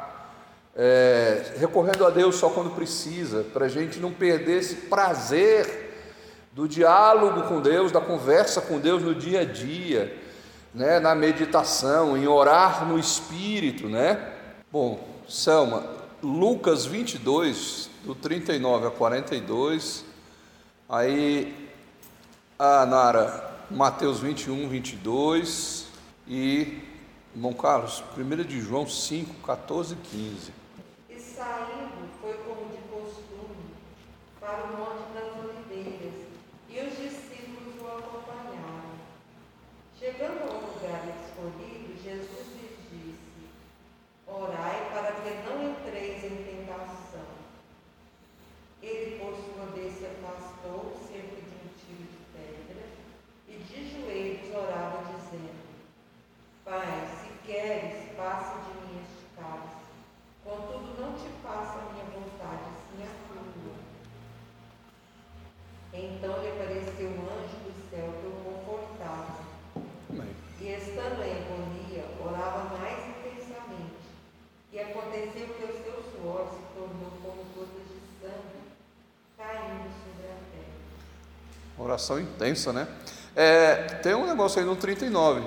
é, 0.75 1.55
recorrendo 1.59 2.07
a 2.07 2.11
Deus 2.11 2.37
só 2.37 2.51
quando 2.51 2.75
precisa, 2.75 3.43
para 3.45 3.67
a 3.67 3.69
gente 3.69 3.99
não 3.99 4.13
perder 4.13 4.59
esse 4.59 4.75
prazer 4.75 5.86
do 6.57 6.67
diálogo 6.67 7.43
com 7.43 7.61
Deus, 7.61 7.93
da 7.93 8.01
conversa 8.01 8.63
com 8.63 8.81
Deus 8.81 9.03
no 9.03 9.15
dia 9.15 9.41
a 9.41 9.45
dia, 9.45 10.19
né, 10.73 10.99
na 10.99 11.15
meditação, 11.15 12.17
em 12.17 12.27
orar 12.27 12.89
no 12.89 12.99
Espírito, 12.99 13.91
né? 13.91 14.33
Bom, 14.73 15.07
Selma, 15.29 15.85
Lucas 16.23 16.87
22, 16.87 17.91
do 18.05 18.15
39 18.15 18.87
a 18.87 18.91
42, 18.91 20.03
aí 20.89 21.71
a 22.59 22.87
Nara, 22.87 23.55
Mateus 23.71 24.21
21, 24.21 24.67
22 24.67 25.89
e, 26.27 26.83
irmão 27.35 27.53
Carlos, 27.53 28.03
1 28.17 28.45
de 28.45 28.63
João 28.63 28.87
5, 28.87 29.47
14 29.47 29.93
e 29.93 29.97
15. 29.99 30.53
E 31.11 31.21
saindo 31.21 32.09
foi 32.19 32.33
como 32.33 32.71
de 32.71 32.79
costume 32.89 33.75
para 34.41 34.65
o 34.65 34.69
monte 34.79 35.13
das 35.13 35.45
oliveiras, 35.45 36.27
e 36.77 36.79
os 36.81 36.99
discípulos 36.99 37.81
o 37.81 37.87
acompanharam. 37.87 39.01
Chegando 39.99 40.43
ao 40.43 40.61
lugar 40.61 41.05
escolhido, 41.09 41.97
Jesus 42.05 42.47
lhes 42.53 42.77
disse: 42.93 43.49
Orai 44.27 44.91
para 44.93 45.13
que 45.13 45.49
não 45.49 45.71
entreis 45.71 46.23
em 46.23 46.37
tentação. 46.45 47.25
Ele, 48.83 49.19
por 49.19 49.35
sua 49.37 49.67
vez, 49.75 49.95
se 49.95 50.05
afastou 50.05 51.01
cerca 51.09 51.37
de 51.37 51.55
um 51.55 51.69
tiro 51.81 52.05
de 52.13 52.19
pedra 52.35 52.85
e 53.49 53.57
de 53.57 53.89
joelhos 53.93 54.55
orava, 54.55 55.03
dizendo: 55.15 55.57
Pai, 56.63 57.09
se 57.23 57.47
queres, 57.51 58.13
passa 58.19 58.61
de 58.61 58.87
mim 58.87 59.01
este 59.01 59.25
cálice. 59.35 59.87
Contudo, 60.45 61.01
não 61.01 61.15
te 61.15 61.31
faça 61.43 61.79
a 61.79 61.93
minha 61.95 62.05
vontade, 62.05 62.69
sim 62.91 63.03
a 63.03 63.33
tua. 63.33 63.87
Então 65.99 66.43
lhe 66.43 66.49
apareceu 66.51 67.09
um 67.09 67.23
anjo 67.25 67.57
do 67.65 67.73
céu 67.89 68.13
que 68.21 68.27
o 68.27 68.33
confortava. 68.45 69.41
Amém. 70.11 70.29
E 70.61 70.69
estando 70.69 71.23
em 71.25 71.33
agonia, 71.33 72.05
orava 72.21 72.77
mais 72.77 72.99
intensamente. 73.09 74.05
E 74.73 74.79
aconteceu 74.79 75.49
que 75.49 75.65
o 75.65 75.83
seu 75.83 76.03
suor 76.13 76.51
se 76.51 76.61
tornou 76.75 77.11
como 77.23 77.45
gotas 77.55 77.89
de 77.89 78.01
sangue 78.21 78.61
caindo 79.39 79.89
sobre 80.05 80.27
a 80.27 80.37
terra. 80.53 80.77
Oração 81.97 82.21
intensa, 82.21 82.75
né? 82.75 82.87
É, 83.35 83.75
tem 84.03 84.15
um 84.15 84.27
negócio 84.27 84.61
aí 84.61 84.67
no 84.67 84.77
39, 84.77 85.43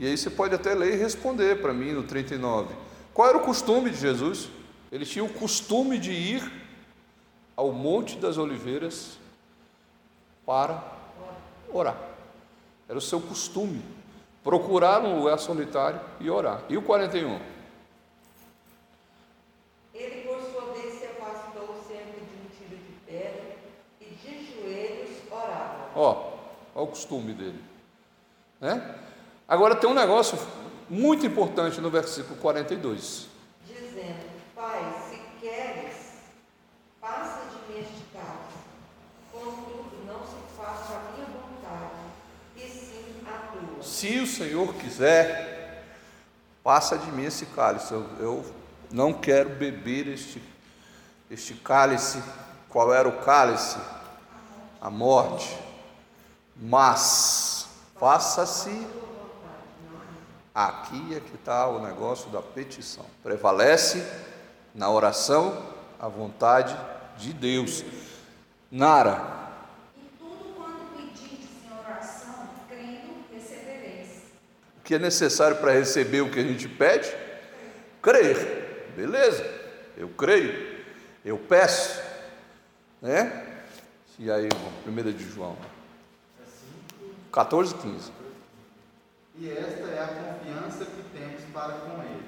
e 0.00 0.08
aí 0.08 0.18
você 0.18 0.28
pode 0.28 0.52
até 0.52 0.74
ler 0.74 0.94
e 0.94 0.96
responder 0.96 1.62
para 1.62 1.72
mim 1.72 1.92
no 1.92 2.02
39. 2.02 2.74
Qual 3.14 3.28
era 3.28 3.38
o 3.38 3.42
costume 3.42 3.88
de 3.88 3.96
Jesus? 3.96 4.48
Ele 4.90 5.06
tinha 5.06 5.24
o 5.24 5.28
costume 5.28 5.96
de 5.96 6.10
ir 6.10 6.52
ao 7.54 7.70
Monte 7.70 8.16
das 8.16 8.38
Oliveiras 8.38 9.18
para 10.44 10.82
orar. 11.72 11.96
Era 12.88 12.98
o 12.98 13.02
seu 13.02 13.20
costume. 13.20 13.80
Procurar 14.42 15.02
um 15.02 15.20
lugar 15.20 15.38
solitário 15.38 16.00
e 16.18 16.28
orar. 16.28 16.64
E 16.68 16.76
o 16.76 16.82
41? 16.82 17.38
Ele, 19.94 20.26
por 20.26 20.40
sua 20.40 20.72
vez, 20.72 20.98
se 20.98 21.06
afastou 21.06 21.76
cerca 21.86 22.18
de 22.18 22.34
um 22.34 22.48
tiro 22.58 22.82
de 22.82 22.92
pedra 23.06 23.56
e 24.00 24.06
de 24.06 24.44
joelhos 24.52 25.18
orava. 25.30 25.90
Ó, 25.94 26.32
ó 26.74 26.77
o 26.88 26.90
costume 26.90 27.32
dele. 27.32 27.62
Né? 28.60 28.94
Agora 29.46 29.76
tem 29.76 29.88
um 29.88 29.94
negócio 29.94 30.38
muito 30.88 31.24
importante 31.24 31.80
no 31.80 31.90
versículo 31.90 32.36
42. 32.36 33.26
dizendo: 33.66 34.30
Pai, 34.54 34.94
se 35.08 35.20
queres, 35.40 35.96
passa 37.00 37.42
de 37.46 37.72
mim 37.72 37.80
este 37.80 38.02
cálice. 38.12 38.58
Contudo, 39.30 40.04
não 40.06 40.20
se 40.20 40.56
faça 40.56 40.94
a 40.94 41.12
minha 41.12 41.26
vontade, 41.26 41.94
e 42.56 42.60
sim 42.60 43.22
a 43.26 43.52
tua. 43.52 43.82
Se 43.82 44.18
o 44.18 44.26
Senhor 44.26 44.74
quiser, 44.74 45.84
passa 46.64 46.96
de 46.98 47.10
mim 47.12 47.24
esse 47.24 47.46
cálice. 47.46 47.92
Eu, 47.92 48.06
eu 48.18 48.54
não 48.90 49.12
quero 49.12 49.50
beber 49.50 50.08
este, 50.08 50.42
este 51.30 51.54
cálice. 51.54 52.22
Qual 52.68 52.92
era 52.92 53.08
o 53.08 53.20
cálice? 53.20 53.78
A 54.80 54.90
morte. 54.90 55.67
Mas 56.58 57.68
faça-se. 57.98 58.86
Aqui 60.54 61.14
é 61.14 61.20
que 61.20 61.36
está 61.36 61.68
o 61.68 61.80
negócio 61.80 62.28
da 62.30 62.42
petição. 62.42 63.06
Prevalece 63.22 64.04
na 64.74 64.90
oração 64.90 65.56
a 66.00 66.08
vontade 66.08 66.76
de 67.16 67.32
Deus. 67.32 67.84
Nara, 68.70 69.52
E 69.96 70.18
tudo 70.18 70.54
quanto 70.56 70.96
pedirdes 70.96 71.48
em 71.64 71.78
oração, 71.78 72.50
crendo, 72.68 73.24
recebereis. 73.32 74.24
O 74.78 74.80
que 74.82 74.96
é 74.96 74.98
necessário 74.98 75.58
para 75.58 75.72
receber 75.72 76.22
o 76.22 76.30
que 76.30 76.40
a 76.40 76.44
gente 76.44 76.68
pede? 76.68 77.08
Crer. 78.02 78.92
Beleza, 78.96 79.44
eu 79.96 80.08
creio, 80.08 80.84
eu 81.24 81.38
peço. 81.38 82.02
Né? 83.00 83.46
E 84.18 84.28
aí, 84.28 84.46
irmão, 84.46 84.72
1 84.84 85.12
de 85.12 85.30
João 85.30 85.56
14, 87.38 87.72
15. 87.76 88.10
E 89.36 89.48
esta 89.48 89.86
é 89.90 90.02
a 90.02 90.08
confiança 90.08 90.84
que 90.84 91.04
temos 91.16 91.40
para 91.52 91.74
com 91.74 92.02
Ele, 92.02 92.24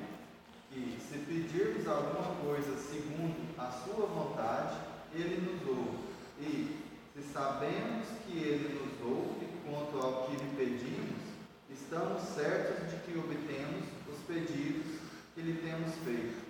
que 0.71 1.01
se 1.03 1.19
pedirmos 1.19 1.89
alguma 1.89 2.37
coisa 2.37 2.77
segundo 2.77 3.35
a 3.59 3.73
Sua 3.73 4.07
vontade, 4.07 4.77
Ele 5.13 5.51
nos 5.51 5.69
ouve. 5.69 5.99
E 6.41 6.77
se 7.13 7.33
sabemos 7.33 8.07
que 8.25 8.39
Ele 8.39 8.79
nos 8.79 9.05
ouve 9.05 9.49
quanto 9.69 9.99
ao 9.99 10.27
que 10.27 10.37
lhe 10.37 10.55
pedimos, 10.57 11.19
estamos 11.69 12.23
certos 12.23 12.89
de 12.89 12.97
que 12.99 13.19
obtemos 13.19 13.87
os 14.09 14.19
pedidos 14.29 15.01
que 15.35 15.41
lhe 15.41 15.55
temos 15.55 15.93
feito. 16.05 16.41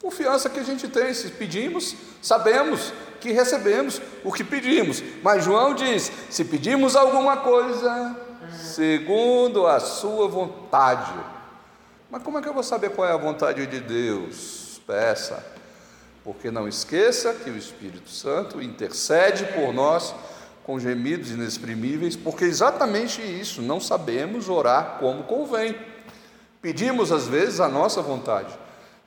Confiança 0.00 0.48
que 0.48 0.60
a 0.60 0.64
gente 0.64 0.88
tem, 0.88 1.12
se 1.12 1.28
pedimos, 1.32 1.94
sabemos 2.22 2.94
que 3.20 3.32
recebemos 3.32 4.00
o 4.24 4.32
que 4.32 4.44
pedimos. 4.44 5.02
Mas 5.22 5.44
João 5.44 5.74
diz: 5.74 6.10
se 6.30 6.44
pedimos 6.44 6.96
alguma 6.96 7.38
coisa, 7.38 8.16
segundo 8.52 9.66
a 9.66 9.80
sua 9.80 10.28
vontade. 10.28 11.14
Mas 12.10 12.22
como 12.22 12.38
é 12.38 12.42
que 12.42 12.48
eu 12.48 12.54
vou 12.54 12.62
saber 12.62 12.90
qual 12.90 13.06
é 13.06 13.12
a 13.12 13.16
vontade 13.16 13.66
de 13.66 13.80
Deus? 13.80 14.80
Peça, 14.86 15.44
porque 16.24 16.50
não 16.50 16.66
esqueça 16.66 17.34
que 17.34 17.50
o 17.50 17.56
Espírito 17.56 18.08
Santo 18.08 18.62
intercede 18.62 19.44
por 19.46 19.72
nós 19.72 20.14
com 20.68 20.78
gemidos 20.78 21.30
inexprimíveis, 21.30 22.14
porque 22.14 22.44
exatamente 22.44 23.22
isso, 23.22 23.62
não 23.62 23.80
sabemos 23.80 24.50
orar 24.50 24.98
como 25.00 25.22
convém. 25.22 25.74
Pedimos 26.60 27.10
às 27.10 27.26
vezes 27.26 27.58
a 27.58 27.68
nossa 27.68 28.02
vontade, 28.02 28.54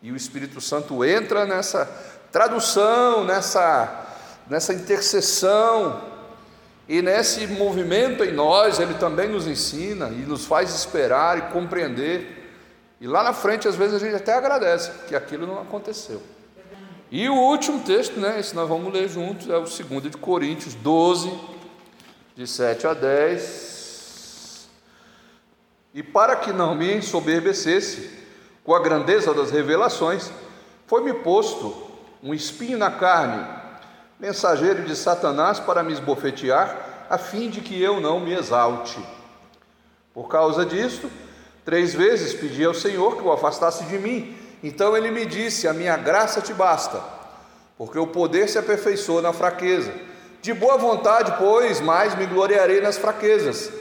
e 0.01 0.11
o 0.11 0.15
Espírito 0.15 0.59
Santo 0.59 1.05
entra 1.05 1.45
nessa 1.45 1.85
tradução, 2.31 3.23
nessa, 3.23 4.00
nessa 4.51 4.73
intercessão, 4.73 6.01
e 6.85 7.01
nesse 7.01 7.47
movimento 7.47 8.21
em 8.21 8.33
nós, 8.33 8.81
ele 8.81 8.95
também 8.95 9.29
nos 9.29 9.47
ensina 9.47 10.09
e 10.09 10.25
nos 10.27 10.43
faz 10.43 10.75
esperar 10.75 11.37
e 11.37 11.41
compreender. 11.53 12.51
E 12.99 13.07
lá 13.07 13.23
na 13.23 13.31
frente, 13.31 13.65
às 13.65 13.77
vezes, 13.77 13.95
a 13.95 13.99
gente 13.99 14.13
até 14.13 14.33
agradece 14.33 14.91
que 15.07 15.15
aquilo 15.15 15.47
não 15.47 15.61
aconteceu. 15.61 16.21
E 17.09 17.29
o 17.29 17.33
último 17.33 17.79
texto, 17.79 18.19
né, 18.19 18.41
esse 18.41 18.53
nós 18.53 18.67
vamos 18.67 18.91
ler 18.91 19.07
juntos, 19.07 19.49
é 19.49 19.55
o 19.55 19.61
2 19.61 20.11
de 20.11 20.17
Coríntios 20.17 20.75
12, 20.75 21.31
de 22.35 22.45
7 22.45 22.87
a 22.87 22.93
10. 22.93 24.67
E 25.93 26.03
para 26.03 26.35
que 26.35 26.51
não 26.51 26.75
me 26.75 26.93
ensoberbecesse 26.93 28.09
com 28.65 28.75
a 28.75 28.81
grandeza 28.81 29.33
das 29.33 29.49
revelações, 29.49 30.29
foi-me 30.87 31.13
posto 31.13 31.89
um 32.21 32.33
espinho 32.33 32.77
na 32.77 32.91
carne, 32.91 33.60
mensageiro 34.21 34.83
de 34.83 34.95
Satanás 34.95 35.59
para 35.59 35.81
me 35.81 35.91
esbofetear, 35.91 37.07
a 37.09 37.17
fim 37.17 37.49
de 37.49 37.59
que 37.59 37.81
eu 37.81 37.99
não 37.99 38.19
me 38.19 38.31
exalte. 38.31 39.03
Por 40.13 40.27
causa 40.27 40.63
disto, 40.63 41.09
três 41.65 41.95
vezes 41.95 42.31
pedi 42.31 42.63
ao 42.63 42.75
Senhor 42.75 43.17
que 43.17 43.23
o 43.23 43.31
afastasse 43.31 43.83
de 43.85 43.97
mim. 43.97 44.37
Então 44.61 44.95
ele 44.95 45.09
me 45.09 45.25
disse: 45.25 45.67
A 45.67 45.73
minha 45.73 45.97
graça 45.97 46.39
te 46.39 46.53
basta, 46.53 47.01
porque 47.75 47.97
o 47.97 48.05
poder 48.05 48.47
se 48.47 48.59
aperfeiçoa 48.59 49.23
na 49.23 49.33
fraqueza. 49.33 49.91
De 50.39 50.53
boa 50.53 50.77
vontade, 50.77 51.33
pois, 51.39 51.81
mais 51.81 52.15
me 52.15 52.27
gloriarei 52.27 52.79
nas 52.79 52.99
fraquezas, 52.99 53.71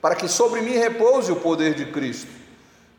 para 0.00 0.14
que 0.14 0.28
sobre 0.28 0.60
mim 0.60 0.76
repouse 0.76 1.32
o 1.32 1.36
poder 1.36 1.74
de 1.74 1.86
Cristo. 1.86 2.30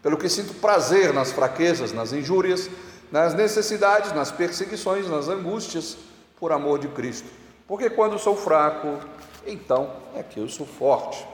Pelo 0.03 0.17
que 0.17 0.27
sinto 0.27 0.53
prazer 0.55 1.13
nas 1.13 1.31
fraquezas, 1.31 1.93
nas 1.93 2.11
injúrias, 2.11 2.69
nas 3.09 3.33
necessidades, 3.33 4.11
nas 4.11 4.31
perseguições, 4.31 5.07
nas 5.09 5.29
angústias, 5.29 5.97
por 6.39 6.51
amor 6.51 6.79
de 6.79 6.87
Cristo. 6.87 7.29
Porque 7.67 7.89
quando 7.89 8.17
sou 8.17 8.35
fraco, 8.35 8.99
então 9.45 9.91
é 10.15 10.23
que 10.23 10.39
eu 10.39 10.47
sou 10.47 10.65
forte. 10.65 11.25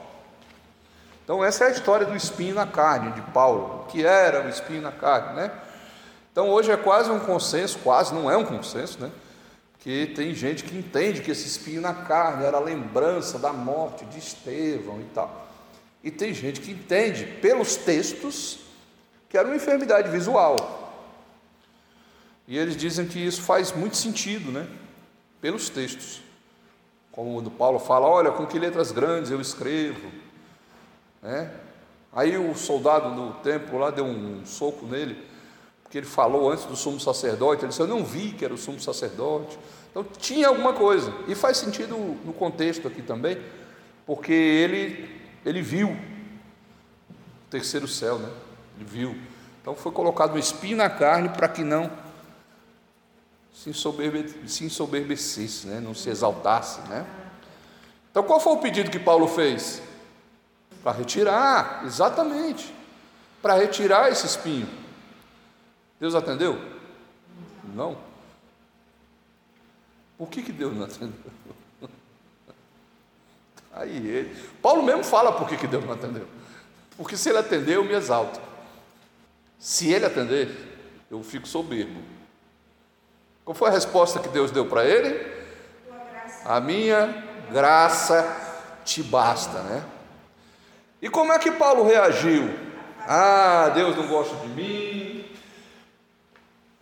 Então, 1.23 1.43
essa 1.43 1.63
é 1.63 1.67
a 1.67 1.71
história 1.71 2.05
do 2.05 2.15
espinho 2.15 2.53
na 2.53 2.67
carne 2.67 3.11
de 3.13 3.21
Paulo, 3.31 3.81
o 3.81 3.85
que 3.87 4.05
era 4.05 4.45
o 4.45 4.49
espinho 4.49 4.81
na 4.81 4.91
carne, 4.91 5.35
né? 5.35 5.51
Então, 6.31 6.49
hoje 6.49 6.71
é 6.71 6.77
quase 6.77 7.09
um 7.09 7.19
consenso, 7.19 7.79
quase 7.79 8.13
não 8.13 8.29
é 8.29 8.37
um 8.37 8.45
consenso, 8.45 9.01
né? 9.01 9.11
Que 9.79 10.07
tem 10.15 10.35
gente 10.35 10.63
que 10.63 10.77
entende 10.77 11.21
que 11.21 11.31
esse 11.31 11.47
espinho 11.47 11.81
na 11.81 11.93
carne 11.93 12.45
era 12.45 12.57
a 12.57 12.59
lembrança 12.59 13.39
da 13.39 13.51
morte 13.51 14.05
de 14.05 14.19
Estevão 14.19 15.01
e 15.01 15.05
tal. 15.15 15.47
E 16.03 16.11
tem 16.11 16.31
gente 16.33 16.61
que 16.61 16.71
entende 16.71 17.25
pelos 17.41 17.75
textos 17.75 18.59
que 19.27 19.37
era 19.37 19.47
uma 19.47 19.55
enfermidade 19.55 20.09
visual. 20.09 20.55
E 22.47 22.57
eles 22.57 22.77
dizem 22.77 23.07
que 23.07 23.17
isso 23.17 23.41
faz 23.41 23.71
muito 23.71 23.97
sentido, 23.97 24.51
né? 24.51 24.67
Pelos 25.45 25.69
textos. 25.69 26.23
Como 27.11 27.37
o 27.37 27.51
Paulo 27.51 27.77
fala, 27.77 28.07
olha, 28.07 28.31
com 28.31 28.47
que 28.47 28.57
letras 28.57 28.91
grandes 28.91 29.29
eu 29.29 29.39
escrevo. 29.39 30.09
Né? 31.21 31.51
Aí 32.11 32.35
o 32.35 32.55
soldado 32.55 33.13
do 33.13 33.31
templo 33.43 33.77
lá 33.77 33.91
deu 33.91 34.05
um 34.05 34.43
soco 34.43 34.87
nele, 34.87 35.23
porque 35.83 35.99
ele 35.99 36.07
falou 36.07 36.49
antes 36.49 36.65
do 36.65 36.75
sumo 36.75 36.99
sacerdote, 36.99 37.61
ele 37.61 37.67
disse, 37.67 37.79
eu 37.79 37.85
não 37.85 38.03
vi 38.03 38.31
que 38.31 38.43
era 38.43 38.55
o 38.55 38.57
sumo 38.57 38.79
sacerdote. 38.79 39.55
Então 39.91 40.03
tinha 40.17 40.47
alguma 40.47 40.73
coisa. 40.73 41.13
E 41.27 41.35
faz 41.35 41.57
sentido 41.57 41.95
no 42.25 42.33
contexto 42.33 42.87
aqui 42.87 43.03
também, 43.03 43.39
porque 44.03 44.33
ele, 44.33 45.21
ele 45.45 45.61
viu 45.61 45.89
o 45.89 45.97
terceiro 47.51 47.87
céu, 47.87 48.17
né? 48.17 48.31
Ele 48.77 48.85
viu. 48.85 49.15
Então 49.61 49.75
foi 49.75 49.91
colocado 49.91 50.33
um 50.33 50.39
espinho 50.39 50.77
na 50.77 50.89
carne 50.89 51.29
para 51.29 51.47
que 51.47 51.63
não 51.63 51.91
se, 53.55 53.69
ensoberbe, 53.69 54.47
se 54.47 54.65
ensoberbecesse, 54.65 55.67
né? 55.67 55.79
não 55.79 55.95
se 55.95 56.09
exaltasse. 56.09 56.81
Né? 56.89 57.05
Então 58.11 58.21
qual 58.23 58.39
foi 58.39 58.53
o 58.53 58.57
pedido 58.57 58.91
que 58.91 58.99
Paulo 58.99 59.27
fez? 59.27 59.81
Para 60.83 60.97
retirar, 60.97 61.83
exatamente. 61.85 62.73
Para 63.41 63.55
retirar 63.55 64.11
esse 64.11 64.25
espinho. 64.25 64.67
Deus 65.99 66.13
atendeu? 66.13 66.59
Não. 67.73 67.97
Por 70.17 70.29
que, 70.29 70.43
que 70.43 70.51
Deus 70.51 70.75
não 70.75 70.83
atendeu? 70.83 71.31
Aí 73.71 73.95
ele. 73.95 74.35
Paulo 74.61 74.83
mesmo 74.83 75.03
fala 75.03 75.31
por 75.31 75.47
que, 75.47 75.57
que 75.57 75.67
Deus 75.67 75.83
não 75.85 75.93
atendeu. 75.93 76.27
Porque 76.97 77.17
se 77.17 77.29
ele 77.29 77.39
atender, 77.39 77.75
eu 77.75 77.83
me 77.83 77.93
exalto. 77.93 78.39
Se 79.57 79.91
ele 79.91 80.05
atender, 80.05 80.49
eu 81.09 81.23
fico 81.23 81.47
soberbo. 81.47 82.14
Qual 83.45 83.53
foi 83.53 83.69
a 83.69 83.71
resposta 83.71 84.19
que 84.19 84.27
Deus 84.27 84.49
deu 84.49 84.65
para 84.65 84.83
ele? 84.83 85.33
A 86.43 86.59
minha 86.59 87.23
graça 87.51 88.25
te 88.83 89.03
basta, 89.03 89.61
né? 89.61 89.83
E 90.99 91.09
como 91.09 91.31
é 91.31 91.37
que 91.37 91.51
Paulo 91.51 91.83
reagiu? 91.83 92.49
Ah, 93.07 93.69
Deus 93.73 93.95
não 93.95 94.07
gosta 94.07 94.35
de 94.37 94.47
mim. 94.47 95.31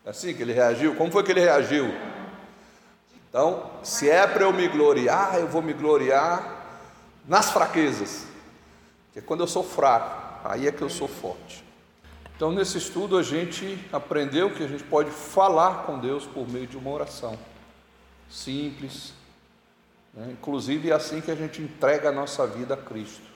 É 0.06 0.12
assim 0.12 0.34
que 0.34 0.42
ele 0.42 0.54
reagiu? 0.54 0.96
Como 0.96 1.12
foi 1.12 1.24
que 1.24 1.32
ele 1.32 1.42
reagiu? 1.42 1.94
Então, 3.30 3.70
se 3.84 4.10
é 4.10 4.26
para 4.26 4.44
eu 4.44 4.54
me 4.54 4.68
gloriar, 4.68 5.40
eu 5.40 5.48
vou 5.48 5.62
me 5.62 5.74
gloriar 5.74 6.64
nas 7.28 7.52
fraquezas. 7.52 8.26
Porque 9.08 9.26
quando 9.26 9.42
eu 9.42 9.48
sou 9.48 9.64
fraco, 9.64 10.48
aí 10.48 10.68
é 10.68 10.72
que 10.72 10.82
eu 10.82 10.90
sou 10.90 11.08
forte. 11.08 11.63
Então, 12.36 12.52
nesse 12.52 12.78
estudo, 12.78 13.18
a 13.18 13.24
gente 13.24 13.78
aprendeu 13.92 14.54
que 14.54 14.64
a 14.64 14.68
gente 14.68 14.84
pode 14.84 15.12
falar 15.12 15.86
com 15.86 16.00
Deus 16.00 16.26
por 16.26 16.48
meio 16.50 16.68
de 16.68 16.78
uma 16.78 16.92
oração 16.92 17.38
simples. 18.30 19.14
Né? 20.14 20.30
Inclusive, 20.32 20.90
é 20.90 20.94
assim 20.94 21.22
que 21.22 21.32
a 21.32 21.36
gente 21.36 21.62
entrega 21.62 22.10
a 22.10 22.12
nossa 22.12 22.46
vida 22.48 22.74
a 22.74 22.78
Cristo 22.78 23.34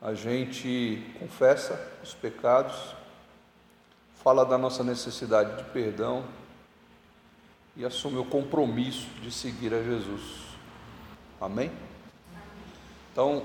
a 0.00 0.14
gente 0.14 1.02
confessa 1.18 1.78
os 2.02 2.14
pecados, 2.14 2.74
fala 4.22 4.46
da 4.46 4.56
nossa 4.56 4.82
necessidade 4.82 5.62
de 5.62 5.70
perdão 5.70 6.24
e 7.76 7.84
assume 7.84 8.16
o 8.16 8.24
compromisso 8.24 9.06
de 9.20 9.30
seguir 9.30 9.74
a 9.74 9.82
Jesus. 9.82 10.22
Amém? 11.38 11.70
Então, 13.12 13.42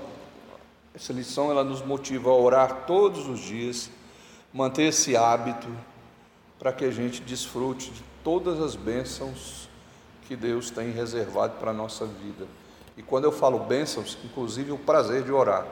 essa 0.94 1.12
lição 1.12 1.50
ela 1.50 1.62
nos 1.62 1.82
motiva 1.84 2.30
a 2.30 2.34
orar 2.34 2.86
todos 2.86 3.28
os 3.28 3.40
dias, 3.40 3.90
manter 4.52 4.84
esse 4.84 5.16
hábito 5.16 5.68
para 6.58 6.72
que 6.72 6.84
a 6.84 6.90
gente 6.90 7.20
desfrute 7.22 7.90
de 7.90 8.02
todas 8.24 8.60
as 8.60 8.74
bênçãos 8.74 9.68
que 10.26 10.34
Deus 10.34 10.70
tem 10.70 10.90
reservado 10.90 11.54
para 11.58 11.70
a 11.70 11.74
nossa 11.74 12.04
vida. 12.06 12.46
E 12.96 13.02
quando 13.02 13.24
eu 13.24 13.32
falo 13.32 13.58
bênçãos, 13.58 14.18
inclusive 14.24 14.72
o 14.72 14.78
prazer 14.78 15.22
de 15.22 15.30
orar. 15.30 15.66